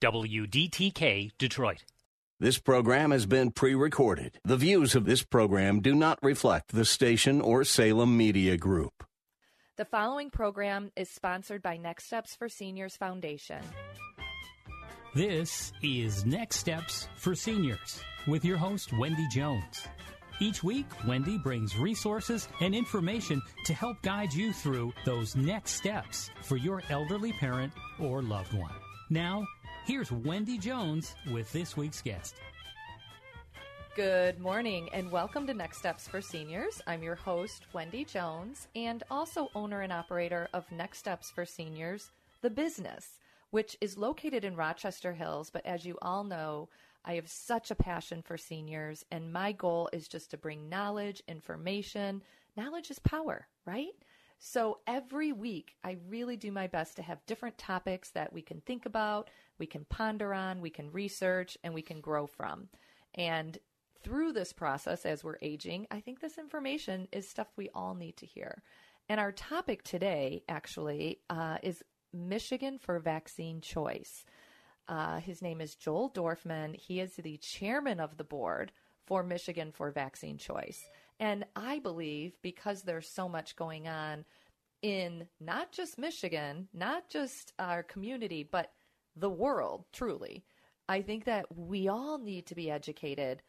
WDTK 0.00 1.30
Detroit. 1.38 1.84
This 2.38 2.58
program 2.58 3.10
has 3.10 3.26
been 3.26 3.50
pre 3.50 3.74
recorded. 3.74 4.38
The 4.44 4.56
views 4.56 4.94
of 4.94 5.04
this 5.04 5.22
program 5.22 5.80
do 5.80 5.94
not 5.94 6.18
reflect 6.22 6.72
the 6.72 6.86
station 6.86 7.40
or 7.42 7.64
Salem 7.64 8.16
Media 8.16 8.56
Group. 8.56 9.04
The 9.76 9.84
following 9.84 10.30
program 10.30 10.90
is 10.96 11.10
sponsored 11.10 11.60
by 11.60 11.76
Next 11.76 12.06
Steps 12.06 12.34
for 12.34 12.48
Seniors 12.48 12.96
Foundation. 12.96 13.60
This 15.14 15.72
is 15.82 16.24
Next 16.24 16.56
Steps 16.56 17.08
for 17.16 17.34
Seniors 17.34 18.00
with 18.26 18.42
your 18.42 18.56
host, 18.56 18.92
Wendy 18.94 19.26
Jones. 19.30 19.86
Each 20.40 20.62
week, 20.62 20.86
Wendy 21.06 21.36
brings 21.36 21.76
resources 21.76 22.48
and 22.62 22.74
information 22.74 23.42
to 23.66 23.74
help 23.74 24.00
guide 24.00 24.32
you 24.32 24.54
through 24.54 24.94
those 25.04 25.36
next 25.36 25.72
steps 25.72 26.30
for 26.40 26.56
your 26.56 26.82
elderly 26.88 27.32
parent 27.34 27.74
or 27.98 28.22
loved 28.22 28.54
one. 28.54 28.72
Now, 29.10 29.44
here's 29.90 30.12
Wendy 30.12 30.56
Jones 30.56 31.16
with 31.32 31.52
this 31.52 31.76
week's 31.76 32.00
guest. 32.00 32.36
Good 33.96 34.38
morning 34.38 34.88
and 34.92 35.10
welcome 35.10 35.48
to 35.48 35.52
Next 35.52 35.78
Steps 35.78 36.06
for 36.06 36.20
Seniors. 36.20 36.80
I'm 36.86 37.02
your 37.02 37.16
host, 37.16 37.64
Wendy 37.72 38.04
Jones, 38.04 38.68
and 38.76 39.02
also 39.10 39.48
owner 39.56 39.80
and 39.80 39.92
operator 39.92 40.48
of 40.54 40.70
Next 40.70 40.98
Steps 40.98 41.32
for 41.32 41.44
Seniors, 41.44 42.12
the 42.40 42.50
business, 42.50 43.18
which 43.50 43.76
is 43.80 43.98
located 43.98 44.44
in 44.44 44.54
Rochester 44.54 45.12
Hills. 45.12 45.50
But 45.50 45.66
as 45.66 45.84
you 45.84 45.98
all 46.00 46.22
know, 46.22 46.68
I 47.04 47.14
have 47.14 47.28
such 47.28 47.72
a 47.72 47.74
passion 47.74 48.22
for 48.22 48.36
seniors, 48.36 49.04
and 49.10 49.32
my 49.32 49.50
goal 49.50 49.90
is 49.92 50.06
just 50.06 50.30
to 50.30 50.38
bring 50.38 50.68
knowledge, 50.68 51.20
information. 51.26 52.22
Knowledge 52.56 52.92
is 52.92 53.00
power, 53.00 53.48
right? 53.66 53.90
So 54.42 54.78
every 54.86 55.32
week, 55.32 55.74
I 55.84 55.98
really 56.08 56.36
do 56.38 56.50
my 56.50 56.66
best 56.66 56.96
to 56.96 57.02
have 57.02 57.26
different 57.26 57.58
topics 57.58 58.10
that 58.12 58.32
we 58.32 58.40
can 58.40 58.62
think 58.62 58.86
about, 58.86 59.28
we 59.60 59.66
can 59.66 59.84
ponder 59.84 60.34
on, 60.34 60.60
we 60.60 60.70
can 60.70 60.90
research, 60.90 61.56
and 61.62 61.72
we 61.72 61.82
can 61.82 62.00
grow 62.00 62.26
from. 62.26 62.68
And 63.14 63.56
through 64.02 64.32
this 64.32 64.52
process, 64.52 65.06
as 65.06 65.22
we're 65.22 65.38
aging, 65.42 65.86
I 65.90 66.00
think 66.00 66.20
this 66.20 66.38
information 66.38 67.06
is 67.12 67.28
stuff 67.28 67.46
we 67.56 67.68
all 67.74 67.94
need 67.94 68.16
to 68.16 68.26
hear. 68.26 68.62
And 69.08 69.20
our 69.20 69.30
topic 69.30 69.82
today, 69.84 70.42
actually, 70.48 71.18
uh, 71.28 71.58
is 71.62 71.84
Michigan 72.12 72.78
for 72.78 72.98
vaccine 72.98 73.60
choice. 73.60 74.24
Uh, 74.88 75.20
his 75.20 75.42
name 75.42 75.60
is 75.60 75.76
Joel 75.76 76.10
Dorfman. 76.10 76.74
He 76.74 76.98
is 76.98 77.14
the 77.14 77.36
chairman 77.36 78.00
of 78.00 78.16
the 78.16 78.24
board 78.24 78.72
for 79.06 79.22
Michigan 79.22 79.72
for 79.72 79.90
Vaccine 79.90 80.38
Choice. 80.38 80.84
And 81.18 81.44
I 81.54 81.78
believe 81.80 82.32
because 82.42 82.82
there's 82.82 83.08
so 83.08 83.28
much 83.28 83.56
going 83.56 83.86
on 83.86 84.24
in 84.82 85.26
not 85.38 85.72
just 85.72 85.98
Michigan, 85.98 86.68
not 86.72 87.08
just 87.08 87.52
our 87.58 87.82
community, 87.82 88.42
but 88.42 88.72
the 89.16 89.30
world, 89.30 89.84
truly, 89.92 90.44
I 90.88 91.02
think 91.02 91.24
that 91.24 91.46
we 91.56 91.88
all 91.88 92.18
need 92.18 92.46
to 92.46 92.54
be 92.54 92.70
educated 92.70 93.42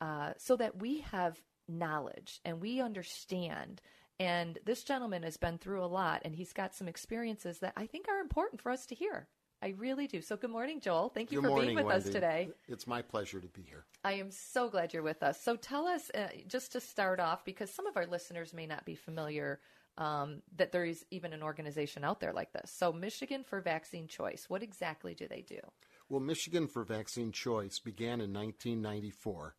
uh, 0.00 0.32
so 0.38 0.56
that 0.56 0.80
we 0.80 1.00
have 1.00 1.40
knowledge 1.68 2.40
and 2.44 2.60
we 2.60 2.80
understand. 2.80 3.80
And 4.18 4.58
this 4.64 4.82
gentleman 4.82 5.22
has 5.22 5.36
been 5.36 5.58
through 5.58 5.84
a 5.84 5.86
lot 5.86 6.22
and 6.24 6.34
he's 6.34 6.52
got 6.52 6.74
some 6.74 6.88
experiences 6.88 7.58
that 7.60 7.74
I 7.76 7.86
think 7.86 8.06
are 8.08 8.20
important 8.20 8.60
for 8.60 8.70
us 8.70 8.86
to 8.86 8.94
hear. 8.94 9.28
I 9.62 9.74
really 9.76 10.06
do. 10.06 10.22
So, 10.22 10.36
good 10.36 10.50
morning, 10.50 10.80
Joel. 10.80 11.10
Thank 11.10 11.32
you 11.32 11.40
Good 11.40 11.44
for 11.44 11.48
morning, 11.50 11.66
being 11.68 11.76
with 11.76 11.84
Wendy. 11.84 12.08
us 12.08 12.10
today. 12.10 12.48
It's 12.66 12.86
my 12.86 13.02
pleasure 13.02 13.40
to 13.40 13.48
be 13.48 13.60
here. 13.60 13.84
I 14.02 14.14
am 14.14 14.30
so 14.30 14.70
glad 14.70 14.94
you're 14.94 15.02
with 15.02 15.22
us. 15.22 15.38
So, 15.42 15.56
tell 15.56 15.86
us, 15.86 16.10
uh, 16.14 16.28
just 16.48 16.72
to 16.72 16.80
start 16.80 17.20
off, 17.20 17.44
because 17.44 17.70
some 17.70 17.86
of 17.86 17.94
our 17.98 18.06
listeners 18.06 18.54
may 18.54 18.66
not 18.66 18.86
be 18.86 18.94
familiar 18.94 19.60
um, 20.00 20.40
that 20.56 20.72
there 20.72 20.84
is 20.84 21.04
even 21.10 21.32
an 21.34 21.42
organization 21.42 22.04
out 22.04 22.20
there 22.20 22.32
like 22.32 22.52
this. 22.52 22.72
So, 22.74 22.90
Michigan 22.90 23.44
for 23.44 23.60
Vaccine 23.60 24.08
Choice, 24.08 24.46
what 24.48 24.62
exactly 24.62 25.14
do 25.14 25.28
they 25.28 25.42
do? 25.42 25.60
Well, 26.08 26.20
Michigan 26.20 26.66
for 26.66 26.82
Vaccine 26.84 27.30
Choice 27.30 27.78
began 27.78 28.20
in 28.20 28.32
1994. 28.32 29.54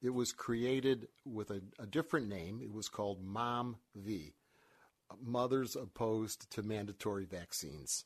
It 0.00 0.14
was 0.14 0.32
created 0.32 1.08
with 1.26 1.50
a, 1.50 1.60
a 1.78 1.86
different 1.86 2.28
name. 2.28 2.60
It 2.62 2.72
was 2.72 2.88
called 2.88 3.22
Mom 3.22 3.76
V, 3.96 4.32
Mothers 5.22 5.76
Opposed 5.76 6.50
to 6.52 6.62
Mandatory 6.62 7.26
Vaccines. 7.26 8.04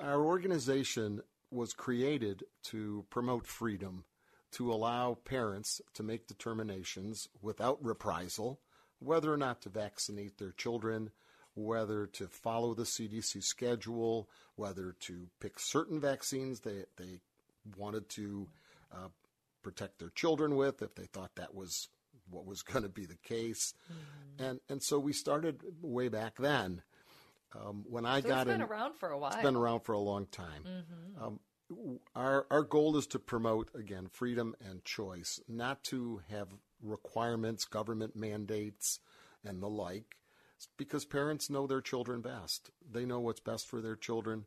Our 0.00 0.20
organization 0.20 1.22
was 1.50 1.72
created 1.72 2.42
to 2.64 3.06
promote 3.08 3.46
freedom, 3.46 4.04
to 4.52 4.70
allow 4.72 5.14
parents 5.24 5.80
to 5.94 6.02
make 6.02 6.26
determinations 6.26 7.28
without 7.40 7.82
reprisal 7.82 8.60
whether 9.02 9.32
or 9.32 9.36
not 9.36 9.60
to 9.62 9.68
vaccinate 9.68 10.38
their 10.38 10.52
children, 10.52 11.10
whether 11.54 12.06
to 12.06 12.26
follow 12.28 12.74
the 12.74 12.84
CDC 12.84 13.42
schedule, 13.42 14.28
whether 14.56 14.94
to 15.00 15.28
pick 15.40 15.58
certain 15.58 16.00
vaccines 16.00 16.60
they, 16.60 16.84
they 16.96 17.20
wanted 17.76 18.08
to 18.10 18.48
uh, 18.92 19.08
protect 19.62 19.98
their 19.98 20.10
children 20.10 20.56
with 20.56 20.82
if 20.82 20.94
they 20.94 21.06
thought 21.06 21.34
that 21.36 21.54
was 21.54 21.88
what 22.30 22.46
was 22.46 22.62
going 22.62 22.82
to 22.82 22.88
be 22.88 23.06
the 23.06 23.18
case. 23.22 23.74
Mm-hmm. 23.92 24.44
And, 24.44 24.60
and 24.68 24.82
so 24.82 24.98
we 24.98 25.12
started 25.12 25.62
way 25.80 26.08
back 26.08 26.36
then. 26.38 26.82
Um, 27.54 27.84
when 27.88 28.06
I 28.06 28.22
So 28.22 28.28
got 28.28 28.40
it's 28.46 28.52
been 28.52 28.62
in, 28.62 28.68
around 28.68 28.94
for 28.94 29.10
a 29.10 29.18
while. 29.18 29.32
It's 29.32 29.42
been 29.42 29.56
around 29.56 29.80
for 29.80 29.92
a 29.92 29.98
long 29.98 30.26
time. 30.26 30.64
Mhm. 30.64 31.22
Um, 31.22 31.40
our 32.14 32.46
our 32.50 32.62
goal 32.62 32.96
is 32.96 33.06
to 33.08 33.18
promote 33.18 33.70
again 33.74 34.08
freedom 34.08 34.54
and 34.60 34.84
choice, 34.84 35.40
not 35.48 35.82
to 35.84 36.22
have 36.30 36.48
requirements, 36.82 37.64
government 37.64 38.16
mandates, 38.16 39.00
and 39.44 39.62
the 39.62 39.68
like, 39.68 40.16
because 40.76 41.04
parents 41.04 41.50
know 41.50 41.66
their 41.66 41.80
children 41.80 42.20
best. 42.20 42.70
They 42.90 43.04
know 43.04 43.20
what's 43.20 43.40
best 43.40 43.66
for 43.68 43.80
their 43.80 43.96
children. 43.96 44.44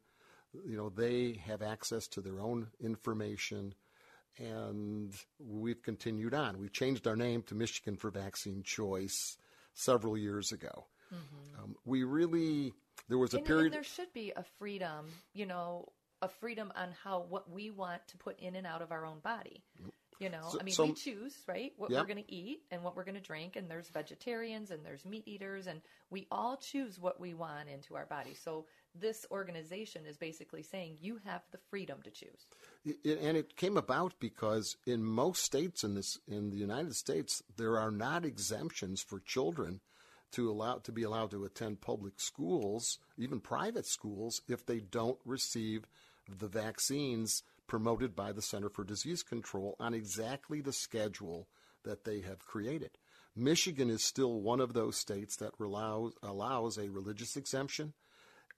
You 0.66 0.78
know, 0.78 0.90
they 0.90 1.42
have 1.46 1.62
access 1.62 2.08
to 2.10 2.22
their 2.22 2.40
own 2.40 2.68
information, 2.80 3.74
and 4.38 5.14
we've 5.40 5.82
continued 5.82 6.34
on. 6.34 6.60
We 6.60 6.70
changed 6.70 7.08
our 7.08 7.16
name 7.16 7.42
to 7.44 7.56
Michigan 7.56 7.98
for 7.98 8.10
Vaccine 8.12 8.64
Choice 8.64 9.38
several 9.74 10.18
years 10.18 10.52
ago. 10.52 10.86
Um, 11.62 11.76
we 11.86 12.04
really 12.04 12.74
there 13.08 13.18
was 13.18 13.34
a 13.34 13.38
Mm-hmm. 13.38 13.40
and, 13.40 13.48
period. 13.48 13.66
and 13.66 13.74
there 13.74 13.84
should 13.84 14.14
be 14.14 14.32
a 14.36 14.44
freedom, 14.58 15.08
you 15.34 15.46
know, 15.46 15.92
a 16.22 16.28
freedom 16.30 16.72
on 16.76 16.90
how 17.04 17.26
what 17.30 17.50
we 17.50 17.70
want 17.70 18.08
to 18.08 18.18
put 18.18 18.40
in 18.40 18.56
and 18.56 18.66
out 18.66 18.82
of 18.82 18.92
our 18.92 19.06
own 19.06 19.20
body. 19.20 19.64
You 20.19 20.29
know, 20.29 20.47
So- 20.51 20.59
I 20.59 20.63
mean, 20.63 20.73
so- 20.73 20.85
we 20.85 20.94
choose, 20.94 21.38
right, 21.47 21.73
what 21.77 21.91
Yeah. 21.91 22.00
we're 22.00 22.07
going 22.07 22.23
to 22.23 22.31
eat 22.31 22.63
and 22.71 22.83
what 22.83 22.95
we're 22.95 23.03
going 23.03 23.15
to 23.15 23.21
drink, 23.21 23.56
and 23.57 23.69
there's 23.69 23.89
vegetarians 23.89 24.71
and 24.71 24.85
there's 24.85 25.03
meat 25.03 25.27
eaters, 25.27 25.67
and 25.67 25.81
we 26.09 26.25
all 26.31 26.56
choose 26.57 26.97
what 26.97 27.19
we 27.19 27.33
want 27.33 27.67
into 27.67 27.95
our 27.95 28.06
body. 28.06 28.33
So 28.33 28.65
this 28.94 29.25
organization 29.29 30.06
is 30.06 30.15
basically 30.17 30.63
saying 30.63 31.00
you 31.01 31.17
have 31.25 31.41
the 31.51 31.57
freedom 31.69 32.01
to 32.03 32.12
choose. 32.12 32.45
It, 32.85 33.19
and 33.19 33.35
it 33.35 33.57
came 33.57 33.75
about 33.75 34.17
because 34.19 34.77
in 34.85 35.03
most 35.03 35.44
states 35.44 35.83
in 35.83 35.95
this 35.95 36.17
in 36.27 36.50
the 36.50 36.57
United 36.57 36.95
States 36.95 37.44
there 37.57 37.77
are 37.77 37.91
not 37.91 38.23
exemptions 38.23 39.01
for 39.01 39.19
children 39.19 39.81
to 40.31 40.50
allow 40.50 40.77
to 40.79 40.91
be 40.94 41.03
allowed 41.03 41.31
to 41.31 41.44
attend 41.44 41.81
public 41.81 42.19
schools, 42.21 43.00
even 43.17 43.41
private 43.41 43.85
schools, 43.85 44.41
if 44.47 44.65
they 44.65 44.79
don't 44.79 45.19
receive 45.25 45.88
the 46.29 46.47
vaccines 46.47 47.44
promoted 47.67 48.15
by 48.15 48.31
the 48.31 48.41
Center 48.41 48.69
for 48.69 48.83
Disease 48.83 49.23
Control 49.23 49.75
on 49.79 49.94
exactly 49.94 50.62
the 50.62 50.73
schedule 50.73 51.47
that 51.83 52.03
they 52.03 52.21
have 52.21 52.45
created. 52.45 52.91
Michigan 53.35 53.89
is 53.89 54.03
still 54.03 54.41
one 54.41 54.62
of 54.62 54.73
those 54.73 54.97
states 54.97 55.35
that 55.38 55.53
allows, 55.59 56.13
allows 56.23 56.77
a 56.77 56.89
religious 56.89 57.35
exemption, 57.35 57.94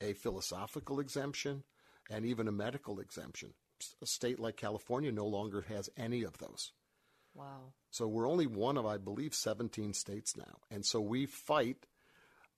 a 0.02 0.14
philosophical 0.14 1.00
exemption, 1.00 1.64
and 2.10 2.26
even 2.26 2.48
a 2.48 2.52
medical 2.52 3.00
exemption. 3.00 3.54
A 4.02 4.06
state 4.06 4.40
like 4.40 4.56
California 4.56 5.12
no 5.12 5.26
longer 5.26 5.62
has 5.62 5.90
any 5.98 6.24
of 6.24 6.38
those. 6.38 6.72
Wow. 7.34 7.74
So 7.92 8.08
we're 8.08 8.30
only 8.30 8.48
one 8.48 8.78
of, 8.78 8.86
I 8.86 8.98
believe, 8.98 9.34
17 9.34 9.94
states 9.94 10.36
now. 10.36 10.58
And 10.72 10.86
so 10.86 11.00
we 11.00 11.26
fight 11.26 11.86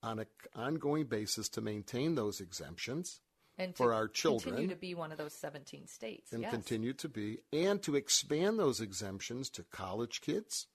on 0.02 0.20
an 0.20 0.28
ongoing 0.56 1.06
basis 1.06 1.50
to 1.50 1.62
maintain 1.62 2.16
those 2.16 2.40
exemptions 2.40 3.20
and 3.60 3.76
for 3.76 3.94
our 3.94 4.08
children. 4.08 4.56
Continue 4.56 4.74
to 4.74 4.80
be 4.80 4.96
one 4.96 5.12
of 5.12 5.18
those 5.18 5.34
17 5.34 5.88
states. 5.88 6.32
And 6.32 6.42
yes. 6.42 6.52
continue 6.52 6.94
to 6.94 7.10
be, 7.10 7.40
and 7.52 7.82
to 7.84 7.96
expand 7.96 8.58
those 8.58 8.82
exemptions 8.82 9.50
to 9.52 9.64
college 9.64 10.22
kids, 10.22 10.68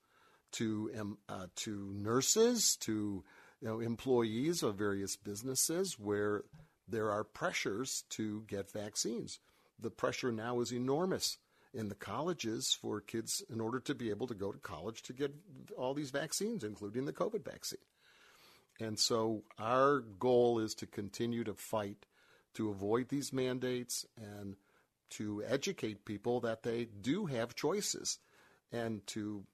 to 0.52 0.90
um, 0.98 1.18
uh, 1.28 1.46
to 1.56 1.90
nurses, 1.94 2.76
to 2.82 3.24
you 3.60 3.68
know 3.68 3.80
employees 3.80 4.62
of 4.62 4.76
various 4.76 5.16
businesses 5.16 5.98
where 5.98 6.44
there 6.86 7.10
are 7.10 7.24
pressures 7.24 8.04
to 8.10 8.42
get 8.46 8.70
vaccines. 8.70 9.40
The 9.80 9.90
pressure 9.90 10.30
now 10.30 10.60
is 10.60 10.72
enormous 10.72 11.38
in 11.72 11.88
the 11.88 11.94
colleges 11.96 12.76
for 12.80 13.00
kids 13.00 13.42
in 13.50 13.60
order 13.60 13.80
to 13.80 13.94
be 13.94 14.10
able 14.10 14.28
to 14.28 14.34
go 14.34 14.52
to 14.52 14.58
college 14.58 15.02
to 15.02 15.12
get 15.12 15.34
all 15.76 15.94
these 15.94 16.10
vaccines, 16.10 16.62
including 16.62 17.04
the 17.04 17.12
COVID 17.12 17.44
vaccine. 17.44 17.80
And 18.80 18.98
so 18.98 19.42
our 19.58 20.00
goal 20.00 20.60
is 20.60 20.74
to 20.76 20.86
continue 20.86 21.42
to 21.44 21.54
fight 21.54 22.06
to 22.54 22.70
avoid 22.70 23.08
these 23.08 23.32
mandates 23.32 24.06
and 24.16 24.56
to 25.10 25.42
educate 25.46 26.04
people 26.04 26.40
that 26.40 26.62
they 26.62 26.84
do 26.84 27.26
have 27.26 27.54
choices 27.54 28.18
and 28.72 29.06
to 29.06 29.44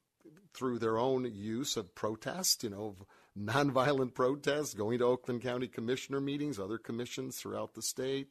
through 0.54 0.78
their 0.78 0.98
own 0.98 1.30
use 1.32 1.76
of 1.76 1.94
protest, 1.94 2.64
you 2.64 2.70
know, 2.70 2.96
nonviolent 3.38 4.14
protests, 4.14 4.74
going 4.74 4.98
to 4.98 5.04
Oakland 5.04 5.42
County 5.42 5.68
Commissioner 5.68 6.20
meetings, 6.20 6.58
other 6.58 6.78
commissions 6.78 7.36
throughout 7.36 7.74
the 7.74 7.82
state, 7.82 8.28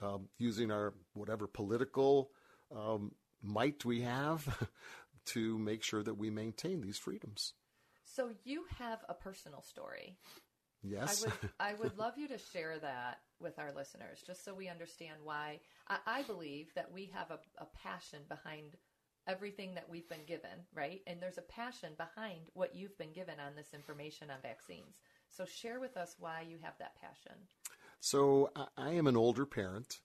um, 0.00 0.28
using 0.38 0.70
our 0.70 0.94
whatever 1.14 1.46
political 1.46 2.30
um, 2.74 3.12
might 3.42 3.84
we 3.84 4.02
have 4.02 4.68
to 5.26 5.58
make 5.58 5.82
sure 5.82 6.02
that 6.02 6.14
we 6.14 6.30
maintain 6.30 6.80
these 6.80 6.98
freedoms. 6.98 7.54
So 8.04 8.30
you 8.44 8.64
have 8.78 9.00
a 9.08 9.14
personal 9.14 9.62
story. 9.62 10.16
Yes. 10.82 11.24
I 11.24 11.26
would, 11.26 11.50
I 11.60 11.74
would 11.74 11.98
love 11.98 12.14
you 12.16 12.28
to 12.28 12.38
share 12.38 12.78
that 12.78 13.18
with 13.40 13.58
our 13.58 13.72
listeners, 13.74 14.22
just 14.26 14.44
so 14.44 14.54
we 14.54 14.68
understand 14.68 15.18
why. 15.22 15.60
I, 15.88 15.98
I 16.06 16.22
believe 16.22 16.72
that 16.74 16.92
we 16.92 17.10
have 17.14 17.30
a, 17.30 17.38
a 17.58 17.66
passion 17.82 18.20
behind 18.28 18.76
everything 19.26 19.74
that 19.74 19.88
we've 19.88 20.08
been 20.08 20.24
given, 20.26 20.64
right? 20.74 21.02
And 21.06 21.20
there's 21.20 21.38
a 21.38 21.42
passion 21.42 21.90
behind 21.96 22.40
what 22.54 22.74
you've 22.74 22.96
been 22.96 23.12
given 23.12 23.34
on 23.38 23.54
this 23.54 23.74
information 23.74 24.30
on 24.30 24.36
vaccines. 24.42 24.96
So 25.28 25.44
share 25.44 25.80
with 25.80 25.96
us 25.96 26.16
why 26.18 26.44
you 26.48 26.56
have 26.62 26.78
that 26.78 26.96
passion. 26.96 27.36
So 28.00 28.50
I 28.76 28.92
am 28.92 29.06
an 29.06 29.16
older 29.16 29.44
parent. 29.44 29.98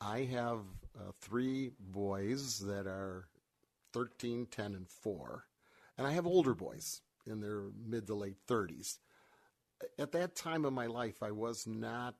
I 0.00 0.20
have 0.32 0.60
uh, 0.96 1.12
three 1.20 1.72
boys 1.78 2.60
that 2.60 2.86
are 2.86 3.26
13, 3.92 4.46
10, 4.50 4.74
and 4.74 4.88
4. 4.88 5.44
And 5.98 6.06
I 6.06 6.12
have 6.12 6.26
older 6.26 6.54
boys 6.54 7.02
in 7.26 7.40
their 7.40 7.64
mid 7.84 8.06
to 8.06 8.14
late 8.14 8.38
30s. 8.48 8.98
At 9.98 10.12
that 10.12 10.34
time 10.34 10.64
of 10.64 10.72
my 10.72 10.86
life, 10.86 11.22
I 11.22 11.30
was 11.30 11.66
not 11.66 12.14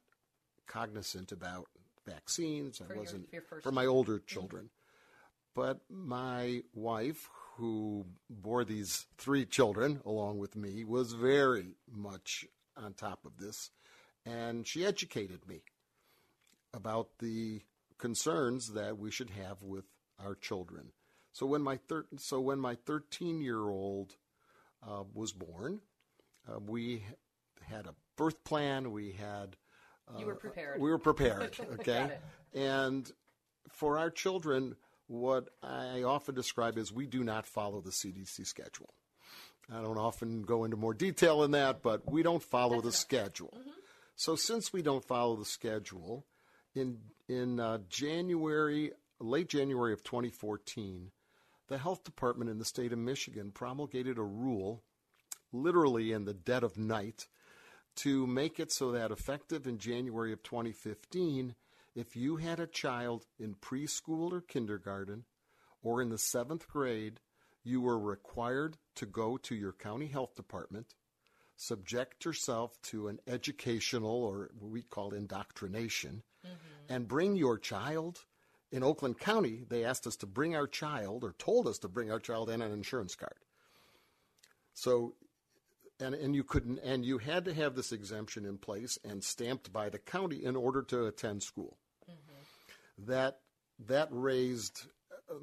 cognizant 0.67 1.33
about 1.33 1.69
vaccines. 2.07 2.79
For 2.79 2.93
I 2.93 2.97
wasn't 2.97 3.29
your 3.33 3.43
first 3.43 3.65
for 3.65 3.73
my 3.73 3.87
older 3.87 4.19
children. 4.19 4.71
But 5.55 5.81
my 5.91 6.63
wife, 6.75 7.29
who 7.57 8.07
bore 8.29 8.65
these 8.65 9.07
three 9.19 9.45
children 9.45 10.01
along 10.07 10.39
with 10.39 10.57
me, 10.57 10.85
was 10.85 11.13
very 11.13 11.75
much 11.91 12.47
on 12.77 12.95
top 12.95 13.25
of 13.25 13.39
this. 13.39 13.71
And 14.25 14.67
she 14.67 14.87
educated 14.87 15.47
me 15.49 15.63
about 16.73 17.19
the 17.19 17.63
concerns 17.99 18.73
that 18.73 18.99
we 18.99 19.11
should 19.11 19.31
have 19.31 19.63
with 19.63 19.85
our 20.19 20.35
children. 20.35 20.93
So 21.33 21.47
when 21.47 21.63
my 21.63 21.77
thir- 21.77 22.07
so 22.17 22.41
when 22.41 22.59
my 22.59 22.75
13 22.75 23.41
year 23.41 23.69
old 23.69 24.17
uh, 24.87 25.05
was 25.13 25.33
born, 25.33 25.81
uh, 26.49 26.59
we 26.61 27.05
had 27.71 27.87
a 27.87 27.95
birth 28.17 28.43
plan. 28.45 28.93
We 28.93 29.13
had 29.13 29.57
You 30.19 30.27
were 30.27 30.35
prepared. 30.35 30.81
we 30.81 30.91
were 30.91 30.99
prepared. 30.99 31.57
Okay, 31.75 32.11
and 32.55 33.11
for 33.71 33.99
our 33.99 34.11
children, 34.11 34.77
what 35.07 35.49
I 35.63 36.03
often 36.03 36.35
describe 36.35 36.77
is 36.79 36.93
we 36.93 37.07
do 37.07 37.25
not 37.25 37.47
follow 37.47 37.81
the 37.81 37.91
CDC 37.91 38.47
schedule. 38.47 38.95
I 39.73 39.81
don't 39.83 39.99
often 39.99 40.43
go 40.43 40.65
into 40.65 40.77
more 40.77 40.95
detail 40.95 41.45
in 41.45 41.53
that, 41.53 41.83
but 41.83 42.11
we 42.11 42.23
don't 42.23 42.43
follow 42.43 42.81
the 42.81 42.91
schedule. 42.93 43.57
So 44.17 44.35
since 44.37 44.73
we 44.73 44.83
don't 44.83 45.05
follow 45.05 45.37
the 45.37 45.45
schedule, 45.45 46.27
in 46.75 46.99
in 47.29 47.61
uh, 47.61 47.79
January, 47.89 48.93
late 49.21 49.49
January 49.49 49.93
of 49.93 50.03
2014, 50.03 51.11
the 51.69 51.79
health 51.79 52.03
department 52.03 52.51
in 52.51 52.59
the 52.59 52.65
state 52.65 52.93
of 52.93 52.99
Michigan 52.99 53.53
promulgated 53.53 54.19
a 54.19 54.23
rule, 54.23 54.83
literally 55.53 56.11
in 56.13 56.25
the 56.25 56.35
dead 56.35 56.65
of 56.65 56.77
night, 56.77 57.29
to 58.03 58.27
make 58.27 58.59
it 58.59 58.73
so 58.73 58.93
that 58.93 59.11
effective 59.11 59.67
in 59.67 59.79
January 59.79 60.33
of 60.33 60.43
2015, 60.43 61.55
if 61.95 62.17
you 62.17 62.37
had 62.37 62.59
a 62.59 62.67
child 62.67 63.27
in 63.39 63.55
preschool 63.55 64.33
or 64.33 64.41
kindergarten 64.41 65.25
or 65.83 66.01
in 66.01 66.09
the 66.09 66.17
seventh 66.17 66.67
grade, 66.67 67.21
you 67.63 67.83
were 67.83 67.99
required 67.99 68.79
to 68.95 69.05
go 69.05 69.37
to 69.37 69.55
your 69.55 69.73
county 69.73 70.07
health 70.07 70.35
department, 70.35 70.95
subject 71.57 72.25
yourself 72.25 72.81
to 72.81 73.09
an 73.09 73.19
educational 73.27 74.25
or 74.25 74.51
what 74.59 74.71
we 74.71 74.83
call 74.83 75.13
indoctrination, 75.13 76.23
mm-hmm. 76.47 76.95
and 76.95 77.07
bring 77.07 77.37
your 77.37 77.59
child. 77.59 78.25
In 78.73 78.83
Oakland 78.83 79.19
County, 79.19 79.65
they 79.69 79.85
asked 79.85 80.07
us 80.07 80.17
to 80.17 80.27
bring 80.27 80.55
our 80.55 80.69
child 80.69 81.25
or 81.25 81.35
told 81.39 81.67
us 81.67 81.79
to 81.81 81.89
bring 81.89 82.11
our 82.11 82.21
child 82.21 82.49
and 82.49 82.63
an 82.63 82.73
insurance 82.73 83.15
card. 83.15 83.35
So 84.73 85.15
and 86.01 86.15
and 86.15 86.35
you 86.35 86.45
couldn't 86.45 86.79
and 86.79 87.05
you 87.05 87.19
had 87.19 87.45
to 87.45 87.55
have 87.55 87.75
this 87.75 87.93
exemption 87.93 88.45
in 88.45 88.59
place 88.59 88.99
and 89.05 89.23
stamped 89.23 89.73
by 89.73 89.89
the 89.89 89.99
county 89.99 90.45
in 90.45 90.57
order 90.57 90.83
to 90.83 91.07
attend 91.07 91.43
school. 91.43 91.79
Mm-hmm. 92.11 93.11
That 93.11 93.41
that 93.87 94.09
raised 94.11 94.87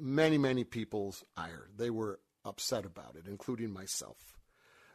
many 0.00 0.38
many 0.38 0.64
people's 0.64 1.24
ire. 1.36 1.68
They 1.76 1.90
were 1.90 2.20
upset 2.44 2.84
about 2.84 3.16
it, 3.16 3.26
including 3.26 3.72
myself. 3.72 4.18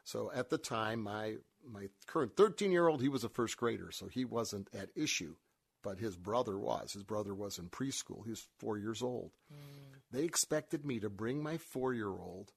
So 0.04 0.32
at 0.34 0.50
the 0.50 0.58
time, 0.58 1.02
my 1.02 1.36
my 1.66 1.88
current 2.08 2.36
13 2.36 2.72
year 2.72 2.88
old, 2.88 3.02
he 3.02 3.10
was 3.10 3.24
a 3.24 3.30
first 3.30 3.58
grader, 3.58 3.92
so 3.92 4.08
he 4.08 4.26
wasn't 4.26 4.70
at 4.74 4.90
issue, 4.96 5.36
but 5.82 5.98
his 5.98 6.18
brother 6.18 6.60
was. 6.60 6.94
His 6.94 7.04
brother 7.04 7.34
was 7.34 7.58
in 7.58 7.70
preschool. 7.70 8.24
He 8.24 8.32
was 8.32 8.48
four 8.60 8.78
years 8.78 9.02
old. 9.02 9.32
Mm. 9.52 10.00
They 10.12 10.24
expected 10.24 10.86
me 10.86 11.00
to 11.00 11.10
bring 11.10 11.42
my 11.42 11.58
four 11.58 11.94
year 11.94 12.10
old 12.10 12.52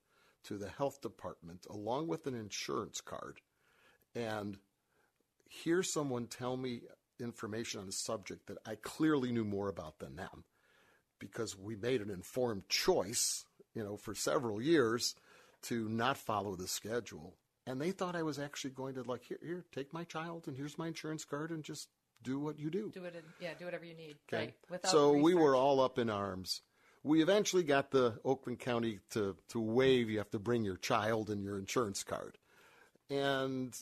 to 0.47 0.57
the 0.59 0.69
health 0.69 1.01
department 1.01 1.67
along 1.71 2.07
with 2.07 2.27
an 2.27 2.35
insurance 2.35 3.01
card 3.01 3.41
and 4.15 4.59
hear 5.49 5.83
someone 5.83 6.27
tell 6.27 6.57
me 6.57 6.83
information 7.21 7.81
on 7.81 7.89
a 7.89 7.93
subject 7.93 8.47
that 8.47 8.59
I 8.67 8.77
clearly 8.77 9.33
knew 9.33 9.45
more 9.45 9.69
about 9.69 9.99
than 9.99 10.17
them 10.17 10.45
because 11.19 11.59
we 11.59 11.77
made 11.77 12.01
an 12.01 12.11
informed 12.11 12.69
choice, 12.69 13.45
you 13.75 13.83
know, 13.83 13.97
for 13.97 14.15
several 14.15 14.61
years 14.61 15.15
to 15.63 15.89
not 15.89 16.17
follow 16.17 16.55
the 16.55 16.69
schedule. 16.69 17.37
And 17.67 17.81
they 17.81 17.91
thought 17.91 18.15
I 18.15 18.23
was 18.23 18.39
actually 18.39 18.71
going 18.71 18.95
to 18.95 19.03
like 19.03 19.25
here, 19.25 19.39
here, 19.43 19.65
take 19.75 19.93
my 19.93 20.05
child 20.05 20.45
and 20.47 20.57
here's 20.57 20.79
my 20.79 20.89
insurance 20.89 21.25
card 21.25 21.51
and 21.51 21.65
just 21.65 21.89
do 22.23 22.39
what 22.39 22.59
you 22.59 22.71
do. 22.71 22.91
Do 22.95 23.05
it. 23.05 23.15
In, 23.15 23.23
yeah, 23.41 23.51
do 23.59 23.65
whatever 23.65 23.85
you 23.85 23.95
need. 23.95 24.17
Okay. 24.29 24.45
Right. 24.47 24.55
Without 24.71 24.91
so 24.91 25.13
we 25.13 25.35
were 25.35 25.57
all 25.57 25.81
up 25.81 25.99
in 25.99 26.11
arms. 26.11 26.63
We 27.07 27.23
eventually 27.23 27.63
got 27.63 27.93
the 27.93 28.19
Oakland 28.25 28.59
County 28.59 28.99
to, 29.11 29.37
to 29.51 29.61
waive 29.61 30.11
you 30.11 30.19
have 30.19 30.31
to 30.31 30.41
bring 30.41 30.65
your 30.65 30.77
child 30.77 31.31
and 31.31 31.41
your 31.41 31.57
insurance 31.57 32.03
card. 32.03 32.37
And 33.09 33.73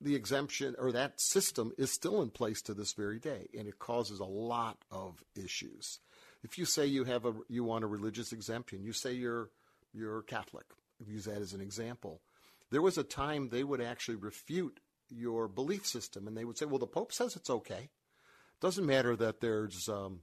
the 0.00 0.14
exemption 0.14 0.74
or 0.78 0.90
that 0.92 1.20
system 1.20 1.72
is 1.76 1.92
still 1.92 2.22
in 2.22 2.30
place 2.30 2.62
to 2.62 2.72
this 2.72 2.94
very 2.94 3.18
day, 3.18 3.48
and 3.56 3.68
it 3.68 3.78
causes 3.78 4.20
a 4.20 4.24
lot 4.24 4.78
of 4.90 5.22
issues. 5.36 6.00
If 6.42 6.56
you 6.56 6.64
say 6.64 6.86
you 6.86 7.04
have 7.04 7.26
a 7.26 7.34
you 7.50 7.62
want 7.62 7.84
a 7.84 7.88
religious 7.88 8.32
exemption, 8.32 8.82
you 8.82 8.94
say 8.94 9.12
you're 9.12 9.50
you're 9.92 10.22
Catholic. 10.22 10.64
Use 11.06 11.26
that 11.26 11.42
as 11.42 11.52
an 11.52 11.60
example. 11.60 12.22
There 12.70 12.80
was 12.80 12.96
a 12.96 13.02
time 13.02 13.50
they 13.50 13.64
would 13.64 13.82
actually 13.82 14.16
refute 14.16 14.80
your 15.10 15.46
belief 15.46 15.86
system, 15.86 16.26
and 16.26 16.34
they 16.34 16.46
would 16.46 16.56
say, 16.56 16.64
"Well, 16.64 16.78
the 16.78 16.86
Pope 16.86 17.12
says 17.12 17.36
it's 17.36 17.50
okay." 17.50 17.90
Doesn't 18.62 18.86
matter 18.86 19.14
that 19.16 19.40
there's 19.40 19.90
um, 19.90 20.20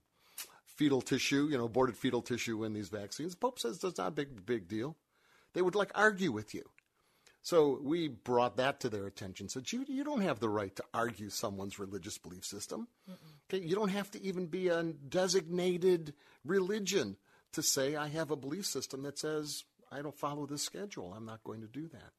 fetal 0.78 1.02
tissue, 1.02 1.48
you 1.50 1.58
know, 1.58 1.66
aborted 1.66 1.98
fetal 1.98 2.22
tissue 2.22 2.64
in 2.64 2.74
these 2.74 2.90
vaccines. 2.90 3.32
The 3.34 3.40
Pope 3.40 3.60
says 3.60 3.80
that's 3.80 3.98
not 3.98 4.08
a 4.08 4.12
big, 4.12 4.46
big 4.46 4.68
deal. 4.68 4.96
They 5.54 5.62
would 5.62 5.76
like 5.76 5.92
argue 5.96 6.32
with 6.32 6.54
you. 6.54 6.64
So 7.42 7.80
we 7.82 8.10
brought 8.10 8.58
that 8.58 8.82
to 8.82 8.90
their 8.90 9.08
attention. 9.08 9.50
Said, 9.50 9.72
you, 9.72 9.86
you 9.88 10.04
don't 10.04 10.22
have 10.22 10.40
the 10.40 10.50
right 10.50 10.76
to 10.76 10.84
argue 10.94 11.30
someone's 11.30 11.80
religious 11.80 12.18
belief 12.18 12.46
system. 12.46 12.88
Okay, 13.50 13.66
you 13.66 13.74
don't 13.74 13.90
have 13.90 14.12
to 14.12 14.24
even 14.24 14.48
be 14.48 14.68
a 14.68 14.84
designated 14.84 16.14
religion 16.44 17.16
to 17.54 17.64
say 17.64 17.96
I 17.96 18.10
have 18.10 18.32
a 18.32 18.36
belief 18.36 18.66
system 18.66 19.04
that 19.04 19.18
says 19.18 19.64
I 19.92 20.02
don't 20.02 20.18
follow 20.18 20.46
this 20.46 20.62
schedule. 20.62 21.14
I'm 21.16 21.26
not 21.26 21.44
going 21.44 21.62
to 21.62 21.68
do 21.68 21.88
that. 21.88 22.12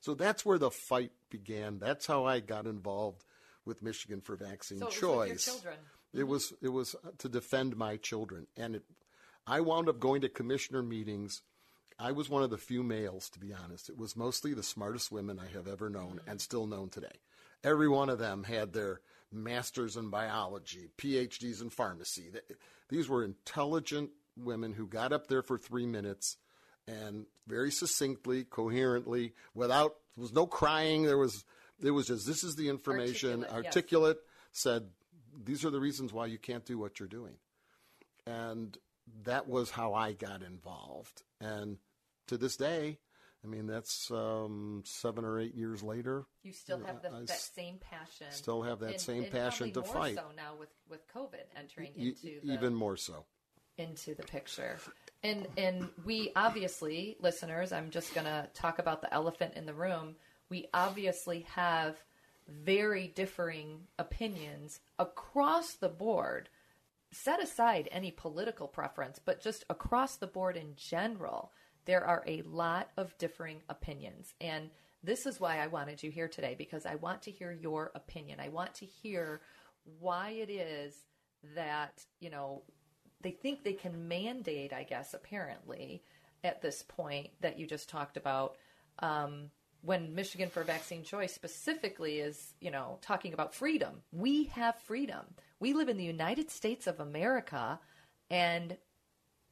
So 0.00 0.14
that's 0.14 0.46
where 0.46 0.58
the 0.58 0.70
fight 0.70 1.10
began. 1.30 1.80
That's 1.80 2.06
how 2.06 2.24
I 2.24 2.40
got 2.40 2.66
involved 2.66 3.24
with 3.64 3.82
Michigan 3.82 4.20
for 4.20 4.36
Vaccine 4.36 4.78
so 4.78 4.86
Choice. 4.86 5.64
It 6.16 6.26
was 6.26 6.52
it 6.62 6.68
was 6.68 6.96
to 7.18 7.28
defend 7.28 7.76
my 7.76 7.96
children, 7.96 8.46
and 8.56 8.76
it, 8.76 8.84
I 9.46 9.60
wound 9.60 9.88
up 9.88 10.00
going 10.00 10.22
to 10.22 10.28
commissioner 10.28 10.82
meetings 10.82 11.42
I 11.98 12.12
was 12.12 12.28
one 12.28 12.42
of 12.42 12.50
the 12.50 12.58
few 12.58 12.82
males, 12.82 13.30
to 13.30 13.40
be 13.40 13.54
honest. 13.54 13.88
It 13.88 13.96
was 13.96 14.16
mostly 14.16 14.52
the 14.52 14.62
smartest 14.62 15.10
women 15.10 15.38
I 15.38 15.50
have 15.56 15.66
ever 15.66 15.88
known 15.88 16.20
and 16.26 16.40
still 16.40 16.66
known 16.66 16.90
today. 16.90 17.20
Every 17.64 17.88
one 17.88 18.10
of 18.10 18.18
them 18.18 18.44
had 18.44 18.72
their 18.72 19.00
masters 19.32 19.96
in 19.96 20.10
biology, 20.10 20.90
PhDs 20.98 21.62
in 21.62 21.70
pharmacy. 21.70 22.30
These 22.88 23.08
were 23.08 23.24
intelligent 23.24 24.10
women 24.36 24.74
who 24.74 24.86
got 24.86 25.12
up 25.12 25.26
there 25.26 25.42
for 25.42 25.56
three 25.56 25.86
minutes 25.86 26.36
and 26.86 27.24
very 27.46 27.70
succinctly, 27.70 28.44
coherently, 28.44 29.32
without 29.54 29.96
there 30.16 30.22
was 30.22 30.32
no 30.32 30.46
crying. 30.46 31.04
There 31.04 31.18
was 31.18 31.44
it 31.80 31.90
was 31.90 32.06
just 32.06 32.26
this 32.26 32.44
is 32.44 32.56
the 32.56 32.68
information. 32.68 33.42
Articulate, 33.44 33.66
articulate 33.66 34.16
yes. 34.18 34.26
said 34.52 34.82
these 35.44 35.64
are 35.64 35.70
the 35.70 35.80
reasons 35.80 36.12
why 36.12 36.26
you 36.26 36.38
can't 36.38 36.64
do 36.64 36.78
what 36.78 36.98
you're 36.98 37.08
doing, 37.08 37.34
and 38.26 38.76
that 39.24 39.48
was 39.48 39.70
how 39.70 39.94
I 39.94 40.12
got 40.12 40.42
involved. 40.42 41.22
And 41.40 41.78
to 42.28 42.36
this 42.36 42.56
day, 42.56 42.98
I 43.44 43.48
mean, 43.48 43.66
that's 43.66 44.10
um, 44.10 44.82
seven 44.84 45.24
or 45.24 45.38
eight 45.38 45.54
years 45.54 45.82
later. 45.82 46.24
You 46.42 46.52
still 46.52 46.82
have 46.84 47.02
the, 47.02 47.10
that 47.10 47.30
same 47.30 47.78
passion. 47.78 48.26
Still 48.30 48.62
have 48.62 48.80
that 48.80 48.92
and, 48.92 49.00
same 49.00 49.22
and 49.24 49.32
passion 49.32 49.72
to 49.72 49.80
more 49.80 49.88
fight. 49.88 50.16
So 50.16 50.24
now 50.36 50.54
with 50.58 50.70
with 50.90 51.06
COVID 51.14 51.44
entering 51.56 51.92
e- 51.96 52.08
into 52.08 52.40
the, 52.44 52.52
even 52.52 52.74
more 52.74 52.96
so 52.96 53.24
into 53.78 54.14
the 54.14 54.24
picture, 54.24 54.78
and 55.22 55.46
and 55.56 55.88
we 56.04 56.32
obviously 56.34 57.16
listeners, 57.20 57.72
I'm 57.72 57.90
just 57.90 58.14
going 58.14 58.26
to 58.26 58.48
talk 58.52 58.80
about 58.80 59.00
the 59.00 59.12
elephant 59.14 59.54
in 59.54 59.66
the 59.66 59.74
room. 59.74 60.16
We 60.48 60.66
obviously 60.74 61.46
have 61.54 62.02
very 62.48 63.08
differing 63.08 63.80
opinions 63.98 64.80
across 64.98 65.74
the 65.74 65.88
board. 65.88 66.48
Set 67.12 67.42
aside 67.42 67.88
any 67.90 68.10
political 68.10 68.68
preference, 68.68 69.18
but 69.24 69.40
just 69.40 69.64
across 69.70 70.16
the 70.16 70.26
board 70.26 70.56
in 70.56 70.74
general 70.76 71.52
there 71.86 72.04
are 72.04 72.22
a 72.26 72.42
lot 72.42 72.90
of 72.96 73.16
differing 73.16 73.62
opinions. 73.68 74.34
And 74.40 74.70
this 75.02 75.24
is 75.24 75.40
why 75.40 75.58
I 75.58 75.68
wanted 75.68 76.02
you 76.02 76.10
here 76.10 76.28
today 76.28 76.54
because 76.58 76.84
I 76.84 76.96
want 76.96 77.22
to 77.22 77.30
hear 77.30 77.52
your 77.52 77.92
opinion. 77.94 78.40
I 78.40 78.48
want 78.48 78.74
to 78.74 78.86
hear 78.86 79.40
why 80.00 80.30
it 80.30 80.50
is 80.50 80.94
that, 81.54 82.04
you 82.20 82.28
know, 82.28 82.62
they 83.22 83.30
think 83.30 83.62
they 83.62 83.72
can 83.72 84.08
mandate, 84.08 84.72
I 84.72 84.82
guess, 84.82 85.14
apparently, 85.14 86.02
at 86.44 86.60
this 86.60 86.82
point 86.82 87.28
that 87.40 87.58
you 87.58 87.66
just 87.66 87.88
talked 87.88 88.16
about. 88.16 88.56
Um, 88.98 89.50
when 89.86 90.14
Michigan 90.16 90.50
for 90.50 90.64
Vaccine 90.64 91.04
Choice 91.04 91.32
specifically 91.32 92.18
is, 92.18 92.54
you 92.60 92.72
know, 92.72 92.98
talking 93.02 93.32
about 93.32 93.54
freedom. 93.54 94.02
We 94.12 94.44
have 94.46 94.74
freedom. 94.80 95.24
We 95.60 95.74
live 95.74 95.88
in 95.88 95.96
the 95.96 96.04
United 96.04 96.50
States 96.50 96.88
of 96.88 96.98
America, 96.98 97.78
and 98.28 98.76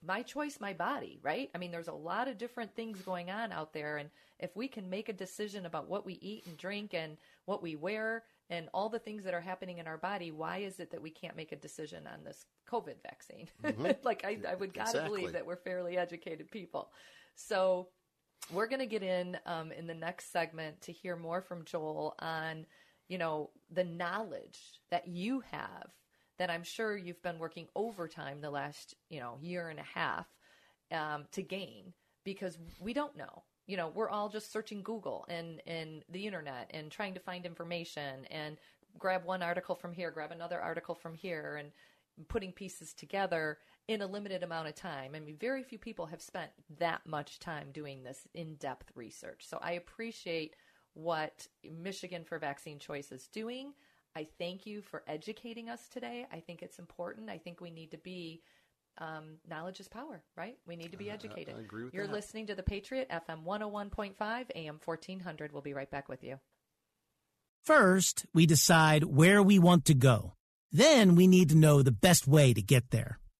my 0.04 0.22
choice, 0.22 0.58
my 0.60 0.72
body, 0.72 1.20
right? 1.22 1.50
I 1.54 1.58
mean, 1.58 1.70
there's 1.70 1.88
a 1.88 1.92
lot 1.92 2.26
of 2.26 2.36
different 2.36 2.74
things 2.74 3.00
going 3.00 3.30
on 3.30 3.52
out 3.52 3.72
there. 3.72 3.96
And 3.96 4.10
if 4.40 4.54
we 4.56 4.66
can 4.66 4.90
make 4.90 5.08
a 5.08 5.14
decision 5.14 5.66
about 5.66 5.88
what 5.88 6.04
we 6.04 6.14
eat 6.14 6.44
and 6.46 6.58
drink 6.58 6.94
and 6.94 7.16
what 7.44 7.62
we 7.62 7.76
wear 7.76 8.24
and 8.50 8.68
all 8.74 8.88
the 8.88 8.98
things 8.98 9.22
that 9.24 9.34
are 9.34 9.40
happening 9.40 9.78
in 9.78 9.86
our 9.86 9.96
body, 9.96 10.32
why 10.32 10.58
is 10.58 10.80
it 10.80 10.90
that 10.90 11.00
we 11.00 11.10
can't 11.10 11.36
make 11.36 11.52
a 11.52 11.56
decision 11.56 12.08
on 12.12 12.24
this 12.24 12.44
COVID 12.70 12.96
vaccine? 13.02 13.48
Mm-hmm. 13.62 13.86
like, 14.02 14.24
I, 14.24 14.38
I 14.48 14.56
would 14.56 14.74
gotta 14.74 14.90
exactly. 14.90 15.20
believe 15.20 15.32
that 15.32 15.46
we're 15.46 15.56
fairly 15.56 15.96
educated 15.96 16.50
people. 16.50 16.90
So, 17.36 17.88
we're 18.52 18.66
going 18.66 18.80
to 18.80 18.86
get 18.86 19.02
in 19.02 19.38
um, 19.46 19.72
in 19.72 19.86
the 19.86 19.94
next 19.94 20.32
segment 20.32 20.80
to 20.82 20.92
hear 20.92 21.16
more 21.16 21.40
from 21.40 21.64
Joel 21.64 22.14
on, 22.18 22.66
you 23.08 23.18
know, 23.18 23.50
the 23.70 23.84
knowledge 23.84 24.58
that 24.90 25.08
you 25.08 25.42
have 25.50 25.90
that 26.38 26.50
I'm 26.50 26.64
sure 26.64 26.96
you've 26.96 27.22
been 27.22 27.38
working 27.38 27.66
overtime 27.74 28.40
the 28.40 28.50
last, 28.50 28.94
you 29.08 29.20
know, 29.20 29.38
year 29.40 29.68
and 29.68 29.78
a 29.78 29.98
half 29.98 30.26
um, 30.92 31.24
to 31.32 31.42
gain 31.42 31.92
because 32.24 32.58
we 32.80 32.92
don't 32.92 33.16
know. 33.16 33.44
You 33.66 33.76
know, 33.76 33.90
we're 33.94 34.10
all 34.10 34.28
just 34.28 34.52
searching 34.52 34.82
Google 34.82 35.24
and, 35.28 35.62
and 35.66 36.04
the 36.10 36.26
internet 36.26 36.70
and 36.74 36.90
trying 36.90 37.14
to 37.14 37.20
find 37.20 37.46
information 37.46 38.26
and 38.30 38.58
grab 38.98 39.24
one 39.24 39.42
article 39.42 39.74
from 39.74 39.92
here, 39.92 40.10
grab 40.10 40.32
another 40.32 40.60
article 40.60 40.94
from 40.94 41.14
here, 41.14 41.56
and 41.56 41.70
putting 42.28 42.52
pieces 42.52 42.92
together 42.92 43.58
in 43.88 44.00
a 44.00 44.06
limited 44.06 44.42
amount 44.42 44.68
of 44.68 44.74
time. 44.74 45.12
I 45.14 45.20
mean, 45.20 45.36
very 45.38 45.62
few 45.62 45.78
people 45.78 46.06
have 46.06 46.22
spent 46.22 46.50
that 46.78 47.02
much 47.06 47.38
time 47.38 47.68
doing 47.72 48.02
this 48.02 48.26
in 48.34 48.54
depth 48.54 48.90
research. 48.94 49.44
So 49.46 49.58
I 49.60 49.72
appreciate 49.72 50.54
what 50.94 51.46
Michigan 51.62 52.24
for 52.24 52.38
Vaccine 52.38 52.78
Choice 52.78 53.12
is 53.12 53.28
doing. 53.28 53.72
I 54.16 54.28
thank 54.38 54.64
you 54.64 54.80
for 54.80 55.02
educating 55.06 55.68
us 55.68 55.88
today. 55.88 56.26
I 56.32 56.40
think 56.40 56.62
it's 56.62 56.78
important. 56.78 57.28
I 57.28 57.38
think 57.38 57.60
we 57.60 57.70
need 57.70 57.90
to 57.90 57.98
be 57.98 58.42
um, 58.98 59.38
knowledge 59.48 59.80
is 59.80 59.88
power, 59.88 60.22
right? 60.36 60.56
We 60.66 60.76
need 60.76 60.92
to 60.92 60.96
be 60.96 61.10
educated. 61.10 61.54
I, 61.56 61.58
I 61.58 61.62
agree 61.62 61.84
with 61.84 61.94
You're 61.94 62.06
that. 62.06 62.12
listening 62.12 62.46
to 62.46 62.54
the 62.54 62.62
Patriot 62.62 63.10
FM 63.10 63.44
101.5 63.44 64.46
AM 64.54 64.80
1400. 64.84 65.52
We'll 65.52 65.62
be 65.62 65.74
right 65.74 65.90
back 65.90 66.08
with 66.08 66.22
you. 66.22 66.38
First, 67.64 68.26
we 68.32 68.46
decide 68.46 69.04
where 69.04 69.42
we 69.42 69.58
want 69.58 69.86
to 69.86 69.94
go. 69.94 70.34
Then 70.70 71.16
we 71.16 71.26
need 71.26 71.48
to 71.48 71.56
know 71.56 71.82
the 71.82 71.92
best 71.92 72.26
way 72.28 72.52
to 72.52 72.62
get 72.62 72.90
there. 72.90 73.18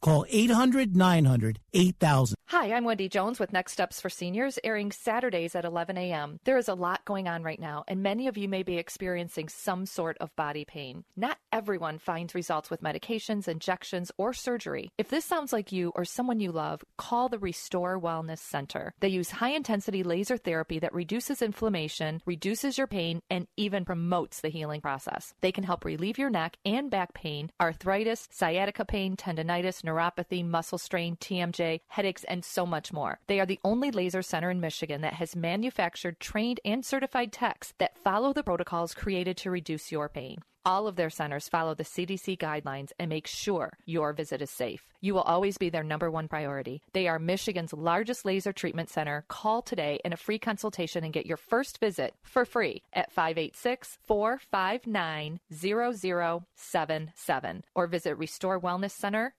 Call 0.00 0.26
800 0.28 0.94
900 0.94 1.60
8000. 1.72 2.36
Hi, 2.50 2.72
I'm 2.72 2.84
Wendy 2.84 3.08
Jones 3.08 3.40
with 3.40 3.52
Next 3.52 3.72
Steps 3.72 4.00
for 4.00 4.08
Seniors, 4.08 4.58
airing 4.62 4.92
Saturdays 4.92 5.56
at 5.56 5.64
11 5.64 5.98
a.m. 5.98 6.38
There 6.44 6.56
is 6.56 6.68
a 6.68 6.74
lot 6.74 7.04
going 7.04 7.26
on 7.26 7.42
right 7.42 7.58
now, 7.58 7.82
and 7.88 8.04
many 8.04 8.28
of 8.28 8.38
you 8.38 8.48
may 8.48 8.62
be 8.62 8.78
experiencing 8.78 9.48
some 9.48 9.84
sort 9.84 10.16
of 10.18 10.34
body 10.36 10.64
pain. 10.64 11.04
Not 11.16 11.38
everyone 11.52 11.98
finds 11.98 12.36
results 12.36 12.70
with 12.70 12.82
medications, 12.82 13.48
injections, 13.48 14.12
or 14.16 14.32
surgery. 14.32 14.90
If 14.96 15.08
this 15.08 15.24
sounds 15.24 15.52
like 15.52 15.72
you 15.72 15.92
or 15.96 16.04
someone 16.04 16.38
you 16.38 16.52
love, 16.52 16.84
call 16.96 17.28
the 17.28 17.38
Restore 17.38 18.00
Wellness 18.00 18.38
Center. 18.38 18.94
They 19.00 19.08
use 19.08 19.30
high 19.30 19.50
intensity 19.50 20.04
laser 20.04 20.36
therapy 20.36 20.78
that 20.78 20.94
reduces 20.94 21.42
inflammation, 21.42 22.22
reduces 22.26 22.78
your 22.78 22.86
pain, 22.86 23.20
and 23.28 23.48
even 23.56 23.84
promotes 23.84 24.40
the 24.40 24.50
healing 24.50 24.80
process. 24.80 25.34
They 25.40 25.52
can 25.52 25.64
help 25.64 25.84
relieve 25.84 26.16
your 26.16 26.30
neck 26.30 26.58
and 26.64 26.90
back 26.90 27.12
pain, 27.12 27.50
arthritis, 27.60 28.28
sciatica 28.30 28.84
pain, 28.84 29.16
tendonitis, 29.16 29.82
neuropathy, 29.86 30.44
muscle 30.44 30.78
strain, 30.78 31.16
TMJ, 31.16 31.80
headaches, 31.88 32.24
and 32.24 32.44
so 32.44 32.66
much 32.66 32.92
more. 32.92 33.18
They 33.26 33.40
are 33.40 33.46
the 33.46 33.60
only 33.64 33.90
laser 33.90 34.22
center 34.22 34.50
in 34.50 34.60
Michigan 34.60 35.00
that 35.00 35.14
has 35.14 35.36
manufactured, 35.36 36.20
trained, 36.20 36.60
and 36.64 36.84
certified 36.84 37.32
techs 37.32 37.74
that 37.78 37.98
follow 37.98 38.32
the 38.32 38.42
protocols 38.42 38.94
created 38.94 39.36
to 39.38 39.50
reduce 39.50 39.92
your 39.92 40.08
pain. 40.08 40.38
All 40.66 40.86
of 40.88 40.96
their 40.96 41.10
centers 41.10 41.48
follow 41.48 41.76
the 41.76 41.84
CDC 41.84 42.38
guidelines 42.38 42.90
and 42.98 43.08
make 43.08 43.28
sure 43.28 43.78
your 43.84 44.12
visit 44.12 44.42
is 44.42 44.50
safe. 44.50 44.82
You 45.00 45.14
will 45.14 45.22
always 45.22 45.58
be 45.58 45.70
their 45.70 45.84
number 45.84 46.10
one 46.10 46.26
priority. 46.26 46.82
They 46.92 47.06
are 47.06 47.20
Michigan's 47.20 47.72
largest 47.72 48.24
laser 48.24 48.52
treatment 48.52 48.90
center. 48.90 49.24
Call 49.28 49.62
today 49.62 50.00
in 50.04 50.12
a 50.12 50.16
free 50.16 50.40
consultation 50.40 51.04
and 51.04 51.12
get 51.12 51.24
your 51.24 51.36
first 51.36 51.78
visit 51.78 52.14
for 52.24 52.44
free 52.44 52.82
at 52.92 53.12
586 53.12 53.98
459 54.02 55.38
0077 55.52 57.64
or 57.76 57.86
visit 57.86 58.18
restorewellnesscenter.com. 58.18 59.30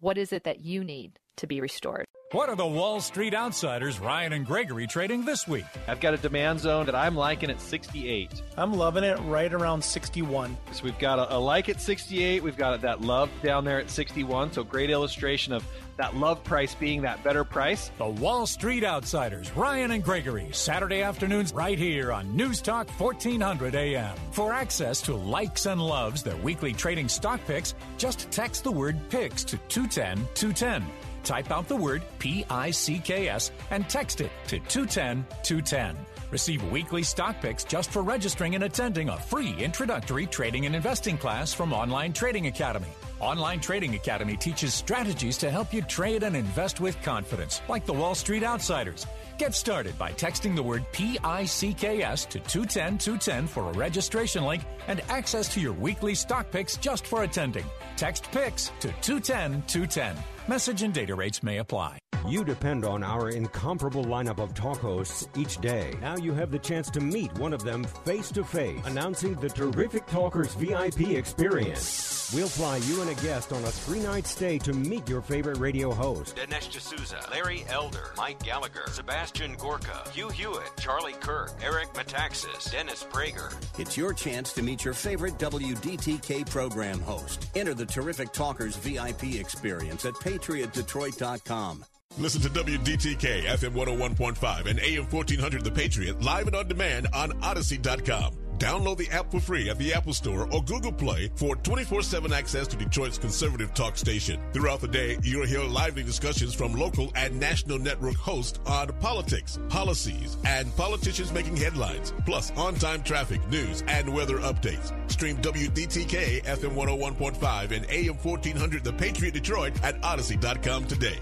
What 0.00 0.18
is 0.18 0.34
it 0.34 0.44
that 0.44 0.60
you 0.60 0.84
need 0.84 1.18
to 1.36 1.46
be 1.46 1.60
restored? 1.60 2.04
What 2.32 2.48
are 2.48 2.56
the 2.56 2.66
Wall 2.66 3.00
Street 3.00 3.32
outsiders, 3.32 4.00
Ryan 4.00 4.32
and 4.32 4.44
Gregory, 4.44 4.86
trading 4.86 5.24
this 5.24 5.46
week? 5.46 5.64
I've 5.86 6.00
got 6.00 6.14
a 6.14 6.16
demand 6.16 6.60
zone 6.60 6.84
that 6.86 6.94
I'm 6.94 7.14
liking 7.14 7.48
at 7.48 7.60
68. 7.60 8.42
I'm 8.56 8.74
loving 8.74 9.04
it 9.04 9.18
right 9.20 9.52
around 9.52 9.82
61. 9.82 10.56
So 10.72 10.84
we've 10.84 10.98
got 10.98 11.18
a, 11.18 11.36
a 11.36 11.38
like 11.38 11.68
at 11.68 11.80
68. 11.80 12.42
We've 12.42 12.56
got 12.56 12.80
that 12.82 13.00
love 13.02 13.30
down 13.42 13.64
there 13.64 13.78
at 13.78 13.88
61. 13.88 14.52
So 14.52 14.64
great 14.64 14.90
illustration 14.90 15.52
of 15.52 15.64
that 15.96 16.16
love 16.16 16.42
price 16.44 16.74
being 16.74 17.02
that 17.02 17.22
better 17.24 17.44
price. 17.44 17.90
The 17.98 18.08
Wall 18.08 18.46
Street 18.46 18.84
Outsiders, 18.84 19.50
Ryan 19.56 19.92
and 19.92 20.04
Gregory, 20.04 20.48
Saturday 20.52 21.02
afternoons 21.02 21.52
right 21.52 21.78
here 21.78 22.12
on 22.12 22.36
News 22.36 22.60
Talk 22.60 22.88
1400 22.90 23.74
AM. 23.74 24.16
For 24.32 24.52
access 24.52 25.00
to 25.02 25.14
likes 25.14 25.66
and 25.66 25.80
loves, 25.80 26.22
their 26.22 26.36
weekly 26.36 26.72
trading 26.72 27.08
stock 27.08 27.40
picks, 27.46 27.74
just 27.98 28.30
text 28.30 28.64
the 28.64 28.70
word 28.70 28.98
PICKS 29.10 29.44
to 29.46 29.56
210 29.68 30.26
210. 30.34 30.84
Type 31.24 31.50
out 31.50 31.68
the 31.68 31.76
word 31.76 32.02
P 32.18 32.44
I 32.50 32.70
C 32.70 32.98
K 32.98 33.28
S 33.28 33.50
and 33.70 33.88
text 33.88 34.20
it 34.20 34.30
to 34.48 34.58
210 34.58 35.26
210. 35.42 35.96
Receive 36.30 36.62
weekly 36.70 37.02
stock 37.02 37.40
picks 37.40 37.64
just 37.64 37.90
for 37.90 38.02
registering 38.02 38.54
and 38.54 38.64
attending 38.64 39.08
a 39.08 39.18
free 39.18 39.54
introductory 39.58 40.26
trading 40.26 40.66
and 40.66 40.76
investing 40.76 41.16
class 41.16 41.54
from 41.54 41.72
Online 41.72 42.12
Trading 42.12 42.46
Academy. 42.48 42.88
Online 43.24 43.58
Trading 43.58 43.94
Academy 43.94 44.36
teaches 44.36 44.74
strategies 44.74 45.38
to 45.38 45.50
help 45.50 45.72
you 45.72 45.80
trade 45.80 46.24
and 46.24 46.36
invest 46.36 46.78
with 46.78 47.00
confidence, 47.00 47.62
like 47.70 47.86
the 47.86 47.92
Wall 47.92 48.14
Street 48.14 48.42
Outsiders. 48.42 49.06
Get 49.38 49.54
started 49.54 49.98
by 49.98 50.12
texting 50.12 50.54
the 50.54 50.62
word 50.62 50.84
PICKS 50.92 52.28
to 52.28 52.38
210 52.40 52.98
210 52.98 53.46
for 53.46 53.70
a 53.70 53.72
registration 53.72 54.44
link 54.44 54.62
and 54.88 55.00
access 55.08 55.48
to 55.54 55.60
your 55.60 55.72
weekly 55.72 56.14
stock 56.14 56.50
picks 56.50 56.76
just 56.76 57.06
for 57.06 57.22
attending. 57.22 57.64
Text 57.96 58.24
PICKS 58.24 58.78
to 58.80 58.88
210 59.00 59.62
210. 59.68 60.16
Message 60.46 60.82
and 60.82 60.92
data 60.92 61.14
rates 61.14 61.42
may 61.42 61.56
apply. 61.58 62.03
You 62.26 62.44
depend 62.44 62.84
on 62.84 63.02
our 63.02 63.28
incomparable 63.28 64.04
lineup 64.04 64.38
of 64.38 64.54
talk 64.54 64.78
hosts 64.78 65.28
each 65.36 65.58
day. 65.60 65.94
Now 66.00 66.16
you 66.16 66.32
have 66.32 66.50
the 66.50 66.58
chance 66.58 66.90
to 66.90 67.00
meet 67.00 67.32
one 67.38 67.52
of 67.52 67.62
them 67.62 67.84
face 67.84 68.30
to 68.32 68.42
face, 68.44 68.80
announcing 68.86 69.34
the 69.34 69.48
Terrific 69.48 70.06
Talkers 70.06 70.54
VIP 70.54 71.10
experience. 71.10 72.32
We'll 72.34 72.48
fly 72.48 72.78
you 72.78 73.02
and 73.02 73.10
a 73.10 73.14
guest 73.22 73.52
on 73.52 73.62
a 73.62 73.70
three 73.70 74.00
night 74.00 74.26
stay 74.26 74.58
to 74.60 74.72
meet 74.72 75.08
your 75.08 75.20
favorite 75.20 75.58
radio 75.58 75.92
host. 75.92 76.36
Dinesh 76.36 76.70
D'Souza, 76.70 77.20
Larry 77.30 77.64
Elder, 77.68 78.12
Mike 78.16 78.42
Gallagher, 78.42 78.84
Sebastian 78.88 79.54
Gorka, 79.56 80.08
Hugh 80.12 80.30
Hewitt, 80.30 80.72
Charlie 80.78 81.12
Kirk, 81.12 81.52
Eric 81.62 81.92
Metaxas, 81.92 82.72
Dennis 82.72 83.04
Prager. 83.04 83.54
It's 83.78 83.96
your 83.96 84.14
chance 84.14 84.52
to 84.54 84.62
meet 84.62 84.84
your 84.84 84.94
favorite 84.94 85.38
WDTK 85.38 86.48
program 86.48 87.00
host. 87.00 87.46
Enter 87.54 87.74
the 87.74 87.86
Terrific 87.86 88.32
Talkers 88.32 88.76
VIP 88.76 89.34
experience 89.34 90.04
at 90.04 90.14
patriotdetroit.com. 90.14 91.84
Listen 92.16 92.40
to 92.42 92.48
WDTK 92.48 93.42
FM 93.44 93.72
101.5 93.72 94.66
and 94.66 94.78
AM 94.78 95.04
1400 95.06 95.64
The 95.64 95.70
Patriot 95.70 96.22
live 96.22 96.46
and 96.46 96.54
on 96.54 96.68
demand 96.68 97.08
on 97.12 97.32
Odyssey.com. 97.42 98.34
Download 98.58 98.96
the 98.96 99.10
app 99.10 99.32
for 99.32 99.40
free 99.40 99.68
at 99.68 99.78
the 99.78 99.92
Apple 99.92 100.12
Store 100.12 100.48
or 100.52 100.62
Google 100.62 100.92
Play 100.92 101.28
for 101.34 101.56
24-7 101.56 102.30
access 102.30 102.68
to 102.68 102.76
Detroit's 102.76 103.18
conservative 103.18 103.74
talk 103.74 103.96
station. 103.96 104.40
Throughout 104.52 104.80
the 104.80 104.86
day, 104.86 105.18
you'll 105.24 105.44
hear 105.44 105.64
lively 105.64 106.04
discussions 106.04 106.54
from 106.54 106.72
local 106.72 107.10
and 107.16 107.40
national 107.40 107.80
network 107.80 108.14
hosts 108.14 108.60
on 108.64 108.92
politics, 109.00 109.58
policies, 109.68 110.36
and 110.46 110.74
politicians 110.76 111.32
making 111.32 111.56
headlines, 111.56 112.14
plus 112.24 112.52
on-time 112.52 113.02
traffic, 113.02 113.44
news, 113.48 113.82
and 113.88 114.08
weather 114.14 114.38
updates. 114.38 114.92
Stream 115.10 115.36
WDTK 115.38 116.44
FM 116.44 116.76
101.5 116.76 117.72
and 117.72 117.86
AM 117.90 118.14
1400 118.14 118.84
The 118.84 118.92
Patriot 118.92 119.34
Detroit 119.34 119.82
at 119.82 119.96
Odyssey.com 120.04 120.86
today. 120.86 121.18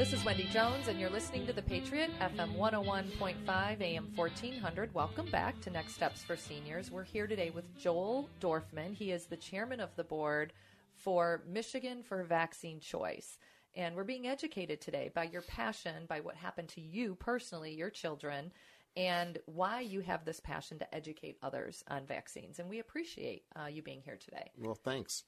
This 0.00 0.14
is 0.14 0.24
Wendy 0.24 0.44
Jones, 0.44 0.88
and 0.88 0.98
you're 0.98 1.10
listening 1.10 1.46
to 1.46 1.52
The 1.52 1.60
Patriot, 1.60 2.10
FM 2.22 2.56
101.5, 2.56 3.80
AM 3.82 4.08
1400. 4.14 4.94
Welcome 4.94 5.26
back 5.26 5.60
to 5.60 5.68
Next 5.68 5.92
Steps 5.92 6.22
for 6.22 6.36
Seniors. 6.36 6.90
We're 6.90 7.04
here 7.04 7.26
today 7.26 7.50
with 7.50 7.76
Joel 7.76 8.26
Dorfman. 8.40 8.94
He 8.94 9.12
is 9.12 9.26
the 9.26 9.36
chairman 9.36 9.78
of 9.78 9.94
the 9.96 10.04
board 10.04 10.54
for 10.94 11.42
Michigan 11.46 12.02
for 12.02 12.24
Vaccine 12.24 12.80
Choice. 12.80 13.36
And 13.76 13.94
we're 13.94 14.04
being 14.04 14.26
educated 14.26 14.80
today 14.80 15.10
by 15.14 15.24
your 15.24 15.42
passion, 15.42 16.06
by 16.08 16.20
what 16.20 16.34
happened 16.34 16.70
to 16.70 16.80
you 16.80 17.14
personally, 17.16 17.74
your 17.74 17.90
children, 17.90 18.52
and 18.96 19.36
why 19.44 19.80
you 19.80 20.00
have 20.00 20.24
this 20.24 20.40
passion 20.40 20.78
to 20.78 20.94
educate 20.94 21.36
others 21.42 21.84
on 21.88 22.06
vaccines. 22.06 22.58
And 22.58 22.70
we 22.70 22.78
appreciate 22.78 23.42
uh, 23.54 23.66
you 23.66 23.82
being 23.82 24.00
here 24.02 24.16
today. 24.18 24.50
Well, 24.56 24.78
thanks. 24.82 25.24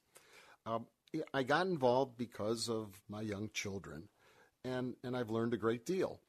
Um, 0.65 0.87
I 1.35 1.43
got 1.43 1.67
involved 1.67 2.17
because 2.17 2.71
of 2.71 3.03
my 3.11 3.21
young 3.21 3.51
children 3.53 4.09
and, 4.65 4.95
and 5.03 5.17
I've 5.17 5.31
learned 5.31 5.55
a 5.55 5.59
great 5.59 5.85
deal. 5.87 6.21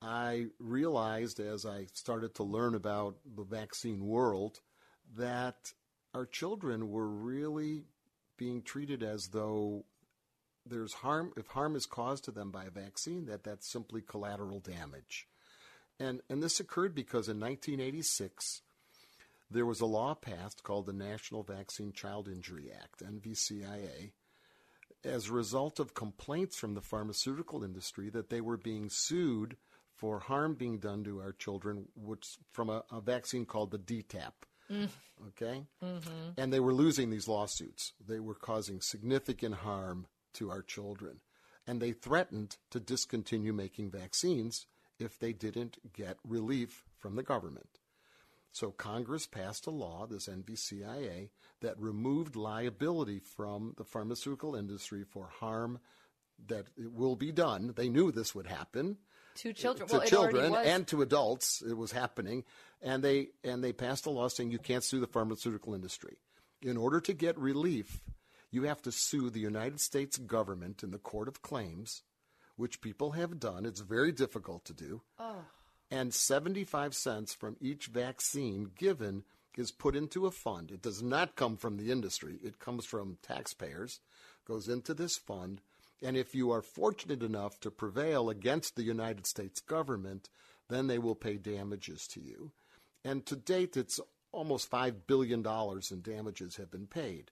I 0.00 0.46
realized 0.60 1.40
as 1.40 1.66
I 1.66 1.86
started 1.92 2.34
to 2.36 2.44
learn 2.44 2.74
about 2.74 3.16
the 3.36 3.42
vaccine 3.42 4.06
world 4.06 4.60
that 5.16 5.72
our 6.14 6.26
children 6.26 6.90
were 6.90 7.08
really 7.08 7.84
being 8.36 8.62
treated 8.62 9.02
as 9.02 9.28
though 9.28 9.84
there's 10.64 10.92
harm 10.92 11.32
if 11.36 11.46
harm 11.48 11.74
is 11.74 11.86
caused 11.86 12.24
to 12.24 12.30
them 12.30 12.50
by 12.50 12.64
a 12.64 12.70
vaccine 12.70 13.26
that 13.26 13.42
that's 13.42 13.70
simply 13.70 14.02
collateral 14.02 14.60
damage. 14.60 15.26
And 15.98 16.20
and 16.28 16.42
this 16.42 16.60
occurred 16.60 16.94
because 16.94 17.28
in 17.28 17.40
1986 17.40 18.62
there 19.50 19.66
was 19.66 19.80
a 19.80 19.86
law 19.86 20.14
passed 20.14 20.62
called 20.62 20.86
the 20.86 20.92
National 20.92 21.42
Vaccine 21.42 21.92
Child 21.92 22.28
Injury 22.28 22.70
Act, 22.70 23.02
NVCIA, 23.02 24.10
as 25.04 25.28
a 25.28 25.32
result 25.32 25.78
of 25.78 25.94
complaints 25.94 26.56
from 26.56 26.74
the 26.74 26.80
pharmaceutical 26.80 27.62
industry 27.62 28.10
that 28.10 28.30
they 28.30 28.40
were 28.40 28.56
being 28.56 28.88
sued 28.90 29.56
for 29.94 30.20
harm 30.20 30.54
being 30.54 30.78
done 30.78 31.02
to 31.04 31.20
our 31.20 31.32
children, 31.32 31.86
which 31.96 32.36
from 32.52 32.70
a, 32.70 32.84
a 32.90 33.00
vaccine 33.00 33.44
called 33.44 33.70
the 33.70 33.78
DTaP. 33.78 34.32
Mm. 34.70 34.88
Okay? 35.28 35.64
Mm-hmm. 35.82 36.30
And 36.36 36.52
they 36.52 36.60
were 36.60 36.74
losing 36.74 37.10
these 37.10 37.26
lawsuits. 37.26 37.92
They 38.06 38.20
were 38.20 38.34
causing 38.34 38.80
significant 38.80 39.56
harm 39.56 40.06
to 40.34 40.50
our 40.50 40.62
children. 40.62 41.20
And 41.66 41.80
they 41.80 41.92
threatened 41.92 42.56
to 42.70 42.80
discontinue 42.80 43.52
making 43.52 43.90
vaccines 43.90 44.66
if 44.98 45.18
they 45.18 45.32
didn't 45.32 45.78
get 45.92 46.16
relief 46.26 46.84
from 46.96 47.16
the 47.16 47.22
government. 47.22 47.78
So 48.52 48.70
Congress 48.70 49.26
passed 49.26 49.66
a 49.66 49.70
law, 49.70 50.06
this 50.06 50.26
NVCIA, 50.26 51.28
that 51.60 51.78
removed 51.78 52.36
liability 52.36 53.20
from 53.20 53.74
the 53.76 53.84
pharmaceutical 53.84 54.54
industry 54.54 55.04
for 55.04 55.28
harm 55.40 55.78
that 56.46 56.66
will 56.76 57.16
be 57.16 57.32
done. 57.32 57.72
They 57.76 57.88
knew 57.88 58.10
this 58.10 58.34
would 58.34 58.46
happen 58.46 58.98
to 59.36 59.52
children, 59.52 59.88
to 59.88 59.96
well, 59.96 60.06
children 60.06 60.54
and 60.54 60.86
to 60.88 61.02
adults. 61.02 61.62
It 61.62 61.76
was 61.76 61.92
happening, 61.92 62.44
and 62.80 63.02
they 63.02 63.28
and 63.44 63.62
they 63.62 63.72
passed 63.72 64.06
a 64.06 64.10
law 64.10 64.28
saying 64.28 64.50
you 64.50 64.58
can't 64.58 64.84
sue 64.84 65.00
the 65.00 65.06
pharmaceutical 65.06 65.74
industry. 65.74 66.16
In 66.62 66.76
order 66.76 67.00
to 67.00 67.12
get 67.12 67.38
relief, 67.38 68.00
you 68.50 68.64
have 68.64 68.82
to 68.82 68.92
sue 68.92 69.30
the 69.30 69.40
United 69.40 69.80
States 69.80 70.16
government 70.16 70.82
in 70.82 70.90
the 70.90 70.98
court 70.98 71.28
of 71.28 71.42
claims, 71.42 72.02
which 72.56 72.80
people 72.80 73.12
have 73.12 73.38
done. 73.38 73.66
It's 73.66 73.80
very 73.80 74.12
difficult 74.12 74.64
to 74.66 74.74
do. 74.74 75.02
Oh 75.18 75.44
and 75.90 76.12
75 76.12 76.94
cents 76.94 77.34
from 77.34 77.56
each 77.60 77.86
vaccine 77.86 78.70
given 78.76 79.24
is 79.56 79.72
put 79.72 79.96
into 79.96 80.26
a 80.26 80.30
fund. 80.30 80.70
It 80.70 80.82
does 80.82 81.02
not 81.02 81.34
come 81.34 81.56
from 81.56 81.76
the 81.76 81.90
industry, 81.90 82.38
it 82.42 82.58
comes 82.58 82.84
from 82.84 83.18
taxpayers, 83.22 84.00
goes 84.46 84.68
into 84.68 84.94
this 84.94 85.16
fund. 85.16 85.60
And 86.00 86.16
if 86.16 86.34
you 86.34 86.52
are 86.52 86.62
fortunate 86.62 87.24
enough 87.24 87.58
to 87.60 87.70
prevail 87.70 88.30
against 88.30 88.76
the 88.76 88.84
United 88.84 89.26
States 89.26 89.60
government, 89.60 90.28
then 90.68 90.86
they 90.86 90.98
will 90.98 91.16
pay 91.16 91.38
damages 91.38 92.06
to 92.08 92.20
you. 92.20 92.52
And 93.04 93.26
to 93.26 93.34
date, 93.34 93.76
it's 93.76 93.98
almost 94.30 94.70
$5 94.70 94.94
billion 95.06 95.44
in 95.90 96.02
damages 96.02 96.56
have 96.56 96.70
been 96.70 96.86
paid. 96.86 97.30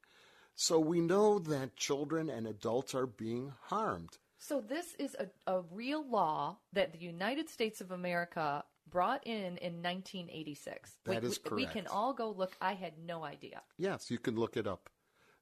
So 0.55 0.81
we 0.81 1.01
know 1.01 1.39
that 1.39 1.77
children 1.77 2.31
and 2.31 2.47
adults 2.47 2.95
are 2.95 3.07
being 3.07 3.53
harmed. 3.67 4.19
So 4.39 4.61
this 4.61 4.95
is 4.99 5.17
a, 5.19 5.29
a 5.51 5.63
real 5.73 6.05
law 6.09 6.59
that 6.73 6.93
the 6.93 6.99
United 6.99 7.49
States 7.49 7.81
of 7.81 7.91
America 7.91 8.65
brought 8.89 9.27
in 9.27 9.59
in 9.59 9.83
1986. 9.83 10.97
That 11.05 11.23
we, 11.23 11.29
is 11.29 11.39
correct. 11.39 11.55
We 11.55 11.67
can 11.67 11.87
all 11.87 12.13
go 12.13 12.31
look. 12.31 12.57
I 12.61 12.75
had 12.75 12.93
no 13.05 13.25
idea. 13.25 13.63
Yes, 13.79 14.11
you 14.11 14.19
can 14.19 14.37
look 14.37 14.57
it 14.57 14.67
up. 14.67 14.91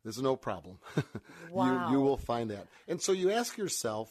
There's 0.04 0.20
no 0.20 0.36
problem. 0.36 0.78
Wow. 1.50 1.88
you, 1.90 1.96
you 1.96 2.00
will 2.02 2.18
find 2.18 2.50
that. 2.50 2.66
And 2.86 3.00
so 3.00 3.12
you 3.12 3.30
ask 3.30 3.56
yourself, 3.56 4.10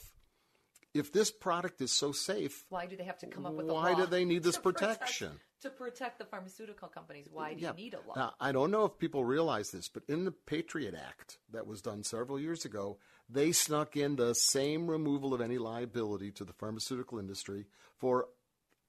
if 0.93 1.11
this 1.11 1.31
product 1.31 1.81
is 1.81 1.91
so 1.91 2.11
safe, 2.11 2.65
why 2.69 2.87
do 2.87 2.97
they 2.97 3.03
have 3.03 3.19
to 3.19 3.27
come 3.27 3.45
up 3.45 3.53
with 3.53 3.69
a 3.69 3.73
why 3.73 3.93
do 3.95 4.05
they 4.05 4.25
need 4.25 4.43
this 4.43 4.57
protect- 4.57 5.01
protection? 5.01 5.39
To 5.63 5.69
protect 5.69 6.19
the 6.19 6.25
pharmaceutical 6.25 6.87
companies? 6.87 7.27
Why 7.29 7.53
do 7.53 7.61
Yeah. 7.61 7.71
you 7.71 7.75
need 7.75 7.93
a 7.95 8.01
law? 8.01 8.13
Now, 8.15 8.35
I 8.39 8.51
don't 8.51 8.71
know 8.71 8.85
if 8.85 8.97
people 8.97 9.25
realize 9.25 9.71
this, 9.71 9.89
but 9.89 10.03
in 10.07 10.23
the 10.25 10.31
Patriot 10.31 10.93
Act 10.93 11.39
that 11.51 11.65
was 11.67 11.81
done 11.81 12.03
several 12.03 12.39
years 12.39 12.63
ago, 12.63 12.99
they 13.27 13.51
snuck 13.51 13.97
in 13.97 14.15
the 14.15 14.33
same 14.35 14.89
removal 14.89 15.33
of 15.33 15.41
any 15.41 15.57
liability 15.57 16.31
to 16.33 16.45
the 16.45 16.53
pharmaceutical 16.53 17.19
industry 17.19 17.65
for 17.97 18.29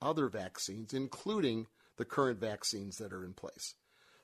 other 0.02 0.28
vaccines, 0.28 0.92
including 0.92 1.66
the 1.96 2.04
current 2.04 2.38
vaccines 2.38 2.98
that 2.98 3.12
are 3.12 3.24
in 3.24 3.32
place. 3.32 3.74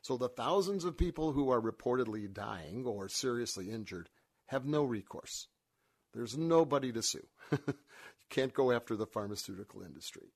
So 0.02 0.16
the 0.16 0.28
thousands 0.28 0.84
of 0.84 0.96
people 0.96 1.32
who 1.32 1.50
are 1.50 1.60
reportedly 1.60 2.32
dying 2.32 2.86
or 2.86 3.08
seriously 3.08 3.70
injured 3.70 4.10
have 4.46 4.66
no 4.66 4.82
recourse. 4.84 5.48
There's 6.12 6.36
nobody 6.36 6.90
to 6.92 7.02
sue. 7.02 7.28
you 7.52 7.74
can't 8.28 8.52
go 8.52 8.72
after 8.72 8.96
the 8.96 9.06
pharmaceutical 9.06 9.82
industry. 9.82 10.32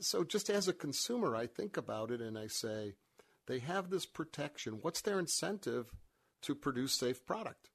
So, 0.00 0.24
just 0.24 0.48
as 0.48 0.68
a 0.68 0.72
consumer, 0.72 1.36
I 1.36 1.46
think 1.46 1.76
about 1.76 2.10
it 2.10 2.20
and 2.20 2.38
I 2.38 2.46
say, 2.46 2.94
they 3.46 3.58
have 3.58 3.90
this 3.90 4.06
protection. 4.06 4.78
What's 4.80 5.02
their 5.02 5.18
incentive 5.18 5.90
to 6.42 6.54
produce 6.54 6.92
safe 6.92 7.26
product? 7.26 7.70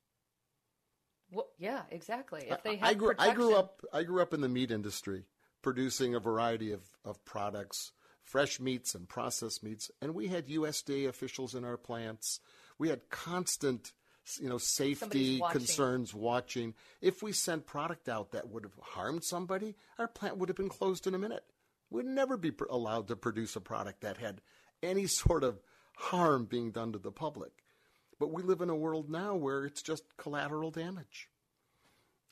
Well, 1.31 1.47
yeah, 1.57 1.81
exactly. 1.89 2.47
If 2.49 2.63
they 2.63 2.71
I- 2.71 2.75
have 2.75 2.89
I 2.89 2.93
grew, 2.93 3.13
I 3.19 3.33
grew 3.33 3.55
up. 3.55 3.81
I 3.91 4.03
grew 4.03 4.21
up 4.21 4.33
in 4.33 4.41
the 4.41 4.49
meat 4.49 4.71
industry, 4.71 5.25
producing 5.61 6.15
a 6.15 6.19
variety 6.19 6.71
of, 6.71 6.81
of 7.03 7.23
products, 7.25 7.91
fresh 8.23 8.59
meats 8.59 8.95
and 8.95 9.07
processed 9.07 9.63
meats, 9.63 9.91
and 10.01 10.13
we 10.13 10.27
had 10.27 10.47
USDA 10.47 11.07
officials 11.07 11.55
in 11.55 11.65
our 11.65 11.77
plants. 11.77 12.39
We 12.77 12.89
had 12.89 13.09
constant, 13.09 13.91
you 14.39 14.49
know, 14.49 14.57
safety 14.57 15.39
watching. 15.39 15.59
concerns 15.59 16.13
watching. 16.13 16.73
If 17.01 17.21
we 17.23 17.31
sent 17.31 17.65
product 17.65 18.07
out 18.07 18.31
that 18.31 18.49
would 18.49 18.63
have 18.63 18.77
harmed 18.81 19.23
somebody, 19.23 19.75
our 19.97 20.07
plant 20.07 20.37
would 20.37 20.49
have 20.49 20.57
been 20.57 20.69
closed 20.69 21.07
in 21.07 21.15
a 21.15 21.19
minute. 21.19 21.43
We'd 21.89 22.05
never 22.05 22.37
be 22.37 22.51
pr- 22.51 22.65
allowed 22.69 23.07
to 23.07 23.15
produce 23.15 23.55
a 23.55 23.61
product 23.61 24.01
that 24.01 24.17
had 24.17 24.41
any 24.81 25.07
sort 25.07 25.43
of 25.43 25.59
harm 25.97 26.45
being 26.45 26.71
done 26.71 26.91
to 26.93 26.99
the 26.99 27.11
public. 27.11 27.51
But 28.19 28.31
we 28.31 28.43
live 28.43 28.61
in 28.61 28.69
a 28.69 28.75
world 28.75 29.09
now 29.09 29.35
where 29.35 29.65
it's 29.65 29.81
just 29.81 30.17
collateral 30.17 30.71
damage. 30.71 31.29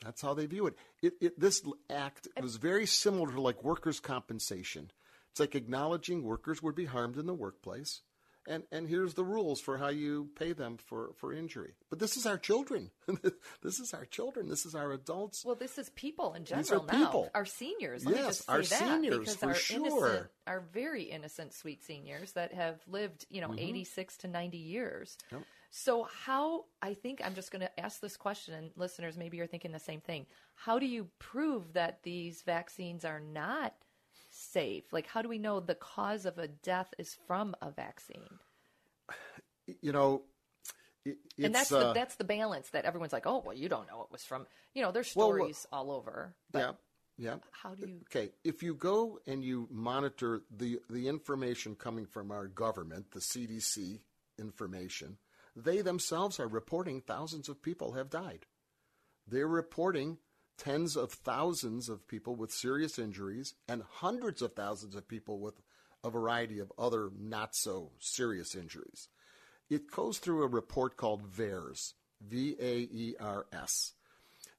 That's 0.03 0.21
how 0.21 0.33
they 0.33 0.45
view 0.45 0.67
it. 0.67 0.75
it, 1.01 1.13
it 1.21 1.39
this 1.39 1.63
act 1.89 2.27
was 2.41 2.57
very 2.57 2.85
similar 2.85 3.31
to 3.31 3.41
like 3.41 3.63
workers' 3.63 3.99
compensation. 3.99 4.91
It's 5.31 5.39
like 5.39 5.55
acknowledging 5.55 6.23
workers 6.23 6.61
would 6.61 6.75
be 6.75 6.85
harmed 6.85 7.17
in 7.17 7.25
the 7.25 7.33
workplace, 7.33 8.01
and 8.47 8.63
and 8.71 8.87
here's 8.87 9.13
the 9.13 9.23
rules 9.23 9.61
for 9.61 9.77
how 9.77 9.89
you 9.89 10.29
pay 10.35 10.53
them 10.53 10.77
for 10.77 11.11
for 11.17 11.33
injury. 11.33 11.73
But 11.89 11.99
this 11.99 12.17
is 12.17 12.25
our 12.25 12.37
children. 12.37 12.91
this 13.61 13.79
is 13.79 13.93
our 13.93 14.05
children. 14.05 14.49
This 14.49 14.65
is 14.65 14.75
our 14.75 14.91
adults. 14.91 15.43
Well, 15.45 15.55
this 15.55 15.77
is 15.77 15.89
people 15.91 16.33
in 16.33 16.43
These 16.43 16.49
general 16.69 16.83
are 16.89 16.93
now. 16.93 17.05
people. 17.05 17.29
Our 17.33 17.45
seniors. 17.45 18.05
Let 18.05 18.15
Yes, 18.15 18.25
just 18.25 18.45
say 18.47 18.53
our 18.53 18.63
seniors, 18.63 19.19
because 19.19 19.35
for 19.35 19.47
our 19.49 19.53
sure. 19.55 19.77
innocent, 19.77 20.27
our 20.47 20.59
very 20.73 21.03
innocent, 21.03 21.53
sweet 21.53 21.83
seniors 21.83 22.33
that 22.33 22.53
have 22.53 22.79
lived, 22.87 23.25
you 23.29 23.41
know, 23.41 23.49
Mhm. 23.49 23.59
86 23.61 24.17
to 24.17 24.27
90 24.27 24.57
years. 24.57 25.17
Yep. 25.31 25.43
So 25.71 26.03
how? 26.03 26.65
I 26.81 26.93
think 26.93 27.21
I'm 27.25 27.33
just 27.35 27.49
going 27.51 27.61
to 27.61 27.79
ask 27.79 27.99
this 27.99 28.15
question, 28.17 28.53
and 28.53 28.71
listeners, 28.75 29.17
maybe 29.17 29.37
you're 29.37 29.47
thinking 29.47 29.71
the 29.71 29.79
same 29.79 30.01
thing. 30.01 30.27
How 30.53 30.77
do 30.77 30.85
you 30.85 31.09
prove 31.17 31.73
that 31.73 32.03
these 32.03 32.41
vaccines 32.43 33.03
are 33.05 33.19
not 33.19 33.73
safe? 34.53 34.83
Like, 34.93 35.07
how 35.07 35.21
do 35.21 35.29
we 35.29 35.39
know 35.39 35.59
the 35.59 35.75
cause 35.75 36.25
of 36.25 36.37
a 36.37 36.47
death 36.47 36.93
is 36.97 37.17
from 37.27 37.55
a 37.61 37.71
vaccine? 37.71 38.39
You 39.81 39.93
know, 39.93 40.23
it, 41.05 41.17
it's, 41.37 41.45
and 41.45 41.55
that's 41.55 41.71
uh, 41.71 41.79
the 41.79 41.93
that's 41.93 42.15
the 42.15 42.25
balance 42.25 42.69
that 42.71 42.83
everyone's 42.83 43.13
like, 43.13 43.25
oh, 43.25 43.41
well, 43.45 43.55
you 43.55 43.69
don't 43.69 43.87
know 43.87 44.01
it 44.01 44.11
was 44.11 44.23
from. 44.25 44.45
You 44.73 44.81
know, 44.81 44.91
there's 44.91 45.13
Well, 45.15 45.27
stories 45.27 45.65
all 45.71 45.89
over. 45.89 46.35
But 46.51 46.59
yeah, 47.17 47.31
yeah. 47.31 47.35
How 47.51 47.73
do 47.75 47.87
you? 47.87 47.99
Okay, 48.09 48.31
if 48.43 48.63
you 48.63 48.73
go 48.73 49.19
and 49.25 49.43
you 49.43 49.67
monitor 49.71 50.41
the 50.53 50.79
the 50.89 51.07
information 51.07 51.75
coming 51.75 52.05
from 52.05 52.31
our 52.31 52.47
government, 52.47 53.11
the 53.11 53.21
CDC 53.21 53.99
information, 54.37 55.17
they 55.55 55.81
themselves 55.81 56.39
are 56.39 56.47
reporting 56.47 57.01
thousands 57.01 57.49
of 57.49 57.61
people 57.61 57.93
have 57.93 58.09
died. 58.09 58.45
They're 59.27 59.47
reporting 59.47 60.17
tens 60.57 60.95
of 60.95 61.11
thousands 61.11 61.89
of 61.89 62.07
people 62.07 62.35
with 62.35 62.51
serious 62.51 62.99
injuries 62.99 63.55
and 63.67 63.83
hundreds 63.83 64.41
of 64.41 64.53
thousands 64.53 64.95
of 64.95 65.07
people 65.07 65.39
with 65.39 65.61
a 66.03 66.09
variety 66.09 66.59
of 66.59 66.71
other 66.77 67.09
not 67.17 67.55
so 67.55 67.91
serious 67.99 68.55
injuries. 68.55 69.07
It 69.69 69.89
goes 69.89 70.19
through 70.19 70.43
a 70.43 70.47
report 70.47 70.97
called 70.97 71.31
VAERS, 71.31 71.93
V 72.21 72.55
A 72.59 72.77
E 72.79 73.15
R 73.19 73.45
S. 73.51 73.93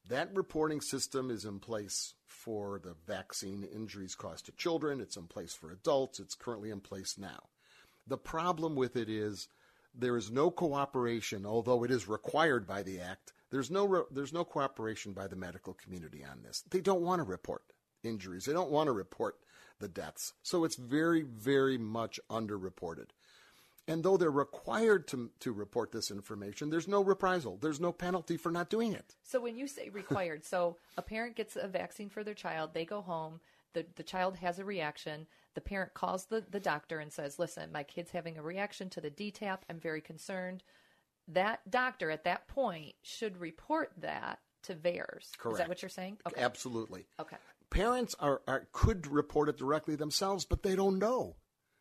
That 0.09 0.35
reporting 0.35 0.81
system 0.81 1.31
is 1.31 1.45
in 1.45 1.61
place 1.61 2.15
for 2.27 2.79
the 2.79 2.95
vaccine 3.07 3.65
injuries 3.65 4.15
caused 4.15 4.47
to 4.47 4.53
children. 4.53 5.01
It's 5.01 5.17
in 5.17 5.27
place 5.27 5.55
for 5.55 5.71
adults. 5.71 6.21
It's 6.21 6.35
currently 6.35 6.71
in 6.71 6.81
place 6.81 7.17
now. 7.17 7.45
The 8.07 8.19
problem 8.19 8.75
with 8.75 8.97
it 8.97 9.09
is 9.09 9.49
there 9.95 10.17
is 10.17 10.31
no 10.31 10.51
cooperation, 10.51 11.47
although 11.47 11.85
it 11.85 11.91
is 11.91 12.09
required 12.09 12.67
by 12.67 12.83
the 12.83 13.01
Act. 13.01 13.33
There's 13.55 13.71
no, 13.71 13.85
re- 13.85 14.03
there's 14.11 14.33
no 14.33 14.43
cooperation 14.43 15.13
by 15.13 15.29
the 15.29 15.37
medical 15.37 15.75
community 15.75 16.25
on 16.29 16.43
this. 16.43 16.65
They 16.69 16.81
don't 16.81 17.03
want 17.03 17.21
to 17.21 17.23
report 17.23 17.63
injuries. 18.03 18.47
They 18.47 18.53
don't 18.53 18.73
want 18.73 18.89
to 18.89 18.93
report 18.93 19.37
the 19.79 19.87
deaths. 19.87 20.33
So 20.43 20.65
it's 20.65 20.75
very, 20.75 21.23
very 21.23 21.79
much 21.79 22.19
underreported. 22.29 23.11
And 23.87 24.03
though 24.03 24.17
they're 24.17 24.29
required 24.29 25.07
to, 25.09 25.31
to 25.39 25.53
report 25.53 25.93
this 25.93 26.11
information, 26.11 26.69
there's 26.69 26.89
no 26.89 27.01
reprisal. 27.01 27.57
There's 27.57 27.79
no 27.79 27.93
penalty 27.93 28.37
for 28.37 28.51
not 28.51 28.71
doing 28.71 28.93
it. 28.93 29.15
So 29.23 29.41
when 29.41 29.57
you 29.57 29.69
say 29.69 29.89
required, 29.89 30.45
so 30.45 30.79
a 30.99 31.03
parent 31.03 31.37
gets 31.37 31.55
a 31.55 31.69
vaccine 31.69 32.09
for 32.09 32.25
their 32.25 32.35
child, 32.35 32.75
they 32.75 32.85
go 32.85 33.03
home, 33.03 33.39
the, 33.73 33.87
the 33.95 34.03
child 34.03 34.35
has 34.39 34.59
a 34.59 34.65
reaction, 34.65 35.29
the 35.55 35.61
parent 35.61 35.95
calls 35.95 36.25
the, 36.25 36.43
the 36.51 36.59
doctor 36.59 36.99
and 36.99 37.13
says, 37.13 37.39
listen, 37.39 37.71
my 37.71 37.85
kid's 37.85 38.11
having 38.11 38.37
a 38.37 38.43
reaction 38.43 38.91
to 38.91 39.01
the 39.01 39.13
DTaP, 39.13 39.59
I'm 39.71 39.79
very 39.79 40.01
concerned. 40.01 40.65
That 41.29 41.61
doctor 41.71 42.11
at 42.11 42.25
that 42.25 42.49
point 42.49 42.95
should 43.03 43.39
report 43.39 43.93
that 43.99 44.41
to 44.65 44.75
VAERS. 44.75 45.31
Is 45.51 45.59
that 45.59 45.69
what 45.69 45.83
you're 45.83 45.89
saying? 45.89 46.19
Okay. 46.27 46.41
Absolutely. 46.41 47.07
Okay. 47.21 47.37
Parents 47.71 48.15
are, 48.21 48.43
are 48.47 48.67
could 48.73 49.07
report 49.07 49.49
it 49.49 49.57
directly 49.57 49.97
themselves, 49.97 50.45
but 50.45 50.63
they 50.63 50.77
don't 50.77 50.99
know. 50.99 51.37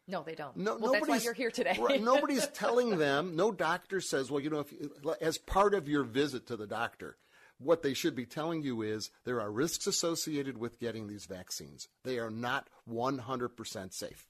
No, 0.08 0.24
they 0.24 0.36
don't. 0.36 0.58
No, 0.58 0.76
well, 0.78 0.92
that's 0.92 1.02
why 1.02 1.08
nobody's- 1.08 1.26
you're 1.26 1.34
here 1.34 1.52
today. 1.52 1.78
Right, 1.80 2.02
nobody's 2.04 2.48
telling 2.48 2.98
them. 2.98 3.36
No 3.36 3.52
doctor 3.52 4.02
says, 4.02 4.30
well, 4.30 4.42
you 4.42 4.50
know, 4.50 4.60
if 4.60 4.72
you, 4.72 4.92
as 5.22 5.38
part 5.38 5.74
of 5.74 5.88
your 5.88 6.04
visit 6.04 6.48
to 6.48 6.58
the 6.58 6.68
doctor, 6.68 7.18
what 7.58 7.84
they 7.84 7.94
should 7.94 8.16
be 8.16 8.26
telling 8.26 8.64
you 8.64 8.82
is 8.82 9.12
there 9.24 9.40
are 9.40 9.52
risks 9.52 9.88
associated 9.88 10.58
with 10.58 10.80
getting 10.80 11.08
these 11.08 11.26
vaccines. 11.26 11.88
They 12.04 12.20
are 12.20 12.32
not 12.32 12.70
100% 12.90 13.94
safe. 13.94 14.28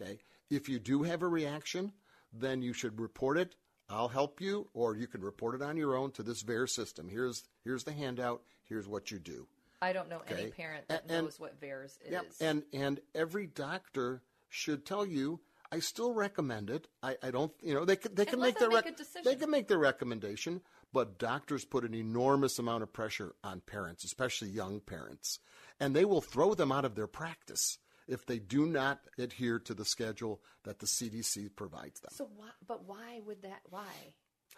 Okay? 0.00 0.18
If 0.50 0.68
you 0.68 0.78
do 0.78 1.02
have 1.02 1.22
a 1.22 1.28
reaction, 1.28 1.92
then 2.32 2.62
you 2.62 2.72
should 2.72 3.00
report 3.00 3.38
it. 3.38 3.56
I'll 3.90 4.08
help 4.08 4.40
you, 4.40 4.68
or 4.74 4.96
you 4.96 5.06
can 5.06 5.22
report 5.22 5.54
it 5.54 5.62
on 5.62 5.76
your 5.76 5.96
own 5.96 6.10
to 6.12 6.22
this 6.22 6.42
VAERS 6.42 6.70
system. 6.70 7.08
Here's 7.08 7.44
here's 7.64 7.84
the 7.84 7.92
handout. 7.92 8.42
Here's 8.64 8.86
what 8.86 9.10
you 9.10 9.18
do. 9.18 9.46
I 9.80 9.92
don't 9.92 10.08
know 10.08 10.22
any 10.28 10.50
parent 10.50 10.88
that 10.88 11.02
And- 11.02 11.10
and- 11.10 11.24
knows 11.26 11.38
what 11.40 11.60
VAERS 11.60 11.98
is. 12.04 12.10
Yep. 12.12 12.26
And 12.40 12.62
and 12.72 13.00
every 13.14 13.46
doctor 13.46 14.22
should 14.48 14.84
tell 14.84 15.06
you. 15.06 15.40
I 15.70 15.80
still 15.80 16.14
recommend 16.14 16.70
it. 16.70 16.88
I, 17.02 17.18
I 17.22 17.30
don't. 17.30 17.52
You 17.62 17.74
know, 17.74 17.84
they 17.84 17.96
can 17.96 18.14
they 18.14 18.24
can 18.24 18.34
And 18.34 18.42
make 18.42 18.58
their 18.58 18.70
make 18.70 18.96
decision. 18.96 19.22
they 19.24 19.36
can 19.36 19.50
make 19.50 19.68
their 19.68 19.78
recommendation, 19.78 20.62
but 20.94 21.18
doctors 21.18 21.66
put 21.66 21.84
an 21.84 21.94
enormous 21.94 22.58
amount 22.58 22.82
of 22.82 22.92
pressure 22.92 23.34
on 23.44 23.60
parents, 23.60 24.02
especially 24.04 24.48
young 24.48 24.80
parents, 24.80 25.40
and 25.78 25.94
they 25.94 26.06
will 26.06 26.22
throw 26.22 26.54
them 26.54 26.72
out 26.72 26.86
of 26.86 26.94
their 26.94 27.06
practice 27.06 27.76
if 28.08 28.24
they 28.26 28.38
do 28.38 28.66
not 28.66 29.00
adhere 29.18 29.58
to 29.60 29.74
the 29.74 29.84
schedule 29.84 30.40
that 30.64 30.78
the 30.80 30.86
CDC 30.86 31.54
provides 31.54 32.00
them. 32.00 32.10
So 32.12 32.28
why, 32.36 32.48
but 32.66 32.86
why 32.88 33.20
would 33.26 33.42
that, 33.42 33.60
why? 33.68 33.84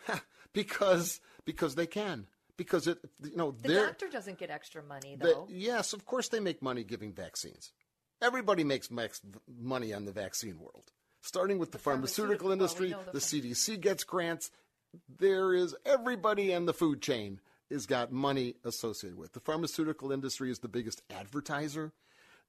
because 0.52 1.20
because 1.44 1.74
they 1.74 1.86
can. 1.86 2.26
Because 2.56 2.86
it 2.86 2.98
you 3.22 3.36
know 3.36 3.52
The 3.62 3.74
doctor 3.74 4.08
doesn't 4.08 4.38
get 4.38 4.50
extra 4.50 4.82
money 4.82 5.16
the- 5.18 5.26
though. 5.26 5.46
yes, 5.50 5.92
of 5.92 6.04
course 6.04 6.28
they 6.28 6.40
make 6.40 6.62
money 6.62 6.84
giving 6.84 7.12
vaccines. 7.12 7.72
Everybody 8.22 8.64
makes 8.64 8.90
max 8.90 9.20
money 9.58 9.94
on 9.94 10.04
the 10.04 10.12
vaccine 10.12 10.58
world, 10.58 10.92
starting 11.22 11.58
with 11.58 11.72
the, 11.72 11.78
pharmaceutical, 11.78 12.48
pharmaceutical- 12.48 12.48
well, 12.48 12.56
we 12.56 12.88
industry. 12.88 12.90
know 12.90 13.12
the 13.12 13.40
the 13.42 13.54
CDC 13.54 13.80
gets 13.80 14.04
grants. 14.04 14.50
There 15.18 15.54
is 15.54 15.74
everybody 15.86 16.52
in 16.52 16.66
the 16.66 16.74
food 16.74 17.00
chain 17.00 17.40
has 17.70 17.86
got 17.86 18.12
money 18.12 18.56
associated 18.64 19.16
with. 19.18 19.32
The 19.32 19.40
pharmaceutical 19.40 20.12
industry 20.12 20.50
is 20.50 20.58
the 20.58 20.68
biggest 20.68 21.00
advertiser 21.10 21.92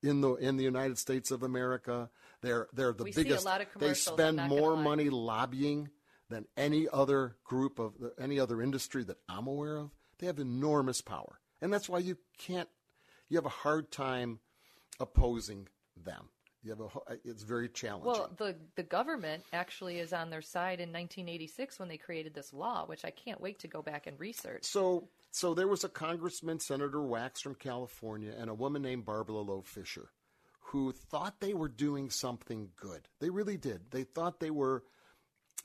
in 0.04 0.22
the 0.22 0.34
in 0.36 0.58
the 0.58 0.64
United 0.64 0.98
States 0.98 1.32
of 1.32 1.44
America. 1.44 2.10
They're 2.42 2.68
they're 2.74 2.94
the 2.94 3.04
We 3.04 3.12
biggest. 3.14 3.48
they 3.78 3.94
spend 3.94 4.38
more 4.48 4.76
money 4.76 5.10
lobbying 5.10 5.90
than 6.30 6.46
any 6.58 6.88
other 6.92 7.36
group 7.44 7.78
of 7.80 7.94
any 8.20 8.40
other 8.40 8.62
industry 8.62 9.04
that 9.04 9.18
I'm 9.30 9.48
aware 9.48 9.78
of. 9.78 9.92
They 10.20 10.28
have 10.28 10.40
enormous 10.40 11.02
power, 11.02 11.40
and 11.62 11.72
that's 11.74 11.90
why 11.90 12.00
you 12.00 12.18
can't. 12.38 12.70
You 13.30 13.38
have 13.38 13.46
a 13.46 13.50
hard 13.50 13.92
time 13.92 14.40
opposing 15.00 15.68
them. 15.96 16.30
You 16.64 16.72
have 16.72 16.80
a. 16.82 16.90
It's 17.26 17.44
very 17.44 17.70
challenging. 17.70 18.12
Well, 18.12 18.32
the 18.38 18.56
the 18.76 18.84
government 18.84 19.44
actually 19.52 19.98
is 20.00 20.14
on 20.14 20.30
their 20.30 20.44
side 20.44 20.80
in 20.80 20.90
1986 20.90 21.80
when 21.80 21.90
they 21.90 21.98
created 21.98 22.34
this 22.36 22.54
law, 22.54 22.86
which 22.86 23.04
I 23.04 23.10
can't 23.10 23.42
wait 23.42 23.60
to 23.60 23.68
go 23.68 23.82
back 23.82 24.06
and 24.06 24.20
research. 24.20 24.64
So 24.64 25.08
So 25.32 25.54
there 25.54 25.68
was 25.68 25.84
a 25.84 25.90
Congressman, 25.90 26.60
Senator 26.60 27.02
Wax 27.02 27.42
from 27.42 27.56
California, 27.56 28.34
and 28.38 28.50
a 28.50 28.54
woman 28.54 28.82
named 28.82 29.06
Barbara 29.06 29.38
Loe 29.38 29.62
Fisher 29.62 30.12
who 30.72 30.94
thought 30.94 31.40
they 31.40 31.54
were 31.54 31.68
doing 31.68 32.10
something 32.10 32.70
good. 32.78 33.08
They 33.20 33.30
really 33.30 33.58
did. 33.58 33.92
They 33.92 34.04
thought 34.04 34.40
they 34.40 34.52
were 34.52 34.84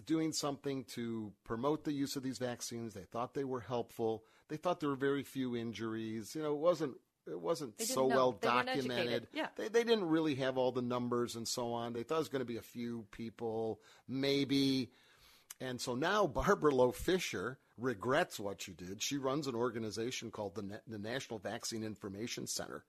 doing 0.05 0.33
something 0.33 0.85
to 0.95 1.33
promote 1.45 1.85
the 1.85 1.93
use 1.93 2.17
of 2.17 2.23
these 2.23 2.39
vaccines. 2.39 2.93
They 2.93 3.05
thought 3.05 3.33
they 3.33 3.45
were 3.45 3.61
helpful. 3.61 4.25
They 4.49 4.57
thought 4.57 4.81
there 4.81 4.89
were 4.89 4.97
very 4.97 5.23
few 5.23 5.57
injuries. 5.57 6.35
You 6.35 6.43
know, 6.43 6.53
it 6.53 6.59
wasn't 6.59 6.97
it 7.27 7.41
wasn't 7.41 7.81
so 7.81 8.09
know. 8.09 8.17
well 8.17 8.33
They 8.41 8.49
documented. 8.49 9.29
Yeah. 9.33 9.49
They, 9.57 9.69
they 9.69 9.85
didn't 9.85 10.07
really 10.07 10.37
have 10.37 10.59
all 10.59 10.73
the 10.73 10.83
numbers 10.83 11.37
and 11.37 11.47
so 11.47 11.73
on. 11.73 11.93
They 11.93 12.03
thought 12.03 12.17
it 12.17 12.19
was 12.19 12.29
going 12.29 12.41
to 12.41 12.45
be 12.45 12.57
a 12.57 12.63
few 12.63 13.07
people, 13.11 13.81
maybe. 14.09 14.91
And 15.61 15.81
so 15.81 15.95
now 15.95 16.27
Barbara 16.27 16.75
Loe 16.75 16.93
Fisher 16.93 17.59
regrets 17.79 18.41
what 18.41 18.63
she 18.63 18.73
did. 18.73 19.03
She 19.03 19.19
runs 19.19 19.47
an 19.47 19.55
organization 19.55 20.31
called 20.31 20.55
the, 20.55 20.63
Na- 20.63 20.77
the 20.87 20.99
National 20.99 21.39
Vaccine 21.39 21.85
Information 21.85 22.47
Center 22.47 22.85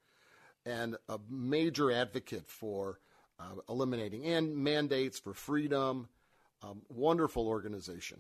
and 0.66 0.98
a 1.10 1.20
major 1.30 1.92
advocate 1.92 2.48
for 2.48 3.00
uh, 3.40 3.62
eliminating 3.70 4.26
and 4.26 4.56
mandates 4.56 5.20
for 5.20 5.34
freedom. 5.34 6.10
Um, 6.64 6.82
wonderful 6.90 7.48
organization. 7.48 8.20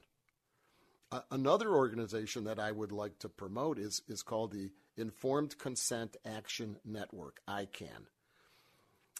Uh, 1.11 1.21
another 1.31 1.69
organization 1.69 2.43
that 2.43 2.59
I 2.59 2.71
would 2.71 2.91
like 2.91 3.17
to 3.19 3.29
promote 3.29 3.79
is, 3.79 4.01
is 4.07 4.21
called 4.21 4.51
the 4.51 4.69
Informed 4.97 5.57
Consent 5.57 6.17
Action 6.25 6.77
Network, 6.85 7.39
ICAN. 7.47 8.07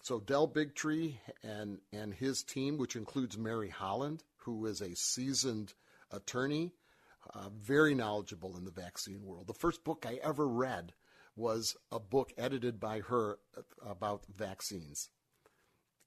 So 0.02 0.20
Del 0.20 0.48
Bigtree 0.48 1.16
and, 1.44 1.80
and 1.92 2.14
his 2.14 2.44
team, 2.44 2.78
which 2.78 2.96
includes 2.96 3.38
Mary 3.38 3.70
Holland, 3.70 4.24
who 4.38 4.66
is 4.66 4.82
a 4.82 4.96
seasoned 4.96 5.74
attorney, 6.12 6.72
uh, 7.34 7.50
very 7.50 7.94
knowledgeable 7.94 8.58
in 8.58 8.66
the 8.66 8.72
vaccine 8.72 9.24
world. 9.26 9.48
The 9.48 9.54
first 9.54 9.84
book 9.84 10.06
I 10.08 10.20
ever 10.24 10.48
read 10.48 10.94
was 11.36 11.76
a 11.92 12.00
book 12.00 12.34
edited 12.38 12.80
by 12.80 13.02
her 13.02 13.38
about 13.86 14.26
vaccines. 14.36 15.10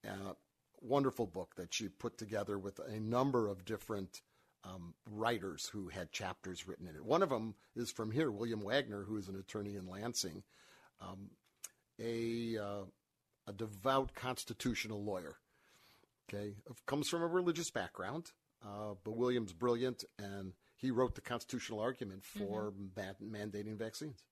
Uh, 0.07 0.33
wonderful 0.81 1.27
book 1.27 1.55
that 1.57 1.73
she 1.75 1.89
put 1.89 2.19
together 2.19 2.59
with 2.59 2.79
a 2.81 2.99
number 2.99 3.49
of 3.49 3.65
different 3.65 4.23
um, 4.65 4.95
writers 5.09 5.71
who 5.73 5.89
had 5.89 6.13
chapters 6.13 6.67
written 6.67 6.87
in 6.87 6.97
it. 6.97 7.05
One 7.05 7.23
of 7.23 7.31
them 7.31 7.55
is 7.77 7.91
from 7.91 8.11
here, 8.11 8.31
William 8.31 8.63
Wagner, 8.63 9.05
who 9.05 9.17
is 9.17 9.29
an 9.29 9.37
attorney 9.37 9.77
in 9.77 9.87
Lansing, 9.87 10.43
um, 11.01 11.31
a, 11.99 12.59
uh, 12.59 12.85
a 13.47 13.53
devout 13.53 14.15
constitutional 14.15 15.03
lawyer. 15.05 15.37
Okay, 16.29 16.55
comes 16.87 17.09
from 17.09 17.23
a 17.23 17.27
religious 17.27 17.71
background, 17.71 18.31
uh, 18.65 18.95
but 19.03 19.17
William's 19.17 19.53
brilliant, 19.53 20.05
and 20.19 20.53
he 20.81 20.91
wrote 20.91 21.15
the 21.15 21.21
constitutional 21.21 21.81
argument 21.81 22.25
for 22.25 22.73
mm-hmm. 22.73 23.35
mandating 23.35 23.77
vaccines. 23.77 24.25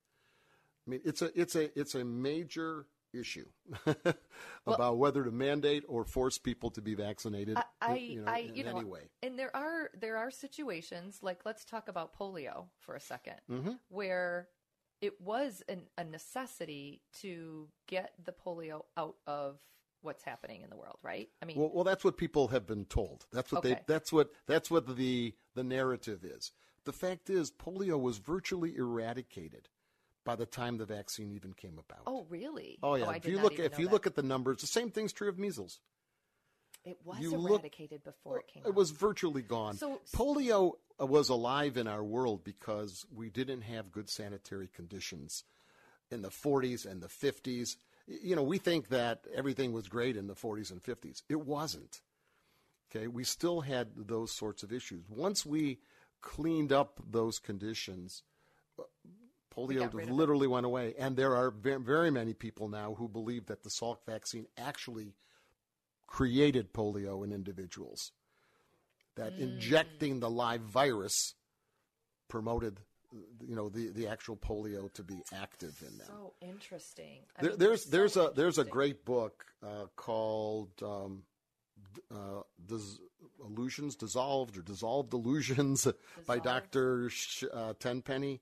I 0.86 0.90
mean, 0.90 1.00
it's 1.04 1.20
a 1.20 1.30
it's 1.38 1.54
a 1.54 1.78
it's 1.78 1.94
a 1.94 2.04
major 2.04 2.86
issue 3.12 3.46
about 3.86 4.16
Well- 4.66 4.96
whether 4.96 5.24
to 5.24 5.30
mandate 5.30 5.84
or 5.88 6.04
force 6.04 6.38
people 6.38 6.70
to 6.72 6.82
be 6.82 6.94
vaccinated. 6.94 7.58
I, 7.80 7.96
you 7.96 8.22
know, 8.22 8.32
I, 8.32 8.38
in 8.38 8.54
you 8.54 8.64
know, 8.64 8.78
any 8.78 8.84
way. 8.84 9.10
and 9.22 9.38
there 9.38 9.54
are 9.54 9.90
there 9.98 10.16
are 10.16 10.30
situations 10.30 11.18
like 11.22 11.44
let's 11.44 11.64
talk 11.64 11.88
about 11.88 12.16
polio 12.18 12.66
for 12.78 12.94
a 12.94 13.00
2nd 13.00 13.38
Mhm. 13.50 13.78
where 13.88 14.48
it 15.00 15.20
was 15.20 15.62
an, 15.68 15.82
a 15.96 16.04
necessity 16.04 17.02
to 17.20 17.68
get 17.86 18.14
the 18.22 18.32
polio 18.32 18.84
out 18.96 19.16
of 19.26 19.58
what's 20.02 20.22
happening 20.24 20.62
in 20.62 20.70
the 20.70 20.76
world, 20.76 20.98
right? 21.02 21.28
I 21.42 21.46
mean, 21.46 21.58
Well, 21.58 21.70
well, 21.72 21.84
that's 21.84 22.04
what 22.04 22.16
people 22.16 22.48
have 22.48 22.66
been 22.66 22.84
told. 22.84 23.26
That's 23.32 23.50
what 23.52 23.58
Okay. 23.64 23.74
they. 23.74 23.80
That's 23.86 24.12
what. 24.12 24.30
That's 24.46 24.70
what 24.70 24.96
the 24.96 25.34
the 25.54 25.64
narrative 25.64 26.24
is. 26.24 26.52
The 26.84 26.92
fact 26.92 27.28
is, 27.30 27.50
polio 27.50 28.00
was 28.00 28.18
virtually 28.18 28.74
eradicated 28.76 29.68
by 30.24 30.36
the 30.36 30.46
time 30.46 30.76
the 30.78 30.86
vaccine 30.86 31.30
even 31.32 31.52
came 31.52 31.78
about. 31.78 32.02
oh 32.06 32.26
really? 32.28 32.78
Oh 32.82 32.94
yeah. 32.94 33.06
Oh, 33.06 33.10
I 33.10 33.16
if 33.16 33.26
you 33.26 33.38
look, 33.40 33.58
if 33.58 33.78
you 33.78 33.86
that. 33.86 33.92
look 33.92 34.06
at 34.06 34.14
the 34.14 34.22
numbers, 34.22 34.60
the 34.60 34.66
same 34.66 34.90
thing's 34.90 35.12
true 35.12 35.28
of 35.28 35.38
measles. 35.38 35.80
it 36.84 36.98
was 37.04 37.18
you 37.20 37.30
look- 37.36 37.50
eradicated 37.50 38.02
before 38.04 38.38
it 38.38 38.46
came. 38.46 38.62
It 38.64 38.74
was 38.74 38.90
virtually 38.90 39.42
gone. 39.42 39.76
So- 39.76 40.00
polio 40.14 40.74
was 40.98 41.28
alive 41.28 41.76
in 41.76 41.86
our 41.86 42.02
world 42.04 42.44
because 42.44 43.04
we 43.14 43.28
didn't 43.30 43.62
have 43.62 43.92
good 43.92 44.08
sanitary 44.08 44.68
conditions 44.68 45.44
in 46.10 46.22
the 46.22 46.30
40s 46.30 46.86
and 46.86 47.02
the 47.02 47.08
50s. 47.08 47.76
You 48.08 48.34
know, 48.36 48.42
we 48.42 48.58
think 48.58 48.88
that 48.88 49.26
everything 49.34 49.72
was 49.72 49.86
great 49.86 50.16
in 50.16 50.26
the 50.26 50.34
40s 50.34 50.70
and 50.70 50.82
50s. 50.82 51.22
It 51.28 51.40
wasn't. 51.40 52.00
Okay, 52.90 53.06
we 53.06 53.22
still 53.22 53.60
had 53.60 53.88
those 53.96 54.32
sorts 54.32 54.62
of 54.62 54.72
issues. 54.72 55.04
Once 55.10 55.44
we 55.44 55.78
cleaned 56.22 56.72
up 56.72 57.00
those 57.06 57.38
conditions, 57.38 58.22
uh, 58.78 58.84
polio 59.54 59.80
got 59.80 59.94
rid 59.94 60.04
of 60.04 60.10
it. 60.10 60.14
literally 60.14 60.46
went 60.46 60.64
away. 60.64 60.94
And 60.98 61.16
there 61.16 61.36
are 61.36 61.50
very 61.50 62.10
many 62.10 62.32
people 62.32 62.68
now 62.68 62.94
who 62.94 63.08
believe 63.08 63.46
that 63.46 63.62
the 63.62 63.68
Salk 63.68 63.98
vaccine 64.06 64.46
actually 64.56 65.14
created 66.06 66.72
polio 66.72 67.22
in 67.22 67.30
individuals. 67.32 68.12
That 69.16 69.34
Mm. 69.34 69.40
injecting 69.40 70.20
the 70.20 70.30
live 70.30 70.62
virus 70.62 71.34
promoted, 72.28 72.80
you 73.46 73.56
know, 73.56 73.68
the, 73.68 73.88
the 73.88 74.06
actual 74.06 74.36
polio 74.36 74.92
to 74.94 75.02
be 75.02 75.22
active 75.34 75.82
in 75.86 75.96
them. 75.98 76.06
so 76.08 76.32
interesting. 76.40 77.18
There, 77.40 77.50
mean, 77.50 77.58
there's 77.58 77.84
so 77.84 77.90
there's 77.90 78.16
a 78.16 78.32
there's 78.34 78.58
a 78.58 78.64
great 78.64 79.04
book 79.04 79.46
uh, 79.62 79.86
called 79.96 80.70
um, 80.82 81.22
uh, 82.12 82.42
Dis- 82.66 83.00
Illusions 83.44 83.96
Dissolved 83.96 84.56
or 84.58 84.62
Dissolved 84.62 85.12
Illusions 85.14 85.86
by 86.26 86.38
Doctor 86.38 87.08
Sh- 87.10 87.44
uh, 87.52 87.74
Tenpenny. 87.78 88.40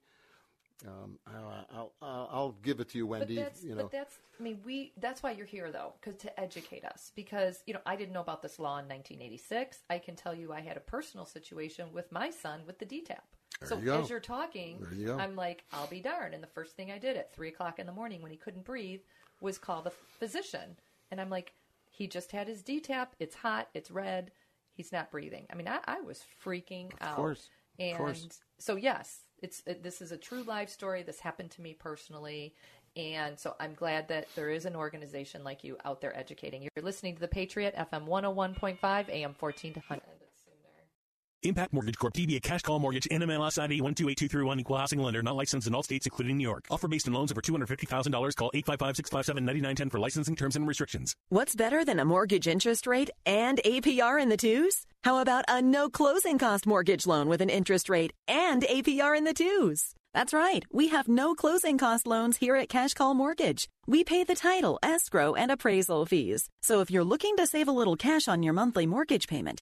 Um, 0.85 1.17
I- 1.25 1.75
I'll, 1.75 1.93
I'll 2.01 2.29
I'll 2.31 2.51
give 2.61 2.79
it 2.79 2.89
to 2.89 2.97
you, 2.97 3.07
Wendy. 3.07 3.35
But 3.35 3.43
that's, 3.45 3.63
you 3.63 3.73
know, 3.73 3.83
but 3.83 3.91
that's, 3.91 4.19
I 4.39 4.43
mean, 4.43 4.59
we, 4.63 4.91
that's 4.97 5.23
why 5.23 5.31
you're 5.31 5.47
here 5.47 5.71
though, 5.71 5.93
because 5.99 6.19
to 6.21 6.39
educate 6.39 6.85
us. 6.85 7.11
Because, 7.15 7.63
you 7.65 7.73
know, 7.73 7.79
I 7.85 7.95
didn't 7.95 8.13
know 8.13 8.21
about 8.21 8.43
this 8.43 8.59
law 8.59 8.77
in 8.77 8.85
1986. 8.87 9.79
I 9.89 9.97
can 9.97 10.15
tell 10.15 10.35
you 10.35 10.53
I 10.53 10.61
had 10.61 10.77
a 10.77 10.81
personal 10.81 11.25
situation 11.25 11.87
with 11.93 12.11
my 12.11 12.29
son 12.29 12.61
with 12.67 12.77
the 12.77 12.85
DTaP. 12.85 13.17
There 13.59 13.69
so 13.69 13.77
you 13.79 13.93
as 13.93 14.09
you're 14.09 14.19
talking, 14.19 14.85
you. 14.95 15.13
I'm 15.13 15.35
like, 15.35 15.63
I'll 15.71 15.87
be 15.87 16.01
darned. 16.01 16.33
And 16.33 16.43
the 16.43 16.47
first 16.47 16.75
thing 16.75 16.91
I 16.91 16.97
did 16.97 17.17
at 17.17 17.33
three 17.33 17.49
o'clock 17.49 17.79
in 17.79 17.85
the 17.85 17.91
morning 17.91 18.21
when 18.21 18.31
he 18.31 18.37
couldn't 18.37 18.65
breathe 18.65 19.01
was 19.41 19.57
call 19.57 19.81
the 19.81 19.91
physician. 20.19 20.77
And 21.11 21.19
I'm 21.21 21.29
like, 21.29 21.53
he 21.89 22.07
just 22.07 22.31
had 22.31 22.47
his 22.47 22.61
DTaP. 22.61 23.07
It's 23.19 23.35
hot. 23.35 23.69
It's 23.73 23.89
red. 23.89 24.31
He's 24.73 24.91
not 24.91 25.09
breathing. 25.09 25.47
I 25.51 25.55
mean, 25.55 25.67
I, 25.67 25.79
I 25.85 26.01
was 26.01 26.23
freaking 26.45 26.91
out. 27.01 27.15
course. 27.15 27.49
Of 27.79 27.85
And 27.85 27.97
course. 27.97 28.27
so 28.59 28.75
yes, 28.75 29.21
it's 29.41 29.63
it, 29.65 29.81
this 29.83 30.01
is 30.01 30.11
a 30.11 30.17
true 30.17 30.43
life 30.43 30.69
story. 30.69 31.01
This 31.03 31.19
happened 31.19 31.51
to 31.51 31.61
me 31.61 31.73
personally, 31.73 32.53
and 32.95 33.39
so 33.39 33.55
I'm 33.59 33.73
glad 33.73 34.07
that 34.09 34.27
there 34.35 34.49
is 34.49 34.65
an 34.65 34.75
organization 34.75 35.43
like 35.43 35.63
you 35.63 35.77
out 35.85 36.01
there 36.01 36.15
educating. 36.17 36.63
You're 36.63 36.85
listening 36.85 37.15
to 37.15 37.21
the 37.21 37.27
Patriot 37.27 37.75
FM 37.75 38.07
101.5 38.07 39.09
AM 39.09 39.35
1400. 39.39 40.01
Impact 41.43 41.71
Mortgage 41.73 41.97
Corp. 41.97 42.13
DBA 42.13 42.41
Cash 42.41 42.63
Call 42.63 42.79
Mortgage. 42.79 43.07
NMLS 43.09 43.61
ID 43.61 43.81
128231. 43.81 44.59
Equal 44.59 44.77
housing 44.77 44.99
lender. 44.99 45.21
Not 45.21 45.35
licensed 45.35 45.67
in 45.67 45.75
all 45.75 45.83
states, 45.83 46.05
including 46.05 46.37
New 46.37 46.47
York. 46.47 46.65
Offer 46.69 46.87
based 46.87 47.07
on 47.07 47.13
loans 47.13 47.31
over 47.31 47.41
$250,000. 47.41 48.35
Call 48.35 48.51
855-657-9910 48.55 49.91
for 49.91 49.99
licensing 49.99 50.35
terms 50.35 50.55
and 50.55 50.67
restrictions. 50.67 51.15
What's 51.29 51.55
better 51.55 51.85
than 51.85 51.99
a 51.99 52.05
mortgage 52.05 52.47
interest 52.47 52.87
rate 52.87 53.09
and 53.25 53.59
APR 53.63 54.21
in 54.21 54.29
the 54.29 54.37
twos? 54.37 54.85
How 55.03 55.19
about 55.19 55.45
a 55.47 55.61
no 55.61 55.89
closing 55.89 56.37
cost 56.37 56.65
mortgage 56.65 57.05
loan 57.05 57.29
with 57.29 57.41
an 57.41 57.49
interest 57.49 57.89
rate 57.89 58.13
and 58.27 58.63
APR 58.63 59.17
in 59.17 59.23
the 59.23 59.33
twos? 59.33 59.93
That's 60.13 60.33
right. 60.33 60.65
We 60.71 60.87
have 60.87 61.07
no 61.07 61.35
closing 61.35 61.77
cost 61.77 62.07
loans 62.07 62.37
here 62.37 62.55
at 62.55 62.69
Cash 62.69 62.95
Call 62.95 63.13
Mortgage. 63.13 63.67
We 63.85 64.03
pay 64.03 64.23
the 64.23 64.33
title, 64.35 64.79
escrow, 64.81 65.35
and 65.35 65.51
appraisal 65.51 66.07
fees. 66.07 66.49
So 66.63 66.81
if 66.81 66.89
you're 66.89 67.03
looking 67.03 67.37
to 67.37 67.45
save 67.45 67.67
a 67.67 67.71
little 67.71 67.95
cash 67.95 68.27
on 68.27 68.41
your 68.41 68.53
monthly 68.53 68.87
mortgage 68.87 69.27
payment, 69.27 69.61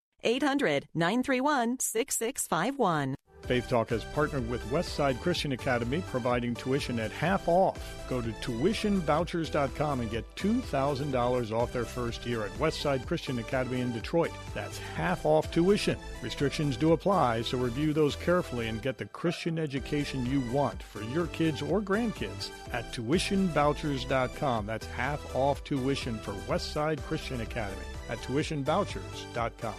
800 0.23 0.87
931 0.93 1.79
6651. 1.79 3.15
Faith 3.43 3.67
Talk 3.67 3.89
has 3.89 4.03
partnered 4.03 4.49
with 4.49 4.63
Westside 4.69 5.19
Christian 5.19 5.51
Academy, 5.51 6.03
providing 6.09 6.53
tuition 6.53 6.99
at 6.99 7.11
half 7.11 7.47
off. 7.47 7.79
Go 8.07 8.21
to 8.21 8.29
tuitionvouchers.com 8.29 9.99
and 9.99 10.11
get 10.11 10.35
$2,000 10.35 11.51
off 11.51 11.73
their 11.73 11.85
first 11.85 12.25
year 12.25 12.43
at 12.43 12.57
Westside 12.59 13.05
Christian 13.05 13.39
Academy 13.39 13.81
in 13.81 13.91
Detroit. 13.91 14.31
That's 14.53 14.77
half 14.77 15.25
off 15.25 15.51
tuition. 15.51 15.97
Restrictions 16.21 16.77
do 16.77 16.93
apply, 16.93 17.41
so 17.41 17.57
review 17.57 17.93
those 17.93 18.15
carefully 18.15 18.67
and 18.67 18.81
get 18.81 18.97
the 18.97 19.05
Christian 19.05 19.59
education 19.59 20.25
you 20.25 20.41
want 20.51 20.81
for 20.81 21.01
your 21.03 21.27
kids 21.27 21.61
or 21.61 21.81
grandkids 21.81 22.49
at 22.71 22.91
tuitionvouchers.com. 22.93 24.65
That's 24.65 24.85
half 24.87 25.35
off 25.35 25.63
tuition 25.63 26.17
for 26.19 26.33
Westside 26.47 27.01
Christian 27.03 27.41
Academy 27.41 27.83
at 28.09 28.19
tuitionvouchers.com. 28.19 29.75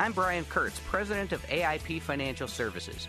I'm 0.00 0.12
Brian 0.12 0.44
Kurtz, 0.44 0.80
president 0.86 1.32
of 1.32 1.44
AIP 1.48 2.00
Financial 2.00 2.46
Services. 2.46 3.08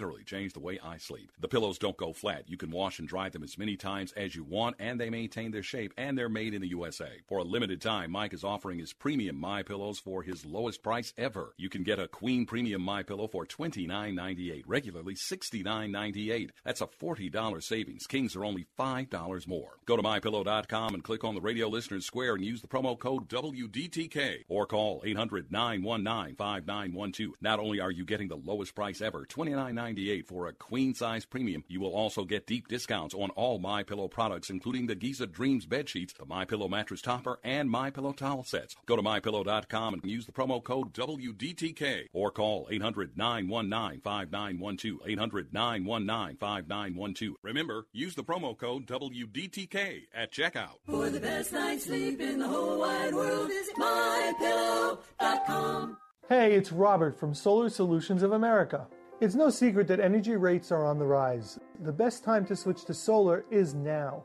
literally 0.01 0.23
changed 0.23 0.55
the 0.55 0.59
way 0.59 0.79
I 0.83 0.97
sleep. 0.97 1.31
The 1.39 1.47
pillows 1.47 1.77
don't 1.77 1.95
go 1.95 2.11
flat. 2.11 2.45
You 2.47 2.57
can 2.57 2.71
wash 2.71 2.97
and 2.97 3.07
dry 3.07 3.29
them 3.29 3.43
as 3.43 3.55
many 3.55 3.77
times 3.77 4.11
as 4.13 4.35
you 4.35 4.43
want, 4.43 4.77
and 4.79 4.99
they 4.99 5.11
maintain 5.11 5.51
their 5.51 5.61
shape, 5.61 5.93
and 5.95 6.17
they're 6.17 6.27
made 6.27 6.55
in 6.55 6.61
the 6.61 6.69
USA. 6.69 7.09
For 7.27 7.37
a 7.37 7.43
limited 7.43 7.81
time, 7.81 8.09
Mike 8.09 8.33
is 8.33 8.43
offering 8.43 8.79
his 8.79 8.93
premium 8.93 9.39
My 9.39 9.61
Pillows 9.61 9.99
for 9.99 10.23
his 10.23 10.43
lowest 10.43 10.81
price 10.81 11.13
ever. 11.19 11.53
You 11.55 11.69
can 11.69 11.83
get 11.83 11.99
a 11.99 12.07
Queen 12.07 12.47
Premium 12.47 12.81
My 12.81 13.03
Pillow 13.03 13.27
for 13.27 13.45
$29.98, 13.45 14.63
regularly 14.65 15.13
$69.98. 15.13 16.49
That's 16.65 16.81
a 16.81 16.87
$40 16.87 17.61
savings. 17.61 18.07
Kings 18.07 18.35
are 18.35 18.43
only 18.43 18.65
$5 18.79 19.47
more. 19.47 19.77
Go 19.85 19.97
to 19.97 20.01
mypillow.com 20.01 20.95
and 20.95 21.03
click 21.03 21.23
on 21.23 21.35
the 21.35 21.41
radio 21.41 21.67
listeners 21.67 22.07
square 22.07 22.33
and 22.33 22.43
use 22.43 22.63
the 22.63 22.67
promo 22.67 22.97
code 22.97 23.29
WDTK 23.29 24.45
or 24.49 24.65
call 24.65 25.03
800 25.05 25.51
919 25.51 26.37
5912. 26.37 27.35
Not 27.39 27.59
only 27.59 27.79
are 27.79 27.91
you 27.91 28.03
getting 28.03 28.29
the 28.29 28.35
lowest 28.43 28.73
price 28.73 28.99
ever, 28.99 29.27
$29.98 29.29 29.90
for 30.25 30.47
a 30.47 30.53
queen 30.53 30.93
size 30.93 31.25
premium, 31.25 31.65
you 31.67 31.81
will 31.81 31.93
also 31.93 32.23
get 32.23 32.47
deep 32.47 32.69
discounts 32.69 33.13
on 33.13 33.29
all 33.31 33.59
My 33.59 33.83
Pillow 33.83 34.07
products, 34.07 34.49
including 34.49 34.87
the 34.87 34.95
Giza 34.95 35.27
Dreams 35.27 35.65
bed 35.65 35.89
sheets, 35.89 36.13
the 36.13 36.23
My 36.25 36.45
Pillow 36.45 36.69
mattress 36.69 37.01
topper, 37.01 37.41
and 37.43 37.69
My 37.69 37.89
Pillow 37.89 38.13
towel 38.13 38.45
sets. 38.45 38.77
Go 38.85 38.95
to 38.95 39.01
mypillow.com 39.01 39.95
and 39.95 40.05
use 40.05 40.25
the 40.25 40.31
promo 40.31 40.63
code 40.63 40.93
WDTK 40.93 42.07
or 42.13 42.31
call 42.31 42.69
800 42.71 43.17
919 43.17 43.99
5912. 44.01 45.01
800 45.05 45.53
919 45.53 46.37
5912. 46.37 47.35
Remember, 47.43 47.87
use 47.91 48.15
the 48.15 48.23
promo 48.23 48.57
code 48.57 48.87
WDTK 48.87 50.03
at 50.13 50.31
checkout. 50.31 50.77
For 50.85 51.09
the 51.09 51.19
best 51.19 51.51
night's 51.51 51.83
sleep 51.83 52.21
in 52.21 52.39
the 52.39 52.47
whole 52.47 52.79
wide 52.79 53.13
world, 53.13 53.49
visit 53.49 53.75
mypillow.com. 53.75 55.97
Hey, 56.29 56.55
it's 56.55 56.71
Robert 56.71 57.19
from 57.19 57.35
Solar 57.35 57.69
Solutions 57.69 58.23
of 58.23 58.31
America. 58.31 58.87
It's 59.21 59.35
no 59.35 59.51
secret 59.51 59.87
that 59.89 59.99
energy 59.99 60.35
rates 60.35 60.71
are 60.71 60.83
on 60.83 60.97
the 60.97 61.05
rise. 61.05 61.59
The 61.81 61.91
best 61.91 62.23
time 62.23 62.43
to 62.47 62.55
switch 62.55 62.85
to 62.85 62.93
solar 62.95 63.45
is 63.51 63.75
now. 63.75 64.23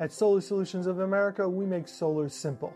At 0.00 0.10
Solar 0.10 0.40
Solutions 0.40 0.88
of 0.88 0.98
America, 0.98 1.48
we 1.48 1.64
make 1.64 1.86
solar 1.86 2.28
simple. 2.28 2.74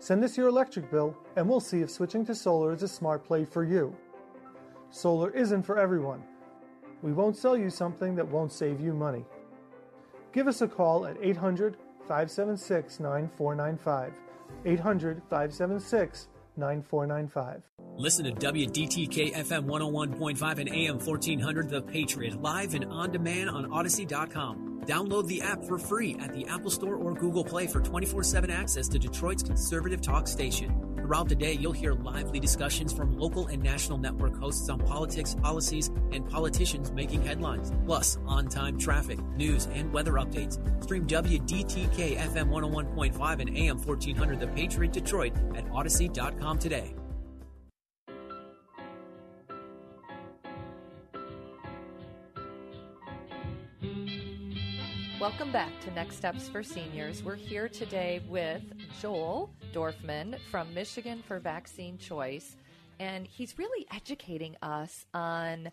Send 0.00 0.24
us 0.24 0.36
your 0.36 0.48
electric 0.48 0.90
bill, 0.90 1.16
and 1.36 1.48
we'll 1.48 1.60
see 1.60 1.82
if 1.82 1.90
switching 1.92 2.26
to 2.26 2.34
solar 2.34 2.72
is 2.72 2.82
a 2.82 2.88
smart 2.88 3.24
play 3.24 3.44
for 3.44 3.62
you. 3.62 3.96
Solar 4.90 5.30
isn't 5.30 5.62
for 5.62 5.78
everyone. 5.78 6.24
We 7.02 7.12
won't 7.12 7.36
sell 7.36 7.56
you 7.56 7.70
something 7.70 8.16
that 8.16 8.26
won't 8.26 8.50
save 8.50 8.80
you 8.80 8.92
money. 8.92 9.24
Give 10.32 10.48
us 10.48 10.62
a 10.62 10.66
call 10.66 11.06
at 11.06 11.16
800 11.22 11.76
576 12.08 12.98
9495. 12.98 14.14
800 14.64 15.22
576 15.30 16.26
9495. 16.56 17.67
Listen 17.98 18.26
to 18.26 18.30
WDTK 18.30 19.34
FM 19.34 19.64
101.5 19.64 20.58
and 20.60 20.68
AM 20.68 21.00
1400 21.00 21.68
The 21.68 21.82
Patriot 21.82 22.40
live 22.40 22.74
and 22.74 22.84
on 22.84 23.10
demand 23.10 23.50
on 23.50 23.72
Odyssey.com. 23.72 24.82
Download 24.86 25.26
the 25.26 25.42
app 25.42 25.64
for 25.64 25.80
free 25.80 26.16
at 26.20 26.32
the 26.32 26.46
Apple 26.46 26.70
Store 26.70 26.94
or 26.94 27.12
Google 27.12 27.42
Play 27.42 27.66
for 27.66 27.80
24 27.80 28.22
7 28.22 28.52
access 28.52 28.86
to 28.90 29.00
Detroit's 29.00 29.42
conservative 29.42 30.00
talk 30.00 30.28
station. 30.28 30.94
Throughout 30.94 31.28
the 31.28 31.34
day, 31.34 31.54
you'll 31.54 31.72
hear 31.72 31.92
lively 31.92 32.38
discussions 32.38 32.92
from 32.92 33.18
local 33.18 33.48
and 33.48 33.60
national 33.60 33.98
network 33.98 34.38
hosts 34.38 34.68
on 34.68 34.78
politics, 34.78 35.34
policies, 35.34 35.88
and 36.12 36.24
politicians 36.30 36.92
making 36.92 37.22
headlines, 37.22 37.72
plus 37.84 38.16
on 38.26 38.46
time 38.46 38.78
traffic, 38.78 39.18
news, 39.34 39.66
and 39.74 39.92
weather 39.92 40.12
updates. 40.12 40.54
Stream 40.84 41.04
WDTK 41.04 42.16
FM 42.16 42.48
101.5 42.48 43.40
and 43.40 43.56
AM 43.56 43.78
1400 43.78 44.38
The 44.38 44.46
Patriot 44.46 44.92
Detroit 44.92 45.32
at 45.56 45.68
Odyssey.com 45.72 46.60
today. 46.60 46.94
Welcome 55.20 55.50
back 55.50 55.72
to 55.80 55.90
Next 55.90 56.16
Steps 56.16 56.48
for 56.48 56.62
Seniors. 56.62 57.24
We're 57.24 57.34
here 57.34 57.68
today 57.68 58.22
with 58.28 58.62
Joel 59.00 59.50
Dorfman 59.72 60.38
from 60.48 60.72
Michigan 60.72 61.24
for 61.26 61.40
Vaccine 61.40 61.98
Choice, 61.98 62.54
and 63.00 63.26
he's 63.26 63.58
really 63.58 63.84
educating 63.92 64.54
us 64.62 65.06
on 65.12 65.72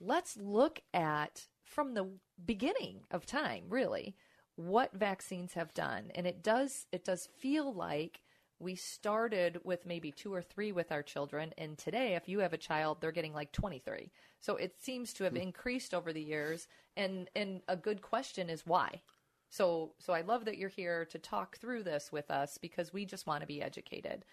let's 0.00 0.36
look 0.36 0.78
at 0.94 1.48
from 1.64 1.94
the 1.94 2.08
beginning 2.44 3.00
of 3.10 3.26
time, 3.26 3.64
really, 3.68 4.14
what 4.54 4.92
vaccines 4.92 5.54
have 5.54 5.74
done. 5.74 6.12
And 6.14 6.24
it 6.24 6.44
does 6.44 6.86
it 6.92 7.04
does 7.04 7.28
feel 7.40 7.74
like 7.74 8.20
we 8.58 8.74
started 8.74 9.60
with 9.64 9.86
maybe 9.86 10.10
two 10.12 10.32
or 10.32 10.42
three 10.42 10.72
with 10.72 10.90
our 10.92 11.02
children, 11.02 11.52
and 11.58 11.76
today, 11.76 12.14
if 12.14 12.28
you 12.28 12.38
have 12.40 12.52
a 12.52 12.58
child, 12.58 13.00
they're 13.00 13.12
getting 13.12 13.34
like 13.34 13.52
23. 13.52 14.10
So 14.40 14.56
it 14.56 14.80
seems 14.80 15.12
to 15.14 15.24
have 15.24 15.34
Hmm. 15.34 15.38
increased 15.38 15.92
over 15.94 16.12
the 16.12 16.22
years. 16.22 16.68
And 16.96 17.28
and 17.36 17.62
a 17.68 17.76
good 17.76 18.00
question 18.02 18.48
is 18.48 18.66
why. 18.66 19.02
So 19.50 19.94
so 19.98 20.12
I 20.12 20.22
love 20.22 20.46
that 20.46 20.58
you're 20.58 20.68
here 20.70 21.04
to 21.06 21.18
talk 21.18 21.58
through 21.58 21.82
this 21.84 22.10
with 22.10 22.30
us 22.30 22.58
because 22.58 22.92
we 22.92 23.04
just 23.04 23.26
want 23.26 23.42
to 23.42 23.46
be 23.46 23.62
educated. 23.62 24.24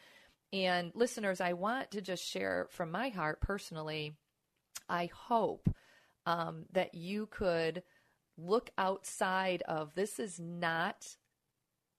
And 0.54 0.92
listeners, 0.96 1.42
I 1.42 1.54
want 1.54 1.92
to 1.92 2.02
just 2.02 2.24
share 2.24 2.68
from 2.70 2.92
my 2.92 3.10
heart 3.10 3.42
personally. 3.42 4.16
I 4.88 5.08
hope 5.08 5.68
um, 6.26 6.66
that 6.72 6.94
you 6.94 7.26
could 7.28 7.84
look 8.38 8.70
outside 8.78 9.62
of 9.64 9.96
this 9.96 10.20
is 10.20 10.40
not 10.40 11.18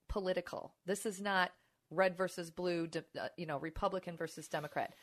political. 0.09 0.75
This 0.87 1.05
is 1.07 1.21
not 1.21 1.53
red 1.95 2.17
versus 2.17 2.51
blue, 2.51 2.89
uh, 2.97 3.29
you 3.37 3.47
know, 3.47 3.59
Republican 3.59 4.17
versus 4.17 4.49
Democrat. 4.49 4.95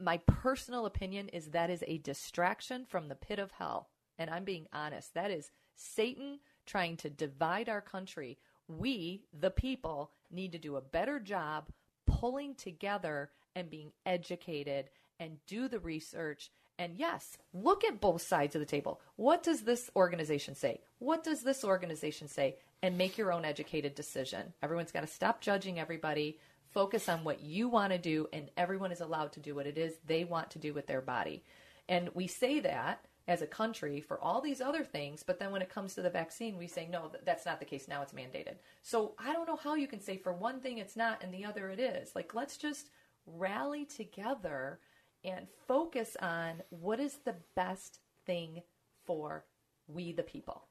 My 0.00 0.18
personal 0.18 0.86
opinion 0.86 1.28
is 1.28 1.48
that 1.48 1.70
is 1.70 1.82
a 1.86 1.98
distraction 1.98 2.84
from 2.84 3.08
the 3.08 3.16
pit 3.16 3.38
of 3.38 3.50
hell. 3.50 3.88
And 4.16 4.30
I'm 4.30 4.44
being 4.44 4.66
honest. 4.72 5.14
That 5.14 5.30
is 5.30 5.50
Satan 5.74 6.40
trying 6.66 6.96
to 6.98 7.10
divide 7.10 7.68
our 7.68 7.80
country. 7.80 8.38
We, 8.68 9.24
the 9.32 9.50
people, 9.50 10.12
need 10.30 10.52
to 10.52 10.58
do 10.58 10.76
a 10.76 10.80
better 10.80 11.18
job 11.18 11.68
pulling 12.06 12.54
together 12.54 13.30
and 13.56 13.70
being 13.70 13.92
educated 14.06 14.90
and 15.18 15.38
do 15.46 15.68
the 15.68 15.80
research. 15.80 16.50
And 16.78 16.96
yes, 16.96 17.36
look 17.52 17.84
at 17.84 18.00
both 18.00 18.22
sides 18.22 18.54
of 18.54 18.60
the 18.60 18.66
table. 18.66 19.00
What 19.16 19.42
does 19.42 19.62
this 19.62 19.90
organization 19.96 20.54
say? 20.54 20.80
What 20.98 21.24
does 21.24 21.42
this 21.42 21.64
organization 21.64 22.28
say? 22.28 22.56
And 22.82 22.96
make 22.96 23.18
your 23.18 23.32
own 23.32 23.44
educated 23.44 23.94
decision. 23.96 24.52
Everyone's 24.62 24.92
got 24.92 25.00
to 25.00 25.08
stop 25.08 25.40
judging 25.40 25.80
everybody, 25.80 26.38
focus 26.70 27.08
on 27.08 27.24
what 27.24 27.40
you 27.42 27.68
want 27.68 27.92
to 27.92 27.98
do, 27.98 28.28
and 28.32 28.50
everyone 28.56 28.92
is 28.92 29.00
allowed 29.00 29.32
to 29.32 29.40
do 29.40 29.54
what 29.54 29.66
it 29.66 29.76
is 29.76 29.94
they 30.06 30.24
want 30.24 30.50
to 30.50 30.60
do 30.60 30.72
with 30.72 30.86
their 30.86 31.00
body. 31.00 31.42
And 31.88 32.10
we 32.14 32.28
say 32.28 32.60
that 32.60 33.04
as 33.26 33.42
a 33.42 33.46
country 33.46 34.00
for 34.00 34.20
all 34.20 34.40
these 34.40 34.60
other 34.60 34.84
things, 34.84 35.22
but 35.22 35.38
then 35.38 35.50
when 35.50 35.60
it 35.60 35.68
comes 35.68 35.94
to 35.94 36.02
the 36.02 36.10
vaccine, 36.10 36.56
we 36.56 36.66
say, 36.68 36.86
no, 36.86 37.10
that's 37.24 37.44
not 37.44 37.58
the 37.58 37.66
case. 37.66 37.88
Now 37.88 38.02
it's 38.02 38.12
mandated. 38.12 38.54
So 38.82 39.14
I 39.18 39.32
don't 39.32 39.48
know 39.48 39.56
how 39.56 39.74
you 39.74 39.86
can 39.86 40.00
say 40.00 40.16
for 40.16 40.32
one 40.32 40.60
thing 40.60 40.78
it's 40.78 40.96
not 40.96 41.22
and 41.22 41.32
the 41.34 41.44
other 41.44 41.68
it 41.68 41.80
is. 41.80 42.14
Like, 42.14 42.34
let's 42.34 42.56
just 42.56 42.90
rally 43.26 43.84
together 43.84 44.78
and 45.24 45.46
focus 45.66 46.16
on 46.22 46.62
what 46.70 47.00
is 47.00 47.18
the 47.24 47.34
best 47.54 47.98
thing 48.24 48.62
for 49.04 49.44
we 49.88 50.12
the 50.12 50.22
people. 50.22 50.68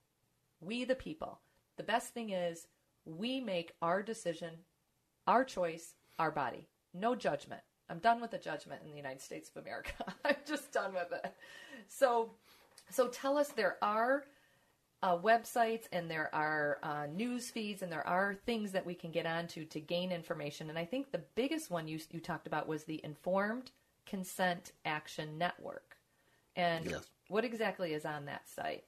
We 0.62 0.86
the 0.86 0.96
people. 0.96 1.42
The 1.78 1.84
best 1.84 2.14
thing 2.14 2.32
is 2.32 2.68
we 3.06 3.40
make 3.40 3.72
our 3.82 4.04
decision, 4.04 4.52
our 5.28 5.44
choice, 5.44 5.94
our 6.20 6.32
body. 6.32 6.68
No 6.94 7.16
judgment. 7.16 7.62
I'm 7.90 8.00
done 8.00 8.20
with 8.20 8.32
the 8.32 8.38
judgment 8.38 8.82
in 8.84 8.90
the 8.92 8.98
United 8.98 9.22
States 9.22 9.50
of 9.50 9.62
America. 9.62 9.94
I'm 10.26 10.36
just 10.46 10.72
done 10.72 10.94
with 10.94 11.12
it. 11.14 11.34
So, 11.88 12.32
so 12.90 13.08
tell 13.08 13.38
us 13.38 13.50
there 13.50 13.78
are 13.82 14.26
uh, 15.04 15.18
websites 15.18 15.84
and 15.92 16.10
there 16.10 16.34
are 16.34 16.80
uh, 16.84 17.06
news 17.06 17.50
feeds 17.50 17.84
and 17.84 17.92
there 17.92 18.06
are 18.06 18.36
things 18.46 18.72
that 18.72 18.86
we 18.86 18.96
can 18.96 19.12
get 19.12 19.26
onto 19.26 19.64
to 19.66 19.80
gain 19.80 20.12
information. 20.12 20.70
And 20.70 20.78
I 20.78 20.86
think 20.86 21.12
the 21.12 21.22
biggest 21.36 21.70
one 21.70 21.88
you 21.88 22.00
you 22.12 22.20
talked 22.20 22.48
about 22.48 22.68
was 22.68 22.84
the 22.84 23.00
Informed 23.04 23.72
Consent 24.06 24.72
Action 24.84 25.38
Network. 25.38 25.96
And 26.56 26.90
Yes. 26.90 27.06
what 27.28 27.46
exactly 27.46 27.94
is 27.94 28.06
on 28.06 28.26
that 28.26 28.50
site? 28.50 28.84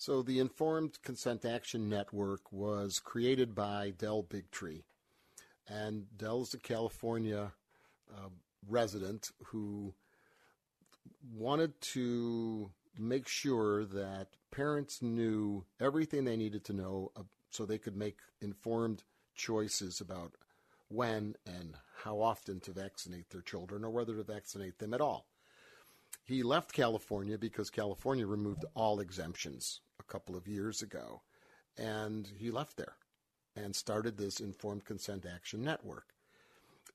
So 0.00 0.22
the 0.22 0.38
Informed 0.38 1.02
Consent 1.02 1.44
Action 1.44 1.88
Network 1.88 2.52
was 2.52 3.00
created 3.00 3.52
by 3.52 3.90
Del 3.98 4.22
Bigtree, 4.22 4.84
and 5.66 6.06
Del's 6.16 6.54
a 6.54 6.58
California 6.58 7.50
uh, 8.08 8.28
resident 8.68 9.32
who 9.46 9.92
wanted 11.34 11.80
to 11.80 12.70
make 12.96 13.26
sure 13.26 13.84
that 13.86 14.28
parents 14.52 15.02
knew 15.02 15.64
everything 15.80 16.24
they 16.24 16.36
needed 16.36 16.64
to 16.66 16.72
know 16.72 17.10
so 17.50 17.66
they 17.66 17.76
could 17.76 17.96
make 17.96 18.18
informed 18.40 19.02
choices 19.34 20.00
about 20.00 20.34
when 20.86 21.34
and 21.44 21.74
how 22.04 22.20
often 22.20 22.60
to 22.60 22.70
vaccinate 22.70 23.30
their 23.30 23.42
children 23.42 23.84
or 23.84 23.90
whether 23.90 24.14
to 24.14 24.22
vaccinate 24.22 24.78
them 24.78 24.94
at 24.94 25.00
all. 25.00 25.26
He 26.22 26.44
left 26.44 26.72
California 26.72 27.36
because 27.36 27.68
California 27.68 28.26
removed 28.26 28.64
all 28.76 29.00
exemptions 29.00 29.80
couple 30.08 30.36
of 30.36 30.48
years 30.48 30.82
ago. 30.82 31.22
And 31.76 32.28
he 32.36 32.50
left 32.50 32.76
there 32.76 32.96
and 33.56 33.74
started 33.74 34.16
this 34.16 34.40
Informed 34.40 34.84
Consent 34.84 35.26
Action 35.26 35.62
Network. 35.62 36.14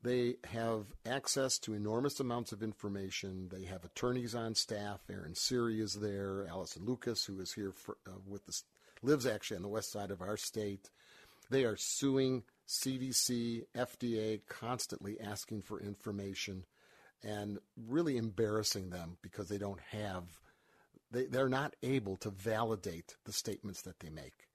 They 0.01 0.36
have 0.51 0.88
access 1.05 1.57
to 1.59 1.74
enormous 1.74 2.20
amounts 2.20 2.51
of 2.51 2.61
information. 2.61 3.47
They 3.49 3.64
have 3.64 3.86
attorneys 3.86 4.36
on 4.36 4.53
staff. 4.55 4.99
Aaron 5.09 5.36
Siri 5.36 5.80
is 5.80 5.93
there. 5.93 6.45
Allison 6.49 6.84
Lucas, 6.86 7.24
who 7.24 7.39
is 7.39 7.53
here 7.53 7.72
for, 7.72 7.97
uh, 8.05 8.20
with 8.28 8.45
the 8.45 8.61
lives 9.01 9.26
actually 9.26 9.57
on 9.57 9.64
the 9.64 9.70
west 9.70 9.91
side 9.91 10.11
of 10.11 10.22
our 10.22 10.36
state. 10.36 10.89
They 11.49 11.64
are 11.64 11.78
suing 11.78 12.43
CDC, 12.68 13.66
FDA, 13.76 14.41
constantly 14.47 15.20
asking 15.20 15.61
for 15.61 15.80
information 15.80 16.66
and 17.24 17.59
really 17.78 18.18
embarrassing 18.18 18.89
them 18.89 19.18
because 19.22 19.47
they 19.47 19.57
don't 19.57 19.80
have, 19.91 20.39
they, 21.14 21.26
they're 21.26 21.49
not 21.49 21.76
able 21.82 22.18
to 22.18 22.30
validate 22.30 23.16
the 23.26 23.32
statements 23.32 23.82
that 23.84 23.99
they 23.99 24.09
make. 24.09 24.47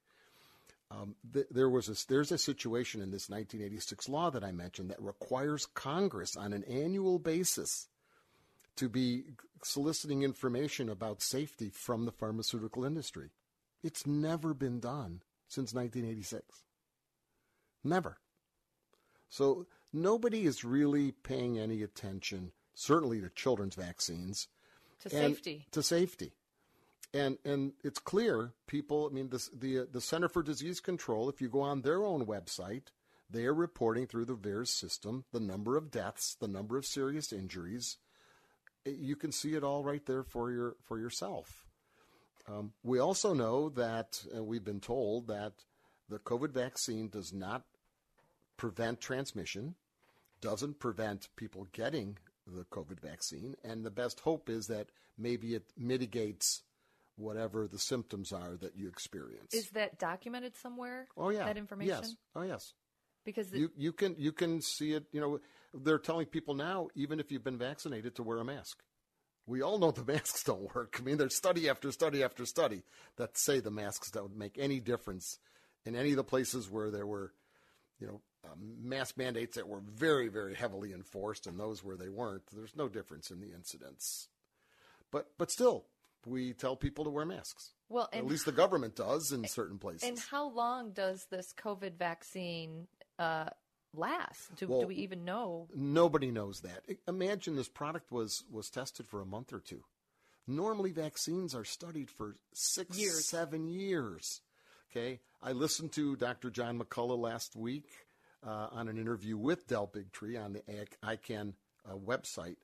Um, 0.90 1.16
th- 1.32 1.46
there 1.50 1.68
was 1.68 1.88
a, 1.88 2.06
there's 2.08 2.32
a 2.32 2.38
situation 2.38 3.00
in 3.00 3.10
this 3.10 3.28
1986 3.28 4.08
law 4.08 4.30
that 4.30 4.44
I 4.44 4.52
mentioned 4.52 4.90
that 4.90 5.00
requires 5.00 5.66
Congress 5.66 6.36
on 6.36 6.52
an 6.52 6.64
annual 6.64 7.18
basis 7.18 7.88
to 8.76 8.88
be 8.88 9.24
soliciting 9.62 10.22
information 10.22 10.88
about 10.88 11.22
safety 11.22 11.70
from 11.70 12.04
the 12.04 12.12
pharmaceutical 12.12 12.84
industry. 12.84 13.30
It's 13.82 14.06
never 14.06 14.54
been 14.54 14.80
done 14.80 15.22
since 15.46 15.74
1986. 15.74 16.62
Never. 17.84 18.18
So 19.28 19.66
nobody 19.92 20.46
is 20.46 20.64
really 20.64 21.12
paying 21.12 21.58
any 21.58 21.82
attention, 21.82 22.52
certainly 22.74 23.20
to 23.20 23.28
children's 23.30 23.74
vaccines, 23.74 24.48
To 25.02 25.10
safety. 25.10 25.66
To 25.72 25.82
safety, 25.82 26.32
and 27.14 27.38
and 27.44 27.72
it's 27.82 27.98
clear 27.98 28.52
people. 28.66 29.08
I 29.10 29.14
mean, 29.14 29.30
the 29.30 29.48
the 29.56 29.88
the 29.90 30.00
Center 30.00 30.28
for 30.28 30.42
Disease 30.42 30.80
Control. 30.80 31.28
If 31.28 31.40
you 31.40 31.48
go 31.48 31.60
on 31.60 31.82
their 31.82 32.04
own 32.04 32.26
website, 32.26 32.88
they 33.30 33.44
are 33.46 33.54
reporting 33.54 34.06
through 34.06 34.26
the 34.26 34.36
VAERS 34.36 34.68
system 34.68 35.24
the 35.32 35.40
number 35.40 35.76
of 35.76 35.90
deaths, 35.90 36.36
the 36.40 36.48
number 36.48 36.76
of 36.76 36.86
serious 36.86 37.32
injuries. 37.32 37.96
You 38.84 39.16
can 39.16 39.32
see 39.32 39.54
it 39.54 39.64
all 39.64 39.84
right 39.84 40.04
there 40.06 40.22
for 40.22 40.50
your 40.50 40.76
for 40.82 40.98
yourself. 40.98 41.64
Um, 42.48 42.72
we 42.82 42.98
also 42.98 43.34
know 43.34 43.68
that, 43.70 44.24
we've 44.32 44.64
been 44.64 44.80
told 44.80 45.26
that 45.26 45.52
the 46.08 46.18
COVID 46.18 46.50
vaccine 46.50 47.08
does 47.08 47.32
not 47.32 47.64
prevent 48.56 49.00
transmission, 49.00 49.74
doesn't 50.40 50.78
prevent 50.78 51.28
people 51.36 51.66
getting 51.72 52.16
the 52.46 52.64
COVID 52.64 53.00
vaccine, 53.00 53.54
and 53.62 53.84
the 53.84 53.90
best 53.90 54.20
hope 54.20 54.48
is 54.48 54.66
that 54.68 54.88
maybe 55.18 55.54
it 55.54 55.64
mitigates 55.76 56.62
whatever 57.18 57.66
the 57.66 57.78
symptoms 57.78 58.32
are 58.32 58.56
that 58.60 58.76
you 58.76 58.88
experience. 58.88 59.52
Is 59.52 59.70
that 59.70 59.98
documented 59.98 60.56
somewhere? 60.56 61.08
oh 61.16 61.30
yeah, 61.30 61.44
That 61.44 61.56
information? 61.56 61.96
Yes. 62.02 62.16
Oh 62.34 62.42
yes. 62.42 62.72
Because 63.24 63.50
the, 63.50 63.58
You 63.58 63.70
you 63.76 63.92
can 63.92 64.14
you 64.18 64.32
can 64.32 64.62
see 64.62 64.92
it. 64.92 65.04
You 65.12 65.20
know, 65.20 65.40
they're 65.74 65.98
telling 65.98 66.26
people 66.26 66.54
now, 66.54 66.88
even 66.94 67.20
if 67.20 67.30
you've 67.30 67.44
been 67.44 67.58
vaccinated, 67.58 68.14
to 68.16 68.22
wear 68.22 68.38
a 68.38 68.44
mask. 68.44 68.82
We 69.46 69.62
all 69.62 69.78
know 69.78 69.90
the 69.90 70.04
masks 70.12 70.44
don't 70.44 70.74
work. 70.74 70.96
I 70.98 71.02
mean, 71.02 71.18
there's 71.18 71.34
study 71.36 71.68
after 71.68 71.90
study 71.92 72.22
after 72.22 72.46
study 72.46 72.84
that 73.16 73.36
say 73.36 73.60
the 73.60 73.70
masks 73.70 74.10
don't 74.10 74.36
make 74.36 74.56
any 74.58 74.80
difference 74.80 75.38
in 75.84 75.94
any 75.94 76.10
of 76.10 76.16
the 76.16 76.24
places 76.24 76.70
where 76.70 76.90
there 76.90 77.06
were, 77.06 77.32
you 77.98 78.06
know, 78.06 78.20
um, 78.44 78.76
mask 78.82 79.16
mandates 79.16 79.56
that 79.56 79.68
were 79.68 79.80
very 79.80 80.28
very 80.28 80.54
heavily 80.54 80.92
enforced, 80.92 81.46
and 81.46 81.58
those 81.58 81.82
where 81.82 81.96
they 81.96 82.08
weren't. 82.08 82.44
There's 82.52 82.76
no 82.76 82.88
difference 82.88 83.30
in 83.30 83.40
the 83.40 83.52
incidents. 83.52 84.28
But 85.10 85.28
but 85.38 85.50
still, 85.50 85.86
we 86.26 86.52
tell 86.52 86.76
people 86.76 87.04
to 87.04 87.10
wear 87.10 87.24
masks. 87.24 87.72
Well, 87.88 88.08
at 88.12 88.26
least 88.26 88.44
the 88.44 88.52
government 88.52 88.96
does 88.96 89.32
in 89.32 89.46
certain 89.46 89.78
places. 89.78 90.08
and 90.08 90.18
how 90.18 90.50
long 90.50 90.92
does 90.92 91.26
this 91.30 91.54
COVID 91.54 91.94
vaccine 91.96 92.86
uh, 93.18 93.46
last? 93.94 94.54
Do, 94.56 94.68
Well, 94.68 94.80
do 94.82 94.86
we 94.88 94.96
even 94.96 95.24
know? 95.24 95.68
Nobody 95.74 96.30
knows 96.30 96.60
that. 96.60 96.84
Imagine 97.06 97.56
this 97.56 97.68
product 97.68 98.12
was 98.12 98.44
was 98.50 98.68
tested 98.68 99.06
for 99.06 99.20
a 99.20 99.26
month 99.26 99.52
or 99.52 99.60
two. 99.60 99.84
Normally, 100.46 100.92
vaccines 100.92 101.54
are 101.54 101.64
studied 101.64 102.10
for 102.10 102.36
six, 102.54 102.98
Years. 102.98 103.26
seven 103.26 103.68
years. 103.68 104.40
Okay, 104.90 105.20
I 105.42 105.52
listened 105.52 105.92
to 105.92 106.16
Dr. 106.16 106.50
John 106.50 106.78
McCullough 106.78 107.18
last 107.18 107.54
week 107.54 107.86
uh, 108.46 108.68
on 108.72 108.88
an 108.88 108.96
interview 108.96 109.36
with 109.36 109.66
Del 109.66 109.86
Bigtree 109.86 110.42
on 110.42 110.54
the 110.54 110.62
ICAN 111.04 111.52
uh, 111.86 111.94
website, 111.96 112.56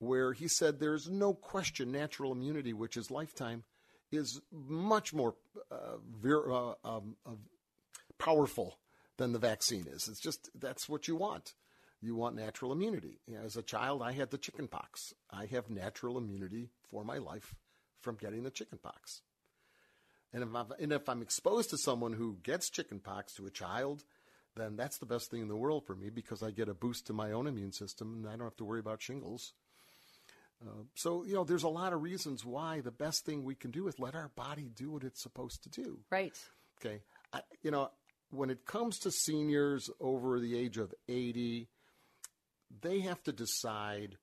where 0.00 0.32
he 0.32 0.48
said 0.48 0.80
there's 0.80 1.08
no 1.08 1.32
question 1.34 1.92
natural 1.92 2.32
immunity, 2.32 2.72
which 2.72 2.96
is 2.96 3.10
lifetime, 3.10 3.62
is 4.10 4.40
much 4.50 5.14
more 5.14 5.36
uh, 5.70 5.98
vir- 6.20 6.50
uh, 6.50 6.72
um, 6.84 7.16
uh, 7.24 7.32
powerful 8.18 8.78
than 9.18 9.32
the 9.32 9.38
vaccine 9.38 9.86
is. 9.86 10.08
It's 10.08 10.20
just 10.20 10.50
that's 10.58 10.88
what 10.88 11.06
you 11.06 11.14
want. 11.14 11.54
You 12.00 12.16
want 12.16 12.34
natural 12.34 12.72
immunity. 12.72 13.20
As 13.44 13.56
a 13.56 13.62
child, 13.62 14.02
I 14.02 14.12
had 14.12 14.30
the 14.30 14.38
chicken 14.38 14.68
pox. 14.68 15.12
I 15.30 15.44
have 15.46 15.68
natural 15.68 16.16
immunity 16.16 16.70
for 16.90 17.04
my 17.04 17.18
life 17.18 17.54
from 18.00 18.16
getting 18.16 18.42
the 18.42 18.50
chicken 18.50 18.78
pox. 18.82 19.20
And 20.32 20.42
if, 20.42 20.54
I'm, 20.54 20.66
and 20.80 20.92
if 20.92 21.08
I'm 21.10 21.20
exposed 21.20 21.70
to 21.70 21.78
someone 21.78 22.14
who 22.14 22.38
gets 22.42 22.70
chicken 22.70 23.00
pox 23.00 23.34
to 23.34 23.44
a 23.44 23.50
child, 23.50 24.04
then 24.56 24.76
that's 24.76 24.96
the 24.96 25.06
best 25.06 25.30
thing 25.30 25.42
in 25.42 25.48
the 25.48 25.56
world 25.56 25.84
for 25.84 25.94
me 25.94 26.08
because 26.08 26.42
I 26.42 26.52
get 26.52 26.70
a 26.70 26.74
boost 26.74 27.06
to 27.08 27.12
my 27.12 27.32
own 27.32 27.46
immune 27.46 27.72
system 27.72 28.14
and 28.14 28.26
I 28.26 28.36
don't 28.36 28.46
have 28.46 28.56
to 28.56 28.64
worry 28.64 28.80
about 28.80 29.02
shingles. 29.02 29.52
Uh, 30.62 30.82
so, 30.94 31.24
you 31.24 31.34
know, 31.34 31.44
there's 31.44 31.62
a 31.62 31.68
lot 31.68 31.92
of 31.92 32.02
reasons 32.02 32.44
why 32.44 32.80
the 32.80 32.90
best 32.90 33.24
thing 33.24 33.44
we 33.44 33.54
can 33.54 33.70
do 33.70 33.88
is 33.88 33.98
let 33.98 34.14
our 34.14 34.30
body 34.34 34.70
do 34.74 34.90
what 34.90 35.04
it's 35.04 35.22
supposed 35.22 35.62
to 35.62 35.70
do. 35.70 36.00
Right. 36.10 36.36
Okay. 36.78 37.00
I, 37.32 37.40
you 37.62 37.70
know, 37.70 37.90
when 38.30 38.50
it 38.50 38.66
comes 38.66 38.98
to 39.00 39.10
seniors 39.10 39.90
over 40.00 40.38
the 40.38 40.58
age 40.58 40.76
of 40.76 40.94
80, 41.08 41.68
they 42.82 43.00
have 43.00 43.22
to 43.24 43.32
decide 43.32 44.16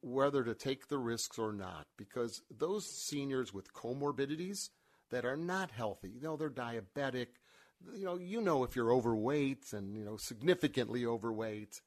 whether 0.00 0.44
to 0.44 0.54
take 0.54 0.88
the 0.88 0.98
risks 0.98 1.38
or 1.38 1.52
not 1.52 1.86
because 1.96 2.42
those 2.50 2.86
seniors 2.86 3.52
with 3.52 3.72
comorbidities 3.72 4.70
that 5.10 5.24
are 5.24 5.36
not 5.36 5.70
healthy, 5.70 6.10
you 6.10 6.20
know, 6.20 6.36
they're 6.36 6.50
diabetic, 6.50 7.28
you 7.94 8.04
know, 8.04 8.16
you 8.16 8.40
know 8.40 8.64
if 8.64 8.76
you're 8.76 8.92
overweight 8.92 9.72
and, 9.72 9.96
you 9.96 10.04
know, 10.04 10.16
significantly 10.16 11.04
overweight, 11.04 11.80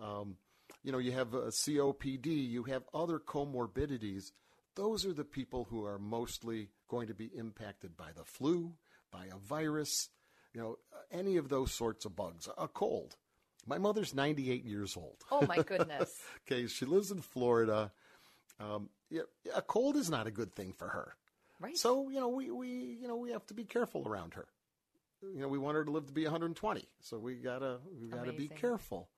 um, 0.00 0.36
you 0.82 0.92
know, 0.92 0.98
you 0.98 1.12
have 1.12 1.34
a 1.34 1.48
COPD, 1.48 2.26
you 2.26 2.64
have 2.64 2.82
other 2.94 3.18
comorbidities. 3.18 4.32
Those 4.76 5.04
are 5.04 5.12
the 5.12 5.24
people 5.24 5.66
who 5.70 5.84
are 5.84 5.98
mostly 5.98 6.68
going 6.88 7.08
to 7.08 7.14
be 7.14 7.30
impacted 7.36 7.96
by 7.96 8.10
the 8.16 8.24
flu, 8.24 8.72
by 9.12 9.26
a 9.26 9.36
virus, 9.38 10.08
you 10.54 10.60
know, 10.60 10.78
any 11.10 11.36
of 11.36 11.48
those 11.48 11.72
sorts 11.72 12.04
of 12.04 12.16
bugs, 12.16 12.48
a 12.58 12.68
cold. 12.68 13.16
My 13.66 13.78
mother's 13.78 14.14
98 14.14 14.64
years 14.64 14.96
old. 14.96 15.16
Oh 15.30 15.46
my 15.46 15.62
goodness. 15.62 16.16
okay, 16.46 16.66
she 16.66 16.86
lives 16.86 17.10
in 17.10 17.20
Florida. 17.20 17.92
Um, 18.58 18.88
yeah, 19.10 19.22
a 19.54 19.62
cold 19.62 19.96
is 19.96 20.10
not 20.10 20.26
a 20.26 20.30
good 20.30 20.54
thing 20.54 20.72
for 20.72 20.88
her. 20.88 21.14
Right. 21.60 21.76
So 21.76 22.08
you 22.08 22.20
know 22.20 22.28
we, 22.28 22.50
we 22.50 22.68
you 23.00 23.06
know 23.06 23.16
we 23.16 23.32
have 23.32 23.46
to 23.46 23.54
be 23.54 23.64
careful 23.64 24.08
around 24.08 24.34
her. 24.34 24.46
You 25.22 25.42
know 25.42 25.48
we 25.48 25.58
want 25.58 25.76
her 25.76 25.84
to 25.84 25.90
live 25.90 26.06
to 26.06 26.12
be 26.12 26.24
120, 26.24 26.88
so 27.00 27.18
we 27.18 27.34
gotta 27.34 27.78
we 28.00 28.08
gotta 28.08 28.32
be 28.32 28.46
Amazing. 28.46 28.56
careful. 28.56 29.08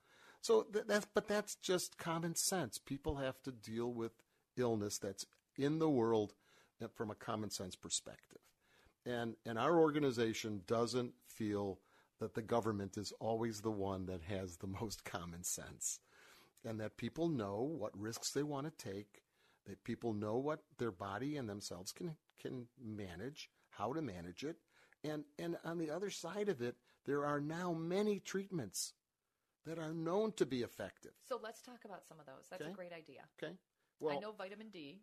So 0.42 0.64
th- 0.64 0.86
that's 0.88 1.06
but 1.14 1.28
that's 1.28 1.56
just 1.56 1.98
common 1.98 2.36
sense. 2.36 2.78
People 2.78 3.16
have 3.16 3.42
to 3.44 3.52
deal 3.52 3.92
with 3.92 4.12
illness 4.58 4.98
that's 4.98 5.26
in 5.58 5.80
the 5.80 5.90
world 5.90 6.34
uh, 6.82 6.88
from 6.94 7.10
a 7.12 7.16
common 7.16 7.50
sense 7.50 7.76
perspective, 7.76 8.40
and 9.06 9.36
and 9.46 9.58
our 9.58 9.78
organization 9.80 10.62
doesn't 10.66 11.14
feel 11.28 11.80
that 12.20 12.34
the 12.34 12.42
government 12.42 12.98
is 12.98 13.12
always 13.20 13.62
the 13.62 13.70
one 13.72 14.06
that 14.06 14.22
has 14.22 14.58
the 14.58 14.68
most 14.68 15.04
common 15.04 15.44
sense. 15.44 16.00
and 16.64 16.80
that 16.80 16.96
people 16.96 17.28
know 17.28 17.62
what 17.62 17.98
risks 17.98 18.30
they 18.32 18.42
want 18.42 18.66
to 18.66 18.84
take, 18.92 19.22
that 19.66 19.84
people 19.84 20.12
know 20.14 20.36
what 20.38 20.60
their 20.78 20.92
body 20.92 21.36
and 21.36 21.48
themselves 21.48 21.92
can 21.92 22.16
can 22.40 22.68
manage, 22.82 23.50
how 23.70 23.92
to 23.92 24.02
manage 24.02 24.44
it, 24.44 24.56
and 25.04 25.24
and 25.38 25.56
on 25.64 25.78
the 25.78 25.90
other 25.90 26.10
side 26.10 26.48
of 26.48 26.62
it, 26.62 26.76
there 27.06 27.24
are 27.26 27.40
now 27.40 27.72
many 27.72 28.20
treatments 28.20 28.94
that 29.66 29.78
are 29.78 29.92
known 29.92 30.32
to 30.32 30.46
be 30.46 30.62
effective. 30.62 31.12
So 31.28 31.38
let's 31.42 31.62
talk 31.62 31.84
about 31.84 32.06
some 32.06 32.18
of 32.20 32.26
those. 32.26 32.46
That's 32.50 32.62
Okay. 32.62 32.70
a 32.70 32.74
great 32.74 32.92
idea. 32.92 33.22
Okay. 33.42 33.56
Well, 34.00 34.16
I 34.16 34.20
know 34.20 34.32
vitamin 34.32 34.70
D. 34.70 35.00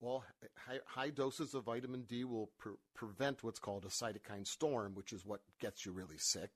Well, 0.00 0.24
high, 0.56 0.80
high 0.86 1.10
doses 1.10 1.54
of 1.54 1.64
vitamin 1.64 2.02
D 2.02 2.24
will 2.24 2.48
pre- 2.58 2.76
prevent 2.94 3.42
what's 3.42 3.58
called 3.58 3.84
a 3.84 3.88
cytokine 3.88 4.46
storm, 4.46 4.94
which 4.94 5.12
is 5.12 5.24
what 5.24 5.40
gets 5.58 5.86
you 5.86 5.92
really 5.92 6.18
sick. 6.18 6.50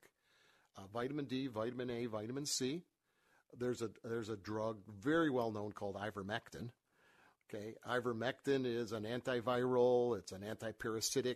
Uh, 0.77 0.83
vitamin 0.93 1.25
D, 1.25 1.47
vitamin 1.47 1.89
A, 1.89 2.05
vitamin 2.05 2.45
C. 2.45 2.83
There's 3.57 3.81
a 3.81 3.89
there's 4.03 4.29
a 4.29 4.37
drug 4.37 4.77
very 4.87 5.29
well 5.29 5.51
known 5.51 5.73
called 5.73 5.95
ivermectin. 5.95 6.69
Okay, 7.53 7.75
ivermectin 7.85 8.65
is 8.65 8.93
an 8.93 9.03
antiviral. 9.03 10.17
It's 10.17 10.31
an 10.31 10.41
antiparasitic. 10.43 11.35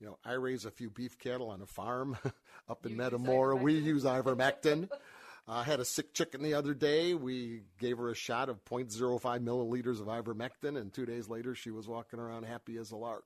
You 0.00 0.06
know, 0.08 0.18
I 0.24 0.32
raise 0.34 0.66
a 0.66 0.70
few 0.70 0.90
beef 0.90 1.18
cattle 1.18 1.48
on 1.48 1.62
a 1.62 1.66
farm 1.66 2.18
up 2.68 2.84
in 2.84 2.96
Metamora. 2.96 3.56
We 3.56 3.74
use 3.78 4.04
ivermectin. 4.04 4.90
I 5.48 5.64
had 5.64 5.80
a 5.80 5.84
sick 5.84 6.12
chicken 6.12 6.42
the 6.42 6.54
other 6.54 6.74
day. 6.74 7.14
We 7.14 7.62
gave 7.80 7.96
her 7.96 8.10
a 8.10 8.14
shot 8.14 8.50
of 8.50 8.64
0.05 8.66 9.20
milliliters 9.20 10.00
of 10.00 10.06
ivermectin, 10.06 10.78
and 10.78 10.92
two 10.92 11.06
days 11.06 11.28
later, 11.28 11.54
she 11.54 11.70
was 11.70 11.88
walking 11.88 12.20
around 12.20 12.44
happy 12.44 12.76
as 12.76 12.90
a 12.90 12.96
lark. 12.96 13.24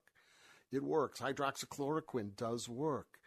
It 0.70 0.84
works. 0.84 1.20
Hydroxychloroquine 1.20 2.36
does 2.36 2.68
work. 2.68 3.18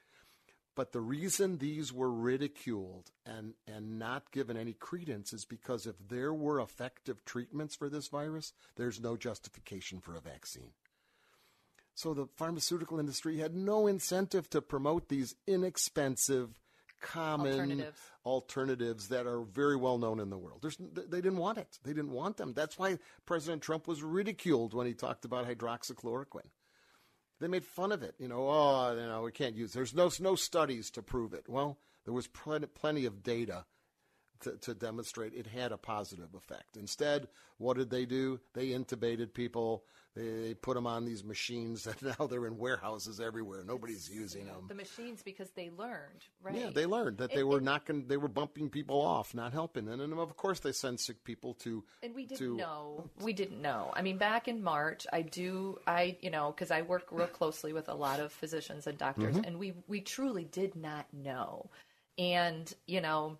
But 0.75 0.91
the 0.91 1.01
reason 1.01 1.57
these 1.57 1.93
were 1.93 2.11
ridiculed 2.11 3.11
and, 3.25 3.53
and 3.65 3.97
not 3.97 4.31
given 4.31 4.57
any 4.57 4.73
credence 4.73 5.31
is 5.31 5.45
because 5.45 5.87
if 5.87 5.95
there 6.09 6.33
were 6.33 6.59
effective 6.59 7.23
treatments 7.23 7.75
for 7.75 7.89
this 7.89 8.07
virus, 8.07 8.53
there's 8.75 8.99
no 8.99 9.15
justification 9.15 10.01
for 10.01 10.15
a 10.15 10.21
vaccine. 10.21 10.71
So 11.93 12.13
the 12.13 12.27
pharmaceutical 12.35 12.99
industry 12.99 13.37
had 13.37 13.55
no 13.55 13.87
incentive 13.87 14.49
to 14.49 14.61
promote 14.61 15.07
these 15.07 15.35
inexpensive, 15.47 16.59
common 17.05 17.53
Alternatives. 17.53 17.99
alternatives 18.25 19.07
that 19.09 19.27
are 19.27 19.41
very 19.41 19.75
well 19.75 19.97
known 19.97 20.19
in 20.19 20.29
the 20.29 20.37
world. 20.37 20.59
There's, 20.61 20.77
they 20.77 21.21
didn't 21.21 21.37
want 21.37 21.57
it. 21.57 21.79
They 21.83 21.93
didn't 21.93 22.11
want 22.11 22.37
them. 22.37 22.53
That's 22.53 22.77
why 22.77 22.99
President 23.25 23.61
Trump 23.61 23.87
was 23.87 24.03
ridiculed 24.03 24.73
when 24.73 24.87
he 24.87 24.93
talked 24.93 25.25
about 25.25 25.47
hydroxychloroquine. 25.47 26.49
They 27.39 27.47
made 27.47 27.65
fun 27.65 27.91
of 27.91 28.01
it. 28.01 28.15
You 28.17 28.27
know, 28.27 28.47
oh, 28.49 28.95
you 28.95 29.07
know, 29.07 29.21
we 29.21 29.31
can't 29.31 29.55
use. 29.55 29.73
There's 29.73 29.93
no 29.93 30.09
no 30.19 30.35
studies 30.35 30.89
to 30.91 31.01
prove 31.01 31.33
it. 31.33 31.45
Well, 31.47 31.77
there 32.05 32.13
was 32.13 32.27
plenty, 32.27 32.67
plenty 32.67 33.05
of 33.05 33.23
data 33.23 33.65
to, 34.41 34.57
to 34.57 34.73
demonstrate 34.73 35.33
it 35.33 35.47
had 35.47 35.71
a 35.71 35.77
positive 35.77 36.33
effect. 36.35 36.77
Instead, 36.77 37.27
what 37.57 37.77
did 37.77 37.89
they 37.89 38.05
do? 38.05 38.39
They 38.53 38.69
intubated 38.69 39.33
people. 39.33 39.83
They, 40.15 40.29
they 40.29 40.53
put 40.53 40.75
them 40.75 40.87
on 40.87 41.03
these 41.03 41.23
machines 41.25 41.83
that 41.85 42.01
now 42.01 42.27
they're 42.27 42.45
in 42.47 42.57
warehouses 42.57 43.19
everywhere. 43.19 43.63
Nobody's 43.65 44.09
using 44.09 44.45
them. 44.45 44.65
The 44.69 44.75
machines 44.75 45.21
because 45.23 45.49
they 45.51 45.69
learned, 45.77 46.23
right? 46.41 46.55
Yeah, 46.55 46.69
they 46.73 46.85
learned 46.85 47.17
that 47.17 47.31
they 47.33 47.41
And- 47.41 47.49
were 47.49 47.57
and- 47.57 47.65
knocking, 47.65 48.07
they 48.07 48.15
were 48.17 48.29
bumping 48.29 48.69
people 48.69 49.01
off, 49.01 49.33
not 49.33 49.51
helping. 49.51 49.85
Them, 49.85 49.99
and 49.99 50.13
of 50.13 50.37
course, 50.37 50.59
they 50.61 50.71
send 50.71 50.99
sick 51.01 51.23
people 51.25 51.53
to. 51.55 51.83
And 52.01 52.15
we 52.15 52.25
didn't 52.25 52.39
to, 52.39 52.55
know. 52.57 53.09
We 53.21 53.33
didn't 53.33 53.61
know. 53.61 53.91
I 53.93 54.01
mean, 54.01 54.17
back 54.17 54.47
in 54.47 54.63
March, 54.63 55.05
I 55.11 55.21
do. 55.21 55.79
I 55.85 56.17
you 56.21 56.29
know 56.29 56.51
because 56.55 56.71
I 56.71 56.81
work 56.83 57.07
real 57.11 57.27
closely 57.27 57.73
with 57.73 57.89
a 57.89 57.93
lot 57.95 58.19
of 58.21 58.31
physicians 58.31 58.87
and 58.87 58.97
doctors, 58.97 59.35
Mhm. 59.35 59.47
and 59.47 59.59
we 59.59 59.73
we 59.87 59.99
truly 60.01 60.45
did 60.45 60.75
not 60.75 61.05
know. 61.13 61.69
And 62.17 62.73
you 62.87 63.01
know, 63.01 63.37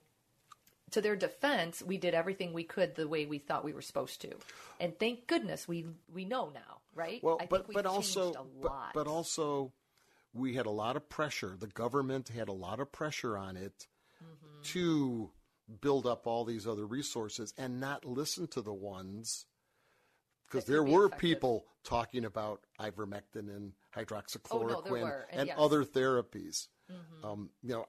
to 0.95 1.01
their 1.01 1.15
defense, 1.15 1.81
we 1.81 1.97
did 1.97 2.13
everything 2.13 2.51
we 2.51 2.63
could 2.65 2.95
the 2.95 3.07
way 3.07 3.25
we 3.25 3.37
thought 3.37 3.63
we 3.63 3.71
were 3.73 3.81
supposed 3.81 4.19
to, 4.21 4.31
and 4.79 4.97
thank 4.99 5.27
goodness 5.27 5.67
we 5.67 5.85
we 6.13 6.25
know 6.25 6.49
now, 6.53 6.81
right? 6.93 7.23
Well, 7.23 7.37
I 7.39 7.45
but 7.45 7.59
think 7.59 7.67
we 7.69 7.73
but 7.75 7.85
also 7.85 8.23
changed 8.33 8.39
a 8.39 8.43
but, 8.61 8.71
lot. 8.71 8.91
but 8.93 9.07
also 9.07 9.71
we 10.33 10.55
had 10.55 10.65
a 10.65 10.71
lot 10.71 10.97
of 10.97 11.07
pressure. 11.07 11.55
The 11.57 11.67
government 11.67 12.27
had 12.29 12.49
a 12.49 12.53
lot 12.53 12.79
of 12.81 12.91
pressure 12.91 13.37
on 13.37 13.55
it 13.55 13.87
Mm-hmm. 14.23 14.61
to 14.71 15.29
build 15.81 16.05
up 16.07 16.25
all 16.25 16.45
these 16.45 16.65
other 16.65 16.85
resources 16.85 17.53
and 17.57 17.79
not 17.81 18.05
listen 18.05 18.47
to 18.47 18.61
the 18.61 18.73
ones 18.73 19.45
because 20.47 20.65
there 20.65 20.83
be 20.83 20.91
were 20.93 21.07
effective. 21.07 21.19
people 21.29 21.65
talking 21.83 22.23
about 22.23 22.61
ivermectin 22.79 23.49
and 23.53 23.73
hydroxychloroquine 23.95 24.85
Oh, 25.01 25.03
were, 25.03 25.27
and 25.31 25.41
and 25.41 25.47
yes. 25.47 25.55
other 25.59 25.83
therapies. 25.83 26.67
Mhm. 26.89 27.25
Um, 27.25 27.49
you 27.61 27.73
know, 27.73 27.85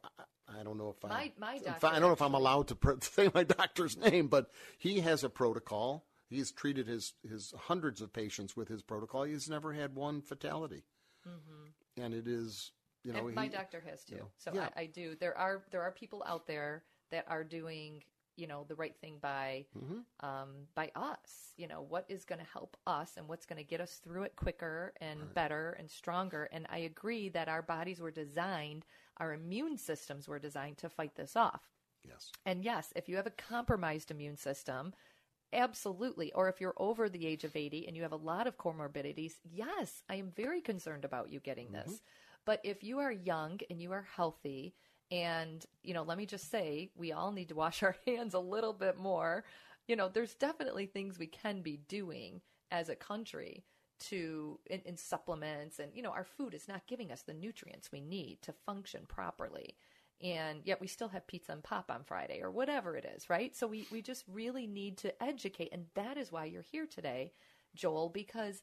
I, 0.49 0.63
don't 0.63 0.79
know 0.79 0.95
if 0.97 1.05
I, 1.05 1.33
My- 1.39 1.59
doctor 1.59 1.87
I, 1.87 1.93
don't 1.99 2.03
know 2.09 2.13
if 2.13 2.23
I'm 2.23 2.35
allowed 2.35 2.69
to 2.69 2.75
pr- 2.77 2.93
say 3.01 3.31
my 3.35 3.45
doctor's 3.45 3.97
name, 3.97 4.29
but 4.29 4.51
he 4.79 5.01
has 5.01 5.25
a 5.25 5.29
protocol. 5.29 6.05
He's 6.29 6.51
treated 6.51 6.87
his 6.89 7.13
his 7.29 7.53
hundreds 7.57 8.01
of 8.01 8.13
patients 8.13 8.57
with 8.57 8.69
his 8.69 8.83
protocol. 8.83 9.23
He's 9.25 9.49
never 9.49 9.73
had 9.73 9.95
one 9.95 10.21
fatality, 10.23 10.83
Mhm. 11.27 12.03
and 12.03 12.13
it 12.15 12.27
is 12.27 12.73
you 13.05 13.13
know 13.13 13.27
and 13.27 13.35
my 13.37 13.47
doctor 13.49 13.81
has 13.89 14.03
too. 14.05 14.15
you 14.17 14.21
know, 14.23 14.29
so 14.39 14.51
yeah. 14.55 14.69
I, 14.77 14.83
I 14.83 14.87
do. 14.87 15.15
There 15.15 15.37
are 15.39 15.63
there 15.71 15.83
are 15.83 15.93
people 15.93 16.25
out 16.27 16.47
there 16.49 16.83
that 17.13 17.27
are 17.29 17.45
doing 17.45 18.03
you 18.37 18.47
know 18.47 18.65
the 18.65 18.75
right 18.75 18.97
thing 19.01 19.19
by 19.19 19.67
Mhm. 19.77 20.05
um, 20.21 20.69
by 20.75 20.91
us. 20.95 21.53
You 21.57 21.67
know 21.69 21.83
what 21.83 22.05
is 22.09 22.25
going 22.25 22.39
to 22.39 22.45
help 22.47 22.77
us 22.87 23.17
and 23.17 23.29
what's 23.29 23.47
going 23.47 23.59
to 23.59 23.65
get 23.65 23.81
us 23.81 23.99
through 23.99 24.23
it 24.25 24.37
quicker 24.37 24.93
and 25.01 25.21
better 25.35 25.73
and 25.73 25.91
stronger. 25.91 26.45
And 26.53 26.67
I 26.71 26.79
agree 26.79 27.29
that 27.31 27.49
our 27.49 27.63
bodies 27.63 28.01
were 28.01 28.11
designed, 28.11 28.87
our 29.19 29.33
immune 29.35 29.77
systems 29.79 30.29
were 30.29 30.39
designed 30.39 30.79
to 30.79 30.89
fight 30.89 31.15
this 31.17 31.37
off. 31.37 31.71
Yes. 32.03 32.31
And 32.45 32.65
yes, 32.65 32.93
if 32.95 33.09
you 33.09 33.17
have 33.17 33.27
a 33.27 33.31
compromised 33.31 34.11
immune 34.11 34.37
system, 34.37 34.95
absolutely. 35.53 36.33
Or 36.33 36.49
if 36.49 36.61
you're 36.61 36.75
over 36.77 37.09
the 37.09 37.27
age 37.27 37.45
of 37.45 37.57
80 37.57 37.87
and 37.87 37.97
you 37.97 38.03
have 38.03 38.13
a 38.13 38.17
lot 38.17 38.47
of 38.47 38.59
comorbidities, 38.59 39.35
yes, 39.45 40.03
I 40.09 40.17
am 40.17 40.31
very 40.31 40.61
concerned 40.61 41.05
about 41.05 41.31
you 41.31 41.41
getting 41.41 41.73
this. 41.73 42.01
But 42.45 42.61
if 42.65 42.85
you 42.85 43.01
are 43.01 43.11
young 43.13 43.61
and 43.71 43.81
you 43.81 43.93
are 43.93 44.03
healthy, 44.03 44.75
and, 45.11 45.65
you 45.83 45.95
know, 45.95 46.03
let 46.03 46.19
me 46.19 46.27
just 46.27 46.51
say, 46.51 46.91
we 46.97 47.13
all 47.13 47.33
need 47.33 47.49
to 47.51 47.55
wash 47.55 47.83
our 47.85 47.97
hands 48.07 48.35
a 48.35 48.39
little 48.39 48.73
bit 48.73 48.99
more. 48.99 49.45
You 49.87 49.97
know, 49.97 50.09
there's 50.09 50.35
definitely 50.35 50.87
things 50.87 51.19
we 51.19 51.27
can 51.27 51.63
be 51.63 51.79
doing 51.89 52.41
as 52.71 52.89
a 52.89 52.97
country 52.97 53.65
to 53.99 54.59
in, 54.67 54.83
in 54.85 54.95
supplements 54.99 55.79
and 55.79 55.91
you 55.95 56.03
know 56.03 56.11
our 56.11 56.25
food 56.25 56.53
is 56.53 56.69
not 56.69 56.87
giving 56.87 57.11
us 57.11 57.23
the 57.23 57.33
nutrients 57.33 57.91
we 57.91 58.01
need 58.03 58.37
to 58.43 58.53
function 58.53 59.01
properly 59.09 59.75
and 60.23 60.61
yet 60.65 60.81
we 60.81 60.87
still 60.87 61.09
have 61.09 61.27
pizza 61.27 61.53
and 61.53 61.63
pop 61.63 61.91
on 61.91 62.03
Friday 62.05 62.41
or 62.41 62.51
whatever 62.51 62.97
it 62.97 63.05
is, 63.05 63.29
right? 63.29 63.55
So 63.55 63.67
we, 63.67 63.87
we 63.93 64.01
just 64.01 64.25
really 64.27 64.67
need 64.67 64.97
to 64.99 65.23
educate. 65.23 65.71
And 65.73 65.87
that 65.95 66.17
is 66.17 66.33
why 66.33 66.47
you're 66.47 66.63
here 66.63 66.87
today, 66.87 67.33
Joel, 67.75 68.09
because 68.09 68.63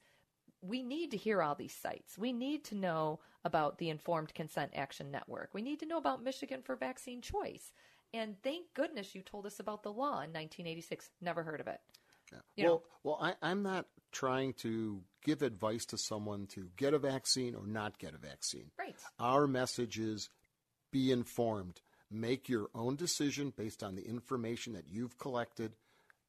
we 0.65 0.81
need 0.81 1.11
to 1.11 1.17
hear 1.17 1.41
all 1.41 1.55
these 1.55 1.75
sites. 1.75 2.17
We 2.17 2.31
need 2.31 2.63
to 2.65 2.75
know 2.75 3.19
about 3.43 3.77
the 3.77 3.89
Informed 3.89 4.33
Consent 4.33 4.71
Action 4.73 5.11
Network. 5.11 5.49
We 5.53 5.61
need 5.61 5.79
to 5.81 5.85
know 5.85 5.97
about 5.97 6.23
Michigan 6.23 6.61
for 6.61 6.75
Vaccine 6.75 7.21
Choice. 7.21 7.73
And 8.13 8.35
thank 8.43 8.73
goodness 8.73 9.13
you 9.13 9.21
told 9.21 9.45
us 9.45 9.59
about 9.59 9.83
the 9.83 9.91
law 9.91 10.21
in 10.21 10.31
1986. 10.31 11.09
Never 11.21 11.43
heard 11.43 11.59
of 11.59 11.67
it. 11.67 11.79
You 12.55 12.65
well, 12.65 12.83
well, 13.03 13.19
I, 13.21 13.33
I'm 13.41 13.63
not 13.63 13.85
trying 14.11 14.53
to 14.53 15.01
give 15.23 15.41
advice 15.41 15.85
to 15.87 15.97
someone 15.97 16.47
to 16.47 16.69
get 16.77 16.93
a 16.93 16.99
vaccine 16.99 17.55
or 17.55 17.67
not 17.67 17.99
get 17.99 18.13
a 18.15 18.17
vaccine. 18.17 18.71
Right. 18.79 18.95
Our 19.19 19.45
message 19.47 19.99
is 19.99 20.29
be 20.91 21.11
informed. 21.11 21.81
Make 22.09 22.47
your 22.47 22.69
own 22.73 22.95
decision 22.95 23.53
based 23.55 23.83
on 23.83 23.95
the 23.95 24.07
information 24.07 24.73
that 24.73 24.87
you've 24.87 25.17
collected, 25.17 25.73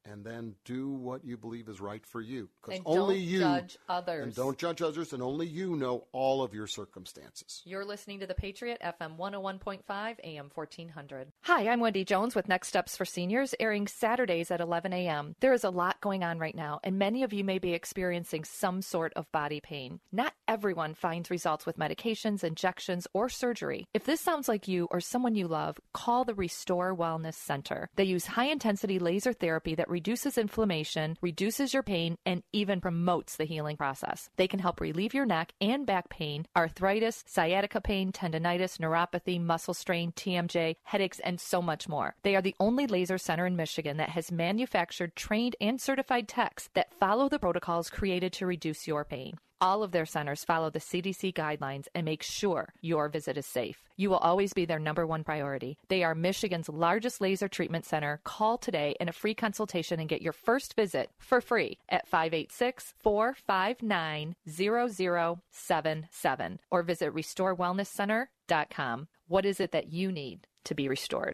and 0.05 0.23
then 0.23 0.55
do 0.65 0.89
what 0.89 1.25
you 1.25 1.37
believe 1.37 1.67
is 1.67 1.81
right 1.81 2.05
for 2.05 2.21
you. 2.21 2.47
Because 2.63 2.81
only 2.85 3.17
you 3.17 3.39
judge 3.39 3.77
others. 3.89 4.23
and 4.23 4.35
don't 4.35 4.57
judge 4.57 4.81
others, 4.81 5.13
and 5.13 5.21
only 5.21 5.47
you 5.47 5.75
know 5.75 6.05
all 6.11 6.43
of 6.43 6.53
your 6.53 6.67
circumstances. 6.67 7.61
You're 7.65 7.85
listening 7.85 8.19
to 8.19 8.27
The 8.27 8.35
Patriot, 8.35 8.81
FM 8.83 9.17
101.5, 9.17 10.15
AM 10.23 10.49
1400. 10.53 11.31
Hi, 11.41 11.67
I'm 11.67 11.79
Wendy 11.79 12.05
Jones 12.05 12.35
with 12.35 12.47
Next 12.47 12.67
Steps 12.67 12.95
for 12.95 13.05
Seniors, 13.05 13.55
airing 13.59 13.87
Saturdays 13.87 14.51
at 14.51 14.61
11 14.61 14.93
a.m. 14.93 15.35
There 15.39 15.53
is 15.53 15.63
a 15.63 15.69
lot 15.69 15.99
going 16.01 16.23
on 16.23 16.37
right 16.39 16.55
now, 16.55 16.79
and 16.83 16.99
many 16.99 17.23
of 17.23 17.33
you 17.33 17.43
may 17.43 17.59
be 17.59 17.73
experiencing 17.73 18.43
some 18.43 18.81
sort 18.81 19.13
of 19.15 19.31
body 19.31 19.59
pain. 19.59 19.99
Not 20.11 20.33
everyone 20.47 20.93
finds 20.93 21.29
results 21.31 21.65
with 21.65 21.77
medications, 21.77 22.43
injections, 22.43 23.07
or 23.13 23.29
surgery. 23.29 23.87
If 23.93 24.05
this 24.05 24.21
sounds 24.21 24.47
like 24.47 24.67
you 24.67 24.87
or 24.91 24.99
someone 24.99 25.35
you 25.35 25.47
love, 25.47 25.79
call 25.93 26.25
the 26.25 26.35
Restore 26.35 26.95
Wellness 26.95 27.33
Center. 27.35 27.89
They 27.95 28.03
use 28.03 28.25
high 28.27 28.45
intensity 28.45 28.99
laser 28.99 29.33
therapy 29.33 29.75
that 29.75 29.89
reduces 29.95 30.37
inflammation, 30.37 31.17
reduces 31.21 31.73
your 31.73 31.81
pain, 31.81 32.17
and 32.25 32.43
even 32.51 32.81
promotes 32.81 33.37
the 33.37 33.45
healing 33.45 33.77
process. 33.77 34.29
They 34.35 34.45
can 34.45 34.59
help 34.59 34.81
relieve 34.81 35.13
your 35.13 35.25
neck 35.25 35.53
and 35.61 35.85
back 35.85 36.09
pain, 36.09 36.45
arthritis, 36.53 37.23
sciatica 37.25 37.79
pain, 37.79 38.11
tendonitis, 38.11 38.77
neuropathy, 38.77 39.39
muscle 39.41 39.73
strain, 39.73 40.11
TMJ, 40.11 40.75
headaches, 40.83 41.21
and 41.21 41.39
so 41.39 41.61
much 41.61 41.87
more. 41.87 42.13
They 42.23 42.35
are 42.35 42.41
the 42.41 42.57
only 42.59 42.87
laser 42.87 43.17
center 43.17 43.45
in 43.45 43.55
Michigan 43.55 43.95
that 43.95 44.09
has 44.09 44.33
manufactured, 44.33 45.15
trained, 45.15 45.55
and 45.61 45.79
certified 45.79 46.27
techs 46.27 46.69
that 46.73 46.93
follow 46.99 47.29
the 47.29 47.39
protocols 47.39 47.89
created 47.89 48.33
to 48.33 48.45
reduce 48.45 48.87
your 48.87 49.05
pain. 49.05 49.37
All 49.61 49.83
of 49.83 49.91
their 49.91 50.05
centers 50.05 50.43
follow 50.43 50.69
the 50.69 50.79
CDC 50.79 51.33
guidelines 51.33 51.87
and 51.95 52.03
make 52.03 52.21
sure 52.21 52.73
your 52.81 53.07
visit 53.09 53.37
is 53.37 53.45
safe. 53.45 53.77
You 53.95 54.09
will 54.09 54.17
always 54.17 54.51
be 54.53 54.65
their 54.65 54.79
number 54.79 55.07
one 55.07 55.23
priority. 55.23 55.77
They 55.87 56.03
are 56.03 56.13
Michigan's 56.13 56.67
largest 56.67 57.21
laser 57.21 57.47
treatment 57.47 57.85
center. 57.85 58.19
Call 58.23 58.57
today 58.57 58.95
in 58.99 59.07
a 59.07 59.13
free 59.13 59.33
consultation 59.33 59.99
and 59.99 60.09
get 60.09 60.21
your 60.21 60.33
first 60.33 60.75
visit 60.75 61.09
for 61.19 61.39
free 61.39 61.77
at 61.87 62.07
586 62.07 62.93
459 62.97 64.35
0077 64.49 66.59
or 66.69 66.83
visit 66.83 67.13
restorewellnesscenter.com. 67.13 69.07
What 69.27 69.45
is 69.45 69.59
it 69.59 69.71
that 69.71 69.91
you 69.91 70.11
need 70.11 70.47
to 70.65 70.75
be 70.75 70.87
restored? 70.89 71.33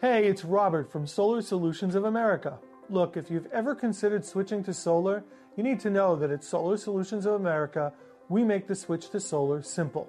Hey, 0.00 0.28
it's 0.28 0.46
Robert 0.46 0.90
from 0.90 1.06
Solar 1.06 1.42
Solutions 1.42 1.94
of 1.94 2.04
America. 2.04 2.58
Look, 2.88 3.18
if 3.18 3.30
you've 3.30 3.52
ever 3.52 3.74
considered 3.74 4.24
switching 4.24 4.64
to 4.64 4.72
solar, 4.72 5.22
you 5.58 5.62
need 5.62 5.78
to 5.80 5.90
know 5.90 6.16
that 6.16 6.30
at 6.30 6.42
Solar 6.42 6.78
Solutions 6.78 7.26
of 7.26 7.34
America, 7.34 7.92
we 8.30 8.42
make 8.42 8.66
the 8.66 8.74
switch 8.74 9.10
to 9.10 9.20
solar 9.20 9.60
simple. 9.60 10.08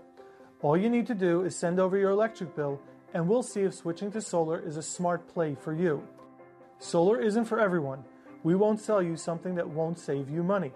All 0.62 0.78
you 0.78 0.90
need 0.90 1.08
to 1.08 1.14
do 1.14 1.44
is 1.44 1.58
send 1.58 1.78
over 1.78 1.98
your 1.98 2.12
electric 2.12 2.56
bill, 2.56 2.80
and 3.14 3.28
we'll 3.28 3.44
see 3.44 3.64
if 3.64 3.74
switching 3.74 4.10
to 4.14 4.22
solar 4.22 4.62
is 4.66 4.78
a 4.78 4.82
smart 4.82 5.28
play 5.28 5.56
for 5.56 5.74
you. 5.74 6.08
Solar 6.80 7.20
isn't 7.20 7.44
for 7.44 7.60
everyone. 7.60 8.06
We 8.44 8.56
won't 8.56 8.80
sell 8.80 9.04
you 9.04 9.18
something 9.18 9.56
that 9.56 9.70
won't 9.70 10.00
save 10.00 10.30
you 10.30 10.42
money. 10.42 10.72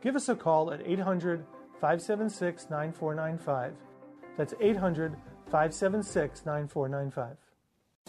Give 0.00 0.16
us 0.16 0.30
a 0.30 0.34
call 0.34 0.72
at 0.72 0.80
800 0.86 1.44
576 1.82 2.70
9495. 2.70 3.74
That's 4.38 4.54
800 4.58 5.16
576 5.50 6.46
9495. 6.46 7.43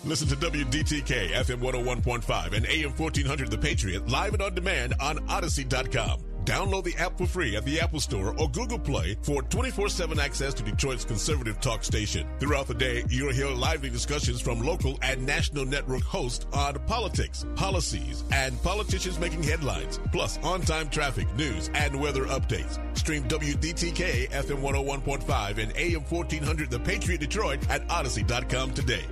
Listen 0.04 0.28
to 0.28 0.36
WDTK 0.36 1.32
FM 1.32 1.62
101.5 1.62 2.54
and 2.54 2.66
AM 2.68 2.91
1400 2.91 3.50
The 3.50 3.58
Patriot 3.58 4.08
live 4.08 4.34
and 4.34 4.41
on 4.41 4.54
demand 4.54 4.93
on 5.00 5.18
Odyssey.com. 5.30 6.20
Download 6.43 6.84
the 6.84 6.96
app 6.98 7.18
for 7.18 7.26
free 7.26 7.56
at 7.56 7.66
the 7.66 7.80
Apple 7.82 8.00
Store 8.00 8.39
or 8.39 8.48
Google 8.52 8.78
Play 8.78 9.16
for 9.24 9.41
24-7 9.41 10.20
access 10.20 10.54
to 10.54 10.62
Detroit's 10.62 11.04
conservative 11.06 11.60
talk 11.60 11.84
station. 11.84 12.28
Throughout 12.39 12.68
the 12.68 12.76
day, 12.76 13.04
you'll 13.10 13.34
hear 13.34 13.48
lively 13.50 13.89
discussions 13.89 14.41
from 14.41 14.62
local 14.62 15.00
and 15.02 15.26
national 15.26 15.66
network 15.66 16.04
hosts 16.04 16.46
on 16.54 16.76
politics, 16.86 17.43
policies, 17.56 18.24
and 18.32 18.62
politicians 18.62 19.18
making 19.18 19.41
headlines, 19.41 20.00
plus 20.12 20.38
on-time 20.43 20.89
traffic, 20.89 21.26
news, 21.36 21.72
and 21.74 22.00
weather 22.00 22.26
updates. 22.26 22.78
Stream 22.96 23.24
WDTK 23.24 24.30
FM 24.30 24.62
101.5 24.62 25.58
and 25.58 25.76
AM 25.76 26.02
1400 26.04 26.70
The 26.70 26.80
Patriot 26.80 27.22
Detroit 27.22 27.68
at 27.72 27.89
Odyssey.com 27.89 28.76
today. 28.76 29.06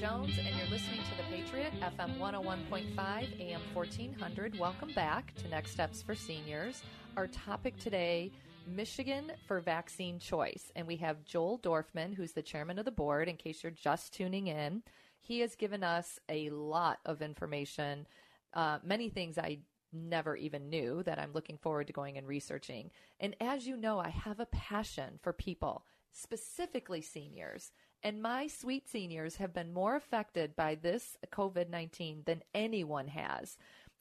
Jones, 0.00 0.38
and 0.38 0.56
you're 0.56 0.70
listening 0.70 1.00
to 1.00 1.16
The 1.18 1.36
Patriot, 1.36 1.74
FM 1.82 2.16
101.5, 2.18 3.38
AM 3.38 3.60
1400. 3.74 4.58
Welcome 4.58 4.90
back 4.94 5.34
to 5.34 5.48
Next 5.48 5.72
Steps 5.72 6.00
for 6.00 6.14
Seniors. 6.14 6.82
Our 7.18 7.26
topic 7.26 7.78
today 7.78 8.32
Michigan 8.66 9.30
for 9.46 9.60
vaccine 9.60 10.18
choice. 10.18 10.72
And 10.74 10.86
we 10.86 10.96
have 10.96 11.26
Joel 11.26 11.58
Dorfman, 11.58 12.14
who's 12.14 12.32
the 12.32 12.40
chairman 12.40 12.78
of 12.78 12.86
the 12.86 12.90
board, 12.90 13.28
in 13.28 13.36
case 13.36 13.62
you're 13.62 13.72
just 13.72 14.14
tuning 14.14 14.46
in. 14.46 14.82
He 15.18 15.40
has 15.40 15.54
given 15.54 15.84
us 15.84 16.18
a 16.30 16.48
lot 16.48 17.00
of 17.04 17.20
information, 17.20 18.06
uh, 18.54 18.78
many 18.82 19.10
things 19.10 19.36
I 19.36 19.58
never 19.92 20.34
even 20.34 20.70
knew 20.70 21.02
that 21.02 21.18
I'm 21.18 21.34
looking 21.34 21.58
forward 21.58 21.88
to 21.88 21.92
going 21.92 22.16
and 22.16 22.26
researching. 22.26 22.90
And 23.18 23.36
as 23.38 23.66
you 23.66 23.76
know, 23.76 23.98
I 23.98 24.08
have 24.08 24.40
a 24.40 24.46
passion 24.46 25.18
for 25.20 25.34
people, 25.34 25.84
specifically 26.10 27.02
seniors. 27.02 27.72
And 28.02 28.22
my 28.22 28.46
sweet 28.46 28.88
seniors 28.88 29.36
have 29.36 29.52
been 29.52 29.72
more 29.72 29.94
affected 29.94 30.56
by 30.56 30.74
this 30.74 31.16
COVID 31.32 31.68
19 31.68 32.22
than 32.24 32.42
anyone 32.54 33.08
has. 33.08 33.56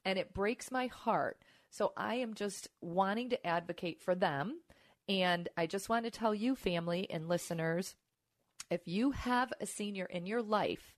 And 0.06 0.18
it 0.18 0.34
breaks 0.34 0.72
my 0.72 0.88
heart. 0.88 1.42
So 1.70 1.92
I 1.98 2.16
am 2.16 2.34
just 2.34 2.70
wanting 2.82 3.30
to 3.30 3.48
advocate 3.48 4.02
for 4.02 4.16
them. 4.16 4.62
And 5.08 5.50
I 5.58 5.68
just 5.68 5.90
want 5.90 6.06
to 6.06 6.12
tell 6.12 6.34
you, 6.34 6.56
family 6.56 7.08
and 7.10 7.28
listeners, 7.28 7.96
if 8.70 8.88
you 8.88 9.12
have 9.12 9.52
a 9.60 9.66
senior 9.66 10.06
in 10.06 10.26
your 10.26 10.42
life, 10.42 10.96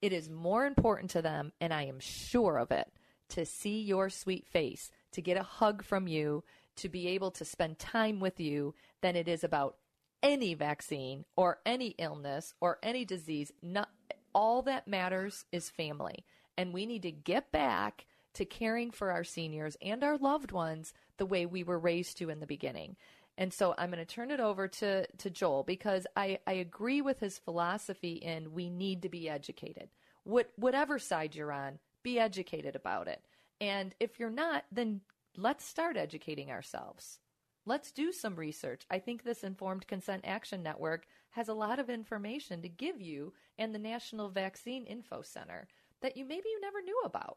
it 0.00 0.12
is 0.12 0.30
more 0.30 0.64
important 0.64 1.10
to 1.10 1.22
them, 1.22 1.52
and 1.60 1.74
I 1.74 1.84
am 1.84 1.98
sure 1.98 2.58
of 2.58 2.70
it, 2.70 2.86
to 3.30 3.44
see 3.44 3.80
your 3.80 4.08
sweet 4.08 4.46
face, 4.46 4.90
to 5.12 5.20
get 5.20 5.36
a 5.36 5.42
hug 5.42 5.82
from 5.82 6.06
you, 6.06 6.44
to 6.76 6.88
be 6.88 7.08
able 7.08 7.32
to 7.32 7.44
spend 7.44 7.80
time 7.80 8.20
with 8.20 8.38
you, 8.38 8.74
than 9.02 9.16
it 9.16 9.26
is 9.26 9.42
about 9.42 9.76
any 10.22 10.54
vaccine 10.54 11.24
or 11.36 11.58
any 11.64 11.94
illness 11.98 12.54
or 12.60 12.78
any 12.82 13.04
disease. 13.04 13.52
Not, 13.62 13.88
all 14.34 14.62
that 14.62 14.88
matters 14.88 15.44
is 15.52 15.70
family. 15.70 16.24
And 16.56 16.72
we 16.72 16.86
need 16.86 17.02
to 17.02 17.12
get 17.12 17.52
back 17.52 18.06
to 18.34 18.44
caring 18.44 18.90
for 18.90 19.10
our 19.10 19.24
seniors 19.24 19.76
and 19.82 20.04
our 20.04 20.18
loved 20.18 20.52
ones 20.52 20.92
the 21.16 21.26
way 21.26 21.46
we 21.46 21.62
were 21.62 21.78
raised 21.78 22.18
to 22.18 22.30
in 22.30 22.40
the 22.40 22.46
beginning. 22.46 22.96
And 23.36 23.52
so 23.52 23.74
I'm 23.78 23.90
going 23.90 24.04
to 24.04 24.14
turn 24.14 24.32
it 24.32 24.40
over 24.40 24.66
to, 24.66 25.06
to 25.06 25.30
Joel 25.30 25.62
because 25.62 26.06
I, 26.16 26.40
I 26.46 26.54
agree 26.54 27.00
with 27.00 27.20
his 27.20 27.38
philosophy 27.38 28.14
in 28.14 28.52
we 28.52 28.68
need 28.68 29.02
to 29.02 29.08
be 29.08 29.28
educated. 29.28 29.88
What, 30.24 30.50
whatever 30.56 30.98
side 30.98 31.36
you're 31.36 31.52
on, 31.52 31.78
be 32.02 32.18
educated 32.18 32.74
about 32.74 33.06
it. 33.06 33.22
And 33.60 33.94
if 34.00 34.18
you're 34.18 34.30
not, 34.30 34.64
then 34.72 35.00
let's 35.36 35.64
start 35.64 35.96
educating 35.96 36.50
ourselves. 36.50 37.20
Let's 37.68 37.92
do 37.92 38.12
some 38.12 38.34
research. 38.34 38.86
I 38.90 38.98
think 38.98 39.22
this 39.22 39.44
Informed 39.44 39.86
Consent 39.86 40.24
Action 40.24 40.62
Network 40.62 41.06
has 41.32 41.48
a 41.48 41.54
lot 41.54 41.78
of 41.78 41.90
information 41.90 42.62
to 42.62 42.68
give 42.70 43.02
you 43.02 43.34
and 43.58 43.74
the 43.74 43.78
National 43.78 44.30
Vaccine 44.30 44.86
Info 44.86 45.20
Center 45.20 45.68
that 46.00 46.16
you 46.16 46.24
maybe 46.24 46.48
you 46.48 46.62
never 46.62 46.80
knew 46.80 46.98
about. 47.04 47.36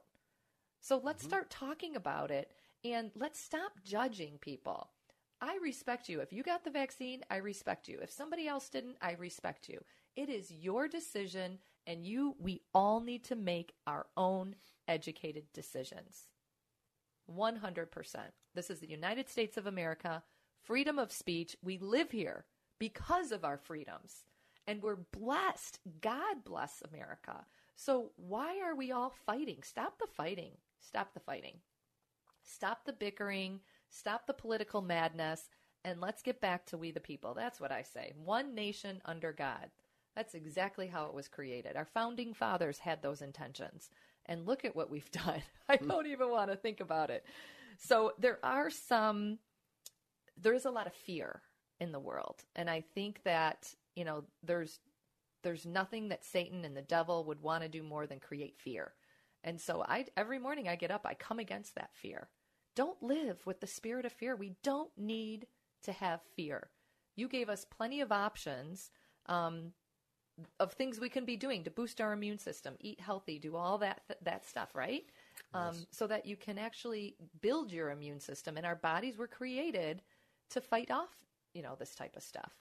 So 0.80 1.02
let's 1.04 1.22
mm-hmm. 1.24 1.32
start 1.32 1.50
talking 1.50 1.98
about 1.98 2.32
it 2.32 2.54
and 2.86 3.12
let's 3.14 3.42
stop 3.42 3.74
judging 3.84 4.38
people. 4.40 4.92
I 5.42 5.60
respect 5.62 6.08
you. 6.08 6.22
If 6.22 6.32
you 6.32 6.44
got 6.44 6.64
the 6.64 6.72
vaccine, 6.72 7.24
I 7.30 7.36
respect 7.36 7.90
you. 7.90 8.00
If 8.02 8.10
somebody 8.10 8.48
else 8.48 8.70
didn't, 8.70 8.96
I 9.02 9.18
respect 9.20 9.68
you. 9.68 9.84
It 10.16 10.30
is 10.30 10.50
your 10.50 10.88
decision 10.88 11.60
and 11.86 12.08
you 12.08 12.38
we 12.40 12.62
all 12.74 13.02
need 13.02 13.26
to 13.26 13.36
make 13.36 13.74
our 13.86 14.06
own 14.16 14.56
educated 14.88 15.52
decisions. 15.52 16.30
100%. 17.36 18.16
This 18.54 18.70
is 18.70 18.80
the 18.80 18.90
United 18.90 19.30
States 19.30 19.58
of 19.58 19.68
America. 19.68 20.24
Freedom 20.64 21.00
of 21.00 21.12
speech. 21.12 21.56
We 21.64 21.78
live 21.78 22.12
here 22.12 22.46
because 22.80 23.32
of 23.32 23.44
our 23.44 23.58
freedoms. 23.58 24.26
And 24.68 24.82
we're 24.82 24.98
blessed. 25.12 25.80
God 26.02 26.44
bless 26.44 26.84
America. 26.92 27.46
So 27.76 28.12
why 28.16 28.60
are 28.62 28.76
we 28.76 28.92
all 28.92 29.14
fighting? 29.26 29.64
Stop 29.64 29.98
the 30.00 30.08
fighting. 30.08 30.52
Stop 30.80 31.14
the 31.14 31.20
fighting. 31.20 31.58
Stop 32.44 32.86
the 32.86 32.94
bickering. 32.94 33.60
Stop 33.90 34.28
the 34.28 34.34
political 34.34 34.82
madness. 34.82 35.50
And 35.84 36.00
let's 36.00 36.22
get 36.22 36.42
back 36.42 36.66
to 36.68 36.78
we 36.78 36.92
the 36.92 37.00
people. 37.00 37.34
That's 37.34 37.60
what 37.60 37.72
I 37.72 37.82
say. 37.82 38.14
One 38.24 38.54
nation 38.54 39.02
under 39.06 39.34
God. 39.34 39.72
That's 40.16 40.36
exactly 40.36 40.88
how 40.88 41.06
it 41.06 41.14
was 41.14 41.28
created. 41.28 41.76
Our 41.76 41.86
founding 41.86 42.34
fathers 42.34 42.80
had 42.80 43.02
those 43.02 43.22
intentions. 43.22 43.90
And 44.26 44.46
look 44.46 44.66
at 44.66 44.76
what 44.76 44.90
we've 44.90 45.12
done. 45.26 45.42
I 45.68 45.78
don't 45.78 46.08
even 46.08 46.30
want 46.30 46.52
to 46.52 46.58
think 46.58 46.80
about 46.80 47.10
it. 47.10 47.26
So 47.78 48.14
there 48.20 48.40
are 48.44 48.70
some, 48.70 49.40
there 50.38 50.54
is 50.54 50.66
a 50.66 50.72
lot 50.72 50.88
of 50.88 50.94
fear 50.94 51.42
in 51.80 51.92
the 51.92 52.00
world. 52.00 52.44
And 52.56 52.70
I 52.70 52.84
think 52.94 53.24
that, 53.24 53.74
you 53.96 54.06
know, 54.06 54.24
there's 54.44 54.80
there's 55.44 55.66
nothing 55.66 56.10
that 56.10 56.24
Satan 56.24 56.64
and 56.66 56.78
the 56.78 56.84
devil 56.84 57.26
would 57.26 57.42
want 57.42 57.64
to 57.64 57.70
do 57.70 57.82
more 57.82 58.06
than 58.06 58.20
create 58.20 58.56
fear. 58.58 58.94
And 59.44 59.60
so 59.60 59.84
I 59.88 60.06
every 60.16 60.38
morning 60.38 60.68
I 60.68 60.76
get 60.76 60.92
up, 60.92 61.02
I 61.06 61.16
come 61.16 61.40
against 61.40 61.76
that 61.76 61.90
fear. 61.94 62.30
Don't 62.76 63.02
live 63.02 63.46
with 63.46 63.60
the 63.60 63.68
spirit 63.68 64.06
of 64.06 64.14
fear. 64.14 64.36
We 64.36 64.54
don't 64.64 64.92
need 64.98 65.48
to 65.84 65.92
have 65.92 66.22
fear. 66.36 66.70
You 67.16 67.28
gave 67.28 67.50
us 67.50 67.66
plenty 67.66 68.02
of 68.02 68.12
options 68.12 68.92
um, 69.26 69.74
of 70.60 70.74
things 70.74 71.00
we 71.00 71.10
can 71.10 71.26
be 71.26 71.36
doing 71.36 71.64
to 71.64 71.72
boost 71.72 72.02
our 72.02 72.14
immune 72.14 72.40
system, 72.40 72.76
eat 72.80 73.00
healthy, 73.00 73.40
do 73.40 73.56
all 73.56 73.78
that 73.80 74.02
that 74.24 74.46
stuff, 74.46 74.74
right? 74.74 75.06
Um, 75.54 75.76
so 75.92 76.08
that 76.08 76.26
you 76.26 76.38
can 76.38 76.58
actually 76.58 77.16
build 77.42 77.72
your 77.72 77.92
immune 77.92 78.20
system. 78.20 78.56
And 78.58 78.66
our 78.66 78.76
bodies 78.76 79.18
were 79.18 79.28
created 79.28 80.02
to 80.52 80.62
fight 80.62 80.90
off, 80.90 81.10
you 81.54 81.62
know, 81.62 81.76
this 81.78 81.94
type 81.94 82.16
of 82.16 82.24
stuff. 82.24 82.54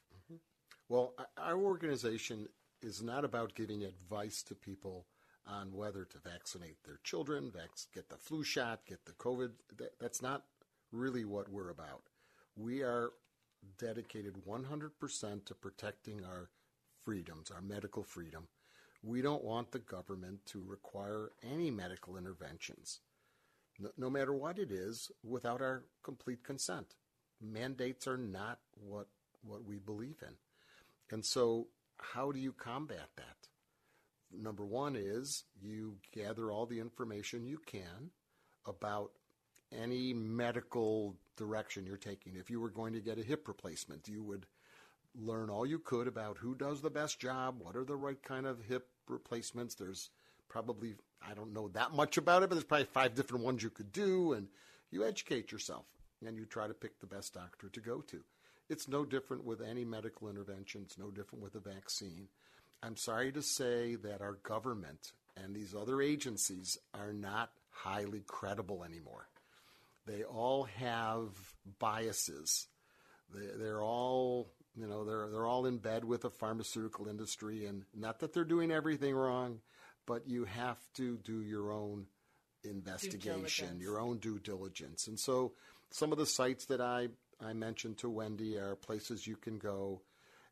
Well, 0.88 1.14
our 1.38 1.56
organization 1.56 2.48
is 2.82 3.00
not 3.00 3.24
about 3.24 3.54
giving 3.54 3.84
advice 3.84 4.42
to 4.44 4.56
people 4.56 5.06
on 5.46 5.72
whether 5.72 6.04
to 6.04 6.18
vaccinate 6.18 6.82
their 6.84 6.98
children, 7.04 7.50
vac- 7.52 7.92
get 7.94 8.08
the 8.08 8.16
flu 8.16 8.42
shot, 8.42 8.80
get 8.86 9.04
the 9.04 9.12
COVID. 9.12 9.50
That, 9.78 9.98
that's 10.00 10.20
not 10.20 10.44
really 10.90 11.24
what 11.24 11.48
we're 11.48 11.70
about. 11.70 12.02
We 12.56 12.82
are 12.82 13.10
dedicated 13.78 14.34
100% 14.46 15.44
to 15.44 15.54
protecting 15.54 16.24
our 16.24 16.50
freedoms, 17.10 17.50
our 17.50 17.60
medical 17.60 18.04
freedom. 18.04 18.46
We 19.02 19.20
don't 19.20 19.42
want 19.42 19.72
the 19.72 19.80
government 19.80 20.46
to 20.46 20.62
require 20.64 21.32
any 21.42 21.68
medical 21.68 22.16
interventions, 22.16 23.00
no, 23.80 23.90
no 23.98 24.08
matter 24.08 24.32
what 24.32 24.60
it 24.60 24.70
is, 24.70 25.10
without 25.24 25.60
our 25.60 25.82
complete 26.04 26.44
consent. 26.44 26.94
Mandates 27.42 28.06
are 28.06 28.16
not 28.16 28.60
what, 28.74 29.08
what 29.42 29.64
we 29.64 29.78
believe 29.78 30.22
in. 30.22 30.34
And 31.10 31.24
so, 31.24 31.66
how 31.98 32.30
do 32.30 32.38
you 32.38 32.52
combat 32.52 33.08
that? 33.16 33.48
Number 34.32 34.64
one 34.64 34.94
is 34.94 35.42
you 35.60 35.96
gather 36.14 36.52
all 36.52 36.66
the 36.66 36.78
information 36.78 37.44
you 37.44 37.58
can 37.66 38.12
about 38.66 39.10
any 39.76 40.14
medical 40.14 41.16
direction 41.36 41.86
you're 41.86 41.96
taking. 41.96 42.36
If 42.36 42.50
you 42.50 42.60
were 42.60 42.70
going 42.70 42.92
to 42.92 43.00
get 43.00 43.18
a 43.18 43.24
hip 43.24 43.48
replacement, 43.48 44.06
you 44.06 44.22
would 44.22 44.46
learn 45.14 45.50
all 45.50 45.66
you 45.66 45.78
could 45.78 46.06
about 46.06 46.38
who 46.38 46.54
does 46.54 46.80
the 46.80 46.90
best 46.90 47.18
job, 47.18 47.56
what 47.58 47.76
are 47.76 47.84
the 47.84 47.96
right 47.96 48.22
kind 48.22 48.46
of 48.46 48.64
hip 48.64 48.88
replacements. 49.08 49.74
There's 49.74 50.10
probably, 50.48 50.94
I 51.26 51.34
don't 51.34 51.52
know 51.52 51.68
that 51.68 51.92
much 51.92 52.16
about 52.16 52.42
it, 52.42 52.48
but 52.48 52.54
there's 52.54 52.64
probably 52.64 52.86
five 52.86 53.14
different 53.14 53.44
ones 53.44 53.62
you 53.62 53.70
could 53.70 53.92
do, 53.92 54.32
and 54.32 54.48
you 54.90 55.04
educate 55.04 55.52
yourself 55.52 55.86
and 56.24 56.36
you 56.36 56.44
try 56.44 56.66
to 56.68 56.74
pick 56.74 57.00
the 57.00 57.06
best 57.06 57.34
doctor 57.34 57.68
to 57.68 57.80
go 57.80 58.00
to. 58.02 58.20
It's 58.68 58.88
no 58.88 59.04
different 59.04 59.44
with 59.44 59.60
any 59.60 59.84
medical 59.84 60.28
intervention, 60.28 60.82
it's 60.84 60.98
no 60.98 61.10
different 61.10 61.42
with 61.42 61.54
a 61.54 61.60
vaccine. 61.60 62.28
I'm 62.82 62.96
sorry 62.96 63.32
to 63.32 63.42
say 63.42 63.96
that 63.96 64.22
our 64.22 64.34
government 64.42 65.12
and 65.36 65.54
these 65.54 65.74
other 65.74 66.00
agencies 66.00 66.78
are 66.94 67.12
not 67.12 67.50
highly 67.70 68.22
credible 68.26 68.84
anymore. 68.84 69.28
They 70.06 70.24
all 70.24 70.64
have 70.64 71.28
biases. 71.78 72.68
They, 73.34 73.46
they're 73.56 73.82
all, 73.82 74.50
you 74.76 74.86
know, 74.86 75.04
they're 75.04 75.28
they're 75.30 75.46
all 75.46 75.66
in 75.66 75.78
bed 75.78 76.04
with 76.04 76.22
the 76.22 76.30
pharmaceutical 76.30 77.08
industry, 77.08 77.66
and 77.66 77.84
not 77.94 78.20
that 78.20 78.32
they're 78.32 78.44
doing 78.44 78.70
everything 78.70 79.14
wrong, 79.14 79.60
but 80.06 80.28
you 80.28 80.44
have 80.44 80.78
to 80.94 81.18
do 81.18 81.40
your 81.42 81.72
own 81.72 82.06
investigation, 82.64 83.80
your 83.80 83.98
own 83.98 84.18
due 84.18 84.38
diligence. 84.38 85.06
And 85.06 85.18
so, 85.18 85.52
some 85.90 86.12
of 86.12 86.18
the 86.18 86.26
sites 86.26 86.66
that 86.66 86.80
I 86.80 87.08
I 87.44 87.52
mentioned 87.52 87.98
to 87.98 88.08
Wendy 88.08 88.56
are 88.58 88.76
places 88.76 89.26
you 89.26 89.36
can 89.36 89.58
go, 89.58 90.02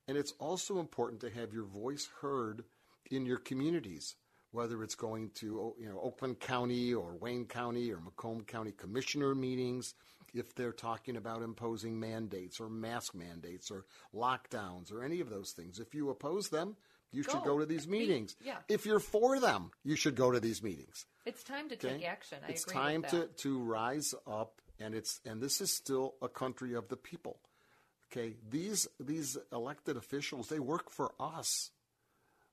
and 0.07 0.16
it's 0.16 0.33
also 0.39 0.81
important 0.81 1.21
to 1.21 1.31
have 1.31 1.53
your 1.53 1.66
voice 1.66 2.09
heard 2.21 2.64
in 3.11 3.25
your 3.25 3.39
communities 3.39 4.16
whether 4.53 4.82
it's 4.82 4.94
going 4.94 5.30
to 5.36 5.74
you 5.78 5.88
know 5.88 6.01
Oakland 6.03 6.40
County 6.40 6.94
or 6.94 7.16
Wayne 7.16 7.46
County 7.46 7.92
or 7.92 8.01
Macomb 8.01 8.42
County 8.44 8.72
commissioner 8.72 9.34
meetings, 9.34 9.94
if 10.34 10.55
they're 10.55 10.72
talking 10.72 11.16
about 11.16 11.42
imposing 11.42 11.99
mandates 11.99 12.61
or 12.61 12.68
mask 12.68 13.14
mandates 13.14 13.70
or 13.70 13.84
lockdowns 14.14 14.92
or 14.92 15.03
any 15.05 15.20
of 15.20 15.30
those 15.30 15.53
things. 15.53 15.78
If 15.80 15.94
you 15.94 16.11
oppose 16.11 16.49
them, 16.49 16.76
you 17.12 17.22
should 17.22 17.42
Go. 17.44 17.55
go 17.55 17.59
to 17.59 17.66
these 17.66 17.86
Be- 17.86 17.92
meetings. 18.01 18.36
yeah. 18.44 18.59
If 18.68 18.84
you're 18.84 19.01
for 19.01 19.40
them, 19.40 19.70
you 19.84 19.96
should 19.96 20.14
go 20.14 20.30
to 20.30 20.40
these 20.40 20.62
meetings. 20.62 21.07
It's 21.24 21.42
time 21.42 21.68
to 21.70 21.74
Okay? 21.74 21.99
take 21.99 22.05
action. 22.07 22.38
I 22.42 22.44
agree. 22.44 22.55
it's 22.55 22.64
time 22.64 23.03
to, 23.05 23.26
to 23.26 23.59
rise 23.62 24.14
up, 24.26 24.61
and 24.78 24.94
it's 24.94 25.20
and 25.24 25.40
this 25.42 25.61
is 25.61 25.70
still 25.72 26.14
a 26.22 26.28
country 26.28 26.74
of 26.74 26.88
the 26.88 26.96
people. 26.96 27.38
Okay, 28.11 28.34
these 28.49 28.88
these 29.01 29.36
elected 29.53 29.96
officials 29.99 30.49
they 30.49 30.59
work 30.61 30.90
for 30.90 31.12
us. 31.20 31.70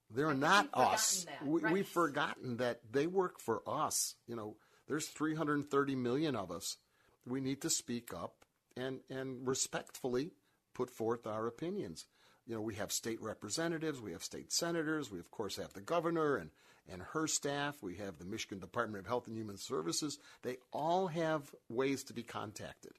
They're 0.09 0.33
not 0.33 0.69
we've 0.75 0.85
us. 0.85 1.25
that, 1.25 1.47
We, 1.47 1.61
right. 1.61 1.73
We've 1.73 1.87
forgotten 1.87 2.57
that 2.57 2.81
they 2.91 3.07
work 3.07 3.39
for 3.39 3.61
us. 3.67 4.15
You 4.27 4.35
know, 4.35 4.55
there's 4.87 5.07
330 5.07 5.95
million 5.95 6.35
of 6.35 6.51
us. 6.51 6.77
We 7.25 7.41
need 7.41 7.61
to 7.61 7.69
speak 7.69 8.13
up 8.13 8.45
and 8.77 8.99
and 9.09 9.47
respectfully 9.47 10.31
put 10.73 10.89
forth 10.89 11.25
our 11.25 11.47
opinions. 11.47 12.05
You 12.45 12.53
know, 12.53 12.61
we 12.61 12.75
have 12.75 12.91
state 12.91 13.21
representatives, 13.21 13.99
we 13.99 14.11
have 14.11 14.23
state 14.23 14.51
senators, 14.51 15.09
we 15.09 15.19
of 15.19 15.31
course 15.31 15.55
have 15.57 15.73
the 15.73 15.81
governor 15.81 16.35
and 16.35 16.51
and 16.87 17.01
her 17.01 17.27
staff. 17.27 17.81
We 17.81 17.95
have 17.95 18.17
the 18.17 18.25
Michigan 18.25 18.59
Department 18.59 19.03
of 19.03 19.07
Health 19.07 19.27
and 19.27 19.35
Human 19.35 19.57
Services. 19.57 20.19
They 20.43 20.57
all 20.71 21.07
have 21.07 21.53
ways 21.69 22.03
to 22.05 22.13
be 22.13 22.23
contacted. 22.23 22.93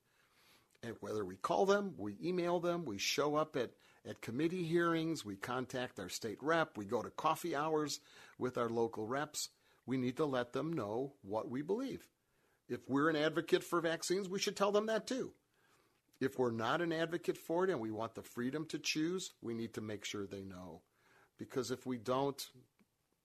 And 0.83 0.97
whether 1.01 1.25
we 1.25 1.37
call 1.37 1.67
them, 1.67 1.95
we 1.97 2.17
email 2.23 2.61
them, 2.61 2.85
we 2.85 2.99
show 2.99 3.37
up 3.37 3.57
at, 3.57 3.71
at 4.07 4.21
committee 4.21 4.65
hearings, 4.65 5.25
we 5.25 5.37
contact 5.37 5.99
our 5.99 6.09
state 6.09 6.39
rep, 6.41 6.77
we 6.77 6.85
go 6.85 7.03
to 7.03 7.11
coffee 7.11 7.55
hours 7.57 8.01
with 8.39 8.57
our 8.57 8.69
local 8.69 9.07
reps, 9.07 9.49
we 9.85 9.97
need 9.97 10.17
to 10.17 10.25
let 10.25 10.53
them 10.53 10.73
know 10.73 11.15
what 11.23 11.51
we 11.51 11.63
believe. 11.63 12.07
If 12.69 12.81
we're 12.89 13.09
an 13.11 13.17
advocate 13.17 13.63
for 13.65 13.81
vaccines, 13.81 14.29
we 14.29 14.39
should 14.39 14.57
tell 14.57 14.73
them 14.73 14.87
that 14.87 15.07
too. 15.07 15.33
If 16.21 16.39
we're 16.39 16.51
not 16.51 16.81
an 16.81 16.93
advocate 16.93 17.37
for 17.37 17.65
it 17.65 17.71
and 17.71 17.81
we 17.81 17.91
want 17.91 18.15
the 18.15 18.23
freedom 18.23 18.67
to 18.67 18.79
choose, 18.79 19.33
we 19.43 19.55
need 19.55 19.75
to 19.75 19.81
make 19.81 20.05
sure 20.05 20.27
they 20.27 20.43
know. 20.43 20.81
Because 21.39 21.71
if 21.71 21.85
we 21.87 21.99
don't, 21.99 22.43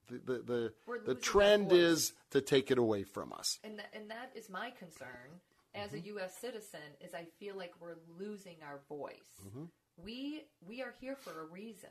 the, 0.09 0.19
the, 0.19 0.43
the, 0.43 0.73
the 1.05 1.15
trend 1.15 1.71
is 1.71 2.11
to 2.31 2.41
take 2.41 2.69
it 2.69 2.77
away 2.77 3.03
from 3.03 3.31
us. 3.31 3.57
And 3.63 3.79
that, 3.79 3.93
and 3.93 4.11
that 4.11 4.31
is 4.35 4.49
my 4.49 4.71
concern 4.71 5.39
as 5.73 5.93
a 5.93 5.99
U.S. 6.01 6.35
citizen. 6.41 6.81
Is 6.99 7.13
I 7.13 7.25
feel 7.39 7.55
like 7.55 7.71
we're 7.79 7.95
losing 8.19 8.57
our 8.61 8.81
voice. 8.89 9.15
Mhm. 9.47 9.69
We 10.03 10.43
we 10.67 10.81
are 10.81 10.93
here 10.99 11.15
for 11.15 11.41
a 11.41 11.45
reason, 11.45 11.89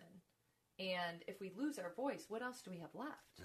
and 0.79 1.23
if 1.27 1.41
we 1.41 1.53
lose 1.57 1.79
our 1.79 1.93
voice, 1.95 2.25
what 2.29 2.43
else 2.43 2.63
do 2.63 2.71
we 2.71 2.79
have 2.79 2.95
left? 2.95 3.43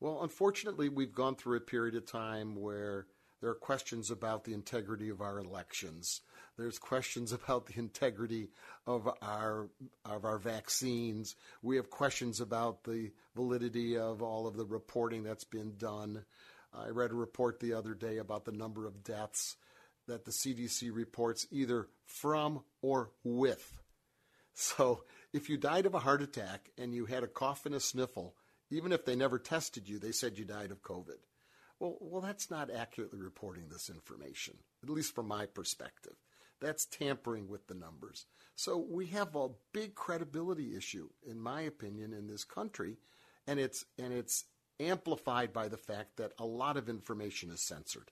Well, 0.00 0.22
unfortunately, 0.22 0.88
we've 0.88 1.14
gone 1.14 1.36
through 1.36 1.58
a 1.58 1.60
period 1.60 1.94
of 1.94 2.06
time 2.06 2.56
where 2.56 3.06
there 3.40 3.50
are 3.50 3.54
questions 3.54 4.10
about 4.10 4.44
the 4.44 4.52
integrity 4.52 5.08
of 5.08 5.20
our 5.20 5.38
elections. 5.38 6.20
There's 6.56 6.78
questions 6.78 7.32
about 7.32 7.66
the 7.66 7.78
integrity 7.78 8.50
of 8.86 9.08
our 9.22 9.68
of 10.04 10.24
our 10.24 10.38
vaccines. 10.38 11.34
We 11.62 11.76
have 11.76 11.90
questions 11.90 12.40
about 12.40 12.84
the 12.84 13.10
validity 13.34 13.96
of 13.96 14.22
all 14.22 14.46
of 14.46 14.56
the 14.56 14.66
reporting 14.66 15.22
that's 15.22 15.44
been 15.44 15.76
done. 15.76 16.24
I 16.74 16.88
read 16.88 17.10
a 17.10 17.14
report 17.14 17.60
the 17.60 17.74
other 17.74 17.94
day 17.94 18.18
about 18.18 18.44
the 18.44 18.52
number 18.52 18.86
of 18.86 19.04
deaths 19.04 19.56
that 20.06 20.24
the 20.24 20.30
CDC 20.30 20.90
reports 20.92 21.46
either 21.50 21.88
from 22.04 22.62
or 22.80 23.10
with. 23.24 23.78
So 24.54 25.04
if 25.32 25.48
you 25.48 25.56
died 25.56 25.86
of 25.86 25.94
a 25.94 26.00
heart 26.00 26.22
attack 26.22 26.70
and 26.76 26.94
you 26.94 27.06
had 27.06 27.22
a 27.22 27.28
cough 27.28 27.66
and 27.66 27.74
a 27.74 27.80
sniffle, 27.80 28.34
even 28.70 28.92
if 28.92 29.04
they 29.04 29.16
never 29.16 29.38
tested 29.38 29.88
you, 29.88 29.98
they 29.98 30.12
said 30.12 30.38
you 30.38 30.44
died 30.44 30.70
of 30.70 30.82
COVID. 30.82 31.18
Well, 31.78 31.96
well, 32.00 32.20
that's 32.20 32.50
not 32.50 32.70
accurately 32.70 33.20
reporting 33.20 33.68
this 33.68 33.90
information, 33.90 34.58
at 34.82 34.90
least 34.90 35.14
from 35.14 35.26
my 35.26 35.46
perspective. 35.46 36.14
That's 36.60 36.86
tampering 36.86 37.48
with 37.48 37.66
the 37.66 37.74
numbers. 37.74 38.26
So 38.54 38.76
we 38.78 39.06
have 39.06 39.34
a 39.34 39.48
big 39.72 39.94
credibility 39.94 40.76
issue, 40.76 41.08
in 41.26 41.40
my 41.40 41.62
opinion, 41.62 42.12
in 42.12 42.28
this 42.28 42.44
country, 42.44 42.98
and 43.48 43.58
it's 43.58 43.84
and 43.98 44.12
it's 44.12 44.44
amplified 44.78 45.52
by 45.52 45.68
the 45.68 45.76
fact 45.76 46.16
that 46.18 46.32
a 46.38 46.44
lot 46.44 46.76
of 46.76 46.88
information 46.88 47.50
is 47.50 47.60
censored. 47.60 48.10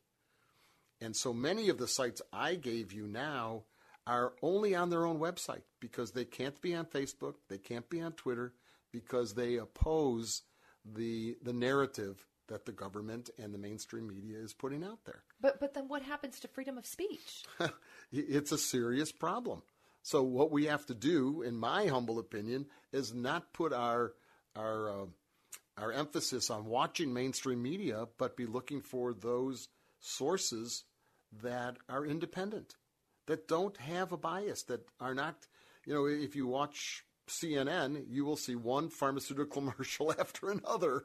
And 1.00 1.16
so 1.16 1.32
many 1.32 1.68
of 1.68 1.78
the 1.78 1.88
sites 1.88 2.20
I 2.32 2.54
gave 2.54 2.92
you 2.92 3.06
now 3.06 3.64
are 4.06 4.34
only 4.42 4.74
on 4.74 4.90
their 4.90 5.06
own 5.06 5.18
website 5.18 5.62
because 5.78 6.12
they 6.12 6.24
can't 6.24 6.60
be 6.60 6.74
on 6.74 6.86
Facebook, 6.86 7.34
they 7.48 7.58
can't 7.58 7.88
be 7.88 8.00
on 8.00 8.12
Twitter 8.12 8.54
because 8.92 9.34
they 9.34 9.56
oppose 9.56 10.42
the 10.84 11.36
the 11.42 11.52
narrative 11.52 12.26
that 12.48 12.66
the 12.66 12.72
government 12.72 13.30
and 13.38 13.54
the 13.54 13.58
mainstream 13.58 14.08
media 14.08 14.38
is 14.38 14.52
putting 14.52 14.82
out 14.82 15.04
there. 15.04 15.22
But 15.40 15.60
but 15.60 15.74
then 15.74 15.88
what 15.88 16.02
happens 16.02 16.40
to 16.40 16.48
freedom 16.48 16.76
of 16.78 16.86
speech? 16.86 17.44
it's 18.12 18.52
a 18.52 18.58
serious 18.58 19.12
problem. 19.12 19.62
So 20.02 20.22
what 20.22 20.50
we 20.50 20.64
have 20.64 20.86
to 20.86 20.94
do, 20.94 21.42
in 21.42 21.56
my 21.56 21.86
humble 21.86 22.18
opinion, 22.18 22.66
is 22.92 23.14
not 23.14 23.52
put 23.52 23.72
our 23.72 24.14
our 24.56 25.02
uh, 25.02 25.06
our 25.76 25.92
emphasis 25.92 26.50
on 26.50 26.66
watching 26.66 27.12
mainstream 27.12 27.62
media, 27.62 28.06
but 28.18 28.36
be 28.36 28.46
looking 28.46 28.80
for 28.80 29.12
those 29.12 29.68
sources 30.00 30.84
that 31.42 31.76
are 31.88 32.04
independent, 32.04 32.74
that 33.26 33.48
don't 33.48 33.76
have 33.78 34.12
a 34.12 34.16
bias, 34.16 34.62
that 34.64 34.86
are 35.00 35.14
not, 35.14 35.46
you 35.86 35.94
know, 35.94 36.06
if 36.06 36.34
you 36.34 36.46
watch 36.46 37.04
CNN, 37.28 38.04
you 38.08 38.24
will 38.24 38.36
see 38.36 38.56
one 38.56 38.88
pharmaceutical 38.88 39.46
commercial 39.72 40.12
after 40.18 40.50
another. 40.50 41.04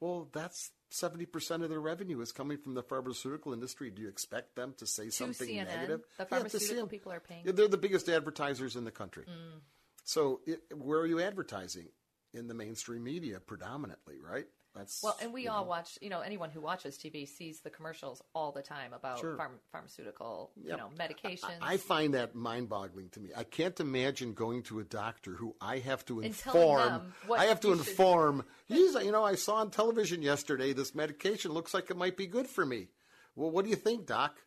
Well, 0.00 0.28
that's 0.32 0.70
70% 0.92 1.62
of 1.62 1.70
their 1.70 1.80
revenue 1.80 2.20
is 2.20 2.30
coming 2.30 2.58
from 2.58 2.74
the 2.74 2.82
pharmaceutical 2.82 3.52
industry. 3.52 3.90
Do 3.90 4.02
you 4.02 4.08
expect 4.08 4.54
them 4.54 4.74
to 4.78 4.86
say 4.86 5.06
To 5.06 5.10
something 5.10 5.48
CNN, 5.48 5.66
negative? 5.66 6.00
the 6.18 6.26
pharmaceutical 6.26 6.86
CNN. 6.86 6.90
people 6.90 7.12
are 7.12 7.20
paying. 7.20 7.42
Yeah, 7.44 7.52
they're 7.52 7.68
the 7.68 7.78
biggest 7.78 8.08
advertisers 8.08 8.76
in 8.76 8.84
the 8.84 8.90
country. 8.90 9.24
Mm. 9.24 9.60
So, 10.04 10.40
it, 10.46 10.60
where 10.76 11.00
are 11.00 11.06
you 11.06 11.20
advertising? 11.20 11.88
In 12.34 12.48
the 12.48 12.54
mainstream 12.54 13.02
media, 13.02 13.40
predominantly, 13.40 14.16
right? 14.20 14.44
That's 14.76 15.02
Well, 15.02 15.16
and 15.22 15.32
we 15.32 15.48
all 15.48 15.62
know. 15.64 15.68
watch. 15.70 15.98
You 16.02 16.10
know, 16.10 16.20
anyone 16.20 16.50
who 16.50 16.60
watches 16.60 16.98
TV 16.98 17.26
sees 17.26 17.60
the 17.60 17.70
commercials 17.70 18.20
all 18.34 18.52
the 18.52 18.62
time 18.62 18.92
about 18.92 19.18
Sure. 19.20 19.36
pharm- 19.36 19.58
pharmaceutical, 19.72 20.52
Yep. 20.56 20.64
you 20.70 20.76
know, 20.76 20.90
medications. 20.98 21.58
I 21.60 21.76
find 21.78 22.14
that 22.14 22.34
mind-boggling 22.34 23.10
to 23.10 23.20
me. 23.20 23.30
I 23.36 23.44
can't 23.44 23.78
imagine 23.80 24.34
going 24.34 24.62
to 24.64 24.78
a 24.80 24.84
doctor 24.84 25.32
who 25.34 25.56
I 25.60 25.78
have 25.78 26.04
to 26.06 26.16
And 26.20 26.26
inform. 26.26 27.12
I 27.34 27.46
have 27.46 27.60
to 27.60 27.72
inform. 27.72 28.44
He's, 28.66 28.94
you 28.94 29.12
know, 29.12 29.24
I 29.24 29.34
saw 29.36 29.56
on 29.56 29.70
television 29.70 30.20
yesterday 30.22 30.72
this 30.72 30.94
medication 30.94 31.52
looks 31.52 31.72
like 31.72 31.90
it 31.90 31.96
might 31.96 32.16
be 32.16 32.26
good 32.26 32.46
for 32.46 32.66
me. 32.66 32.88
Well, 33.34 33.50
what 33.50 33.64
do 33.64 33.70
you 33.70 33.76
think, 33.76 34.06
doc? 34.06 34.38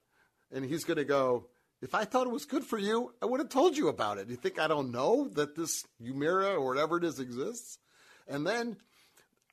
And 0.52 0.66
he's 0.66 0.84
going 0.84 0.98
to 0.98 1.06
go. 1.06 1.48
If 1.82 1.94
I 1.96 2.06
thought 2.06 2.26
it 2.28 2.32
was 2.34 2.46
good 2.46 2.64
for 2.64 2.78
you, 2.78 3.14
I 3.22 3.26
would 3.28 3.40
have 3.40 3.50
told 3.50 3.78
you 3.78 3.88
about 3.88 4.18
it. 4.18 4.28
You 4.30 4.36
think 4.36 4.60
I 4.60 4.68
don't 4.68 4.92
know 4.92 5.28
that 5.36 5.56
this 5.56 5.86
Humira 6.02 6.54
or 6.56 6.66
whatever 6.66 6.98
it 6.98 7.04
is 7.04 7.20
exists? 7.20 7.78
And 8.28 8.46
then 8.46 8.78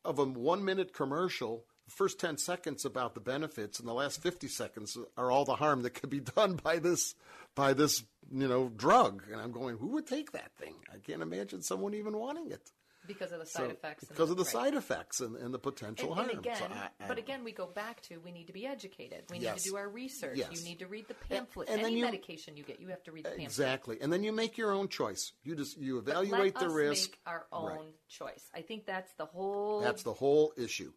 of 0.06 0.18
a 0.18 0.24
one 0.24 0.64
minute 0.64 0.92
commercial, 0.92 1.64
the 1.84 1.92
first 1.92 2.18
10 2.18 2.38
seconds 2.38 2.84
about 2.84 3.14
the 3.14 3.20
benefits 3.20 3.78
and 3.78 3.88
the 3.88 3.92
last 3.92 4.22
50 4.22 4.48
seconds 4.48 4.96
are 5.16 5.30
all 5.30 5.44
the 5.44 5.56
harm 5.56 5.82
that 5.82 5.94
could 5.94 6.10
be 6.10 6.20
done 6.20 6.58
by 6.62 6.78
this 6.78 7.14
by 7.54 7.72
this 7.74 8.04
you 8.32 8.48
know 8.48 8.68
drug. 8.68 9.22
And 9.30 9.40
i'm 9.40 9.52
going 9.52 9.76
who 9.78 9.88
would 9.88 10.06
take 10.06 10.32
that 10.32 10.52
thing? 10.56 10.74
I 10.92 10.98
can't 10.98 11.22
imagine 11.22 11.62
someone 11.62 11.94
even 11.94 12.16
wanting 12.16 12.50
it 12.50 12.70
because 13.06 13.32
of 13.32 13.38
the 13.40 13.46
side 13.46 13.64
So, 13.66 13.70
effects. 13.70 14.02
and 14.04 14.08
because 14.10 14.30
of 14.30 14.36
the 14.36 14.42
right. 14.44 14.52
side 14.52 14.74
effects 14.74 15.20
and, 15.20 15.36
and 15.36 15.52
the 15.54 15.58
potential 15.58 16.08
And, 16.08 16.16
harm 16.16 16.30
and 16.30 16.38
again, 16.38 16.56
So 16.58 16.64
I- 16.66 16.90
I 17.00 17.06
but 17.08 17.18
again, 17.18 17.44
we 17.44 17.52
go 17.52 17.66
back 17.66 18.00
to 18.02 18.18
we 18.18 18.32
need 18.32 18.46
to 18.48 18.52
be 18.52 18.66
educated. 18.66 19.24
We 19.30 19.38
need 19.38 19.44
Yes. 19.44 19.62
to 19.64 19.70
do 19.70 19.76
our 19.76 19.88
research. 19.88 20.36
Yes. 20.38 20.48
You 20.52 20.64
need 20.68 20.78
to 20.80 20.86
read 20.86 21.08
the 21.08 21.14
pamphlet. 21.14 21.68
and 21.68 21.80
Any 21.82 21.96
you- 21.98 22.04
medication 22.04 22.56
you 22.56 22.62
get, 22.64 22.80
you 22.80 22.88
have 22.88 23.02
to 23.04 23.12
read 23.12 23.24
the 23.24 23.30
pamphlet. 23.30 23.46
exactly 23.46 23.98
and 24.00 24.12
then 24.12 24.22
you 24.22 24.32
make 24.32 24.56
your 24.58 24.72
own 24.72 24.88
choice 24.88 25.32
you 25.42 25.54
just 25.56 25.76
you 25.78 25.98
evaluate 25.98 26.54
let 26.54 26.62
the 26.62 26.66
us 26.66 26.72
risk 26.72 27.10
Make 27.10 27.20
our 27.26 27.46
own 27.52 27.66
Right. 27.76 28.08
choice. 28.08 28.50
I 28.54 28.62
think 28.62 28.86
that's 28.86 29.12
the 29.14 29.26
whole. 29.26 29.80
that's 29.80 30.02
the 30.02 30.14
whole 30.14 30.52
issue 30.56 30.92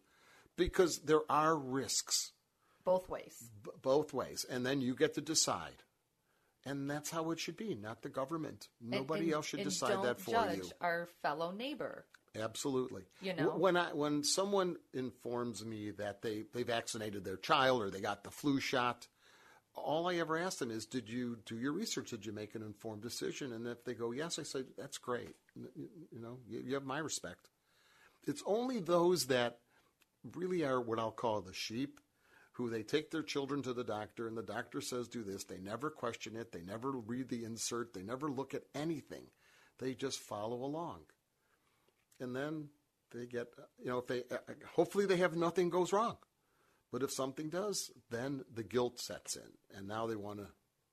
because 0.56 0.98
there 1.00 1.22
are 1.30 1.56
risks 1.56 2.32
both 2.84 3.08
ways. 3.08 3.50
b- 3.62 3.70
both 3.82 4.12
ways, 4.12 4.44
and 4.48 4.64
then 4.66 4.80
you 4.80 4.94
get 4.94 5.14
to 5.14 5.20
decide. 5.20 5.82
And 6.66 6.90
that's 6.90 7.10
how 7.10 7.30
it 7.30 7.40
should 7.40 7.56
be, 7.56 7.74
not 7.74 8.02
the 8.02 8.10
government. 8.10 8.68
Nobody 8.80 9.24
and- 9.24 9.34
else 9.34 9.46
should 9.46 9.60
and 9.60 9.68
decide 9.68 9.92
don't 9.92 10.02
that 10.04 10.20
for 10.20 10.32
judge 10.32 10.58
you. 10.58 10.70
Our 10.80 11.08
fellow 11.22 11.52
neighbor. 11.52 12.04
Absolutely. 12.36 13.02
You 13.20 13.34
know? 13.34 13.50
when 13.50 13.76
I 13.76 13.92
when 13.92 14.22
someone 14.22 14.76
informs 14.94 15.64
me 15.64 15.90
that 15.92 16.22
they 16.22 16.44
they 16.52 16.62
vaccinated 16.62 17.24
their 17.24 17.36
child 17.36 17.82
or 17.82 17.90
they 17.90 18.00
got 18.00 18.22
the 18.22 18.30
flu 18.30 18.60
shot, 18.60 19.08
all 19.74 20.08
I 20.08 20.16
ever 20.16 20.36
ask 20.38 20.58
them 20.58 20.70
is, 20.70 20.86
"Did 20.86 21.08
you 21.08 21.38
do 21.44 21.56
your 21.56 21.72
research? 21.72 22.10
Did 22.10 22.24
you 22.24 22.32
make 22.32 22.54
an 22.54 22.62
informed 22.62 23.02
decision?" 23.02 23.52
And 23.52 23.66
if 23.66 23.84
they 23.84 23.94
go, 23.94 24.12
"Yes," 24.12 24.38
I 24.38 24.44
say, 24.44 24.64
"That's 24.78 24.98
great. 24.98 25.34
You, 25.56 25.68
you 26.12 26.20
know, 26.20 26.38
you, 26.46 26.60
you 26.60 26.74
have 26.74 26.84
my 26.84 26.98
respect." 26.98 27.48
It's 28.26 28.42
only 28.46 28.78
those 28.78 29.26
that 29.26 29.58
really 30.36 30.64
are 30.64 30.80
what 30.80 30.98
I'll 30.98 31.10
call 31.10 31.40
the 31.40 31.54
sheep, 31.54 31.98
who 32.52 32.68
they 32.68 32.82
take 32.82 33.10
their 33.10 33.22
children 33.22 33.62
to 33.62 33.72
the 33.72 33.84
doctor 33.84 34.26
and 34.26 34.36
the 34.36 34.42
doctor 34.42 34.80
says 34.80 35.08
do 35.08 35.22
this. 35.22 35.44
They 35.44 35.58
never 35.58 35.90
question 35.90 36.36
it. 36.36 36.52
They 36.52 36.62
never 36.62 36.90
read 36.90 37.28
the 37.28 37.44
insert. 37.44 37.94
They 37.94 38.02
never 38.02 38.28
look 38.28 38.54
at 38.54 38.64
anything. 38.74 39.26
They 39.78 39.94
just 39.94 40.18
follow 40.18 40.64
along 40.64 41.00
and 42.20 42.36
then 42.36 42.68
they 43.12 43.26
get 43.26 43.48
you 43.82 43.86
know 43.86 43.98
if 43.98 44.06
they 44.06 44.22
uh, 44.30 44.38
hopefully 44.74 45.06
they 45.06 45.16
have 45.16 45.34
nothing 45.34 45.70
goes 45.70 45.92
wrong 45.92 46.16
but 46.92 47.02
if 47.02 47.10
something 47.12 47.48
does 47.48 47.90
then 48.10 48.44
the 48.54 48.62
guilt 48.62 49.00
sets 49.00 49.36
in 49.36 49.76
and 49.76 49.88
now 49.88 50.06
they 50.06 50.16
want 50.16 50.38
to 50.38 50.46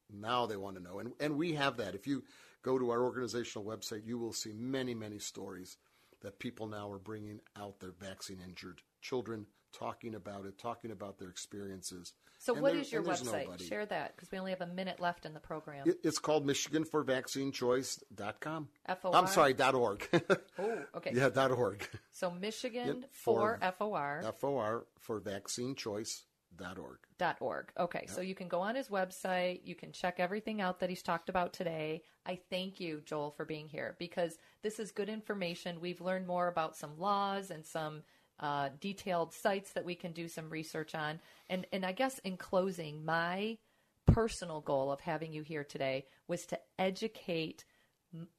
now 0.10 0.46
they 0.46 0.58
want 0.58 0.76
to 0.78 0.82
know 0.82 1.00
and 1.00 1.12
and 1.20 1.38
we 1.38 1.54
have 1.54 1.78
that 1.78 1.94
if 1.94 2.08
you 2.08 2.24
go 2.64 2.80
to 2.80 2.90
our 2.90 3.04
organizational 3.04 3.68
website 3.68 4.06
you 4.06 4.18
will 4.18 4.34
see 4.34 4.54
many 4.54 4.96
many 4.96 5.20
stories 5.20 5.78
that 6.22 6.40
people 6.40 6.66
now 6.66 6.90
are 6.90 7.00
bringing 7.00 7.40
out 7.56 7.80
their 7.80 7.92
vaccine 7.92 8.40
injured 8.48 8.82
children 9.02 9.46
talking 9.74 10.16
about 10.16 10.46
it 10.46 10.58
talking 10.58 10.92
about 10.92 11.20
their 11.20 11.30
experiences 11.30 12.14
So, 12.40 12.54
And 12.54 12.62
what 12.62 12.74
there- 12.74 12.82
is 12.82 12.92
your 12.92 13.02
website? 13.04 13.46
nobody. 13.46 13.64
Share 13.66 13.86
that 13.88 14.16
because 14.16 14.32
we 14.32 14.38
only 14.38 14.52
have 14.52 14.62
a 14.62 14.68
minute 14.68 15.00
left 15.00 15.26
in 15.26 15.34
the 15.34 15.40
program. 15.40 15.88
It- 15.90 16.00
it's 16.04 16.20
called 16.20 16.46
michiganforvaccinechoice.com 16.46 18.70
FOR? 19.02 19.16
i'm 19.16 19.28
sorry 19.28 19.54
dot 19.54 19.76
org 19.76 20.08
oh, 20.60 20.84
okay. 20.96 21.12
yeah 21.14 21.30
dot 21.30 21.52
org 21.52 21.88
So 22.12 22.32
Michigan 22.32 23.02
Yep, 23.02 23.10
for 23.14 23.60
for- 23.60 23.72
FOR 23.72 24.34
FOR 24.40 24.88
for 25.00 25.22
vaccinechoice.org. 25.22 26.98
dot 27.18 27.38
org. 27.40 27.72
Okay, 27.78 28.06
so 28.08 28.22
you 28.22 28.36
can 28.36 28.48
go 28.48 28.62
on 28.62 28.76
his 28.76 28.90
website. 28.90 29.62
You 29.64 29.76
can 29.76 29.92
check 29.92 30.20
everything 30.20 30.62
out 30.62 30.80
that 30.80 30.90
he's 30.90 31.04
talked 31.04 31.30
about 31.30 31.54
today. 31.54 32.04
I 32.26 32.40
thank 32.50 32.80
you, 32.80 33.02
Joel, 33.06 33.32
for 33.32 33.46
being 33.46 33.68
here 33.68 33.96
because 34.00 34.38
this 34.62 34.80
is 34.80 34.92
good 34.92 35.10
information. 35.10 35.80
We've 35.80 36.02
learned 36.02 36.28
more 36.28 36.48
about 36.48 36.76
some 36.76 36.98
laws 37.00 37.52
and 37.52 37.66
some 37.66 38.04
uh, 38.40 38.70
detailed 38.80 39.34
sites 39.34 39.74
that 39.74 39.86
we 39.86 39.96
can 39.96 40.12
do 40.12 40.28
some 40.28 40.50
research 40.50 40.96
on. 40.96 41.20
And 41.50 41.66
and 41.72 41.86
I 41.86 41.92
guess 41.92 42.20
in 42.20 42.38
closing, 42.38 43.04
my 43.06 43.58
personal 44.06 44.62
goal 44.62 44.92
of 44.92 45.02
having 45.02 45.34
you 45.34 45.44
here 45.44 45.64
today 45.64 46.06
was 46.28 46.46
to 46.48 46.60
educate 46.80 47.66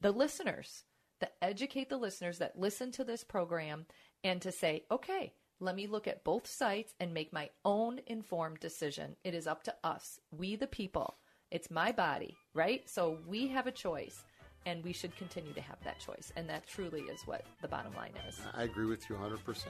the 0.00 0.12
listeners, 0.12 0.84
to 1.20 1.28
educate 1.42 1.88
the 1.88 1.96
listeners 1.96 2.38
that 2.38 2.58
listen 2.58 2.90
to 2.92 3.04
this 3.04 3.22
program 3.22 3.86
and 4.24 4.40
to 4.42 4.50
say, 4.50 4.84
okay, 4.90 5.32
let 5.60 5.76
me 5.76 5.86
look 5.86 6.06
at 6.06 6.24
both 6.24 6.46
sites 6.46 6.94
and 7.00 7.12
make 7.12 7.32
my 7.32 7.50
own 7.64 8.00
informed 8.06 8.60
decision. 8.60 9.16
It 9.24 9.34
is 9.34 9.46
up 9.46 9.62
to 9.64 9.74
us, 9.84 10.20
we 10.30 10.56
the 10.56 10.66
people. 10.66 11.16
It's 11.50 11.70
my 11.70 11.92
body, 11.92 12.36
right? 12.54 12.88
So 12.88 13.18
we 13.26 13.48
have 13.48 13.66
a 13.66 13.72
choice 13.72 14.22
and 14.68 14.84
we 14.84 14.92
should 14.92 15.16
continue 15.16 15.52
to 15.54 15.60
have 15.60 15.78
that 15.84 15.98
choice. 15.98 16.30
And 16.36 16.48
that 16.48 16.66
truly 16.66 17.00
is 17.02 17.22
what 17.26 17.44
the 17.62 17.68
bottom 17.68 17.94
line 17.94 18.12
is. 18.28 18.38
I 18.54 18.64
agree 18.64 18.86
with 18.86 19.08
you 19.08 19.16
100%. 19.16 19.64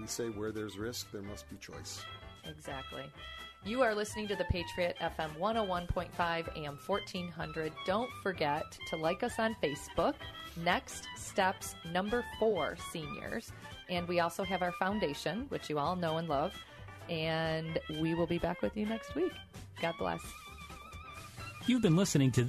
We 0.00 0.06
say 0.06 0.28
where 0.28 0.52
there's 0.52 0.78
risk, 0.78 1.10
there 1.10 1.22
must 1.22 1.50
be 1.50 1.56
choice. 1.56 2.02
Exactly. 2.48 3.02
You 3.64 3.82
are 3.82 3.94
listening 3.94 4.28
to 4.28 4.36
the 4.36 4.44
Patriot 4.44 4.96
FM 5.00 5.36
101.5 5.36 6.56
AM 6.56 6.78
1400. 6.86 7.72
Don't 7.84 8.10
forget 8.22 8.64
to 8.88 8.96
like 8.96 9.24
us 9.24 9.40
on 9.40 9.56
Facebook, 9.60 10.14
Next 10.64 11.08
Steps 11.16 11.74
Number 11.92 12.24
4 12.38 12.76
Seniors. 12.92 13.50
And 13.88 14.06
we 14.06 14.20
also 14.20 14.44
have 14.44 14.62
our 14.62 14.72
foundation, 14.72 15.46
which 15.48 15.68
you 15.68 15.80
all 15.80 15.96
know 15.96 16.18
and 16.18 16.28
love. 16.28 16.54
And 17.08 17.80
we 18.00 18.14
will 18.14 18.26
be 18.28 18.38
back 18.38 18.62
with 18.62 18.76
you 18.76 18.86
next 18.86 19.16
week. 19.16 19.32
God 19.82 19.94
bless. 19.98 20.20
You've 21.66 21.82
been 21.82 21.96
listening 21.96 22.30
to 22.32 22.48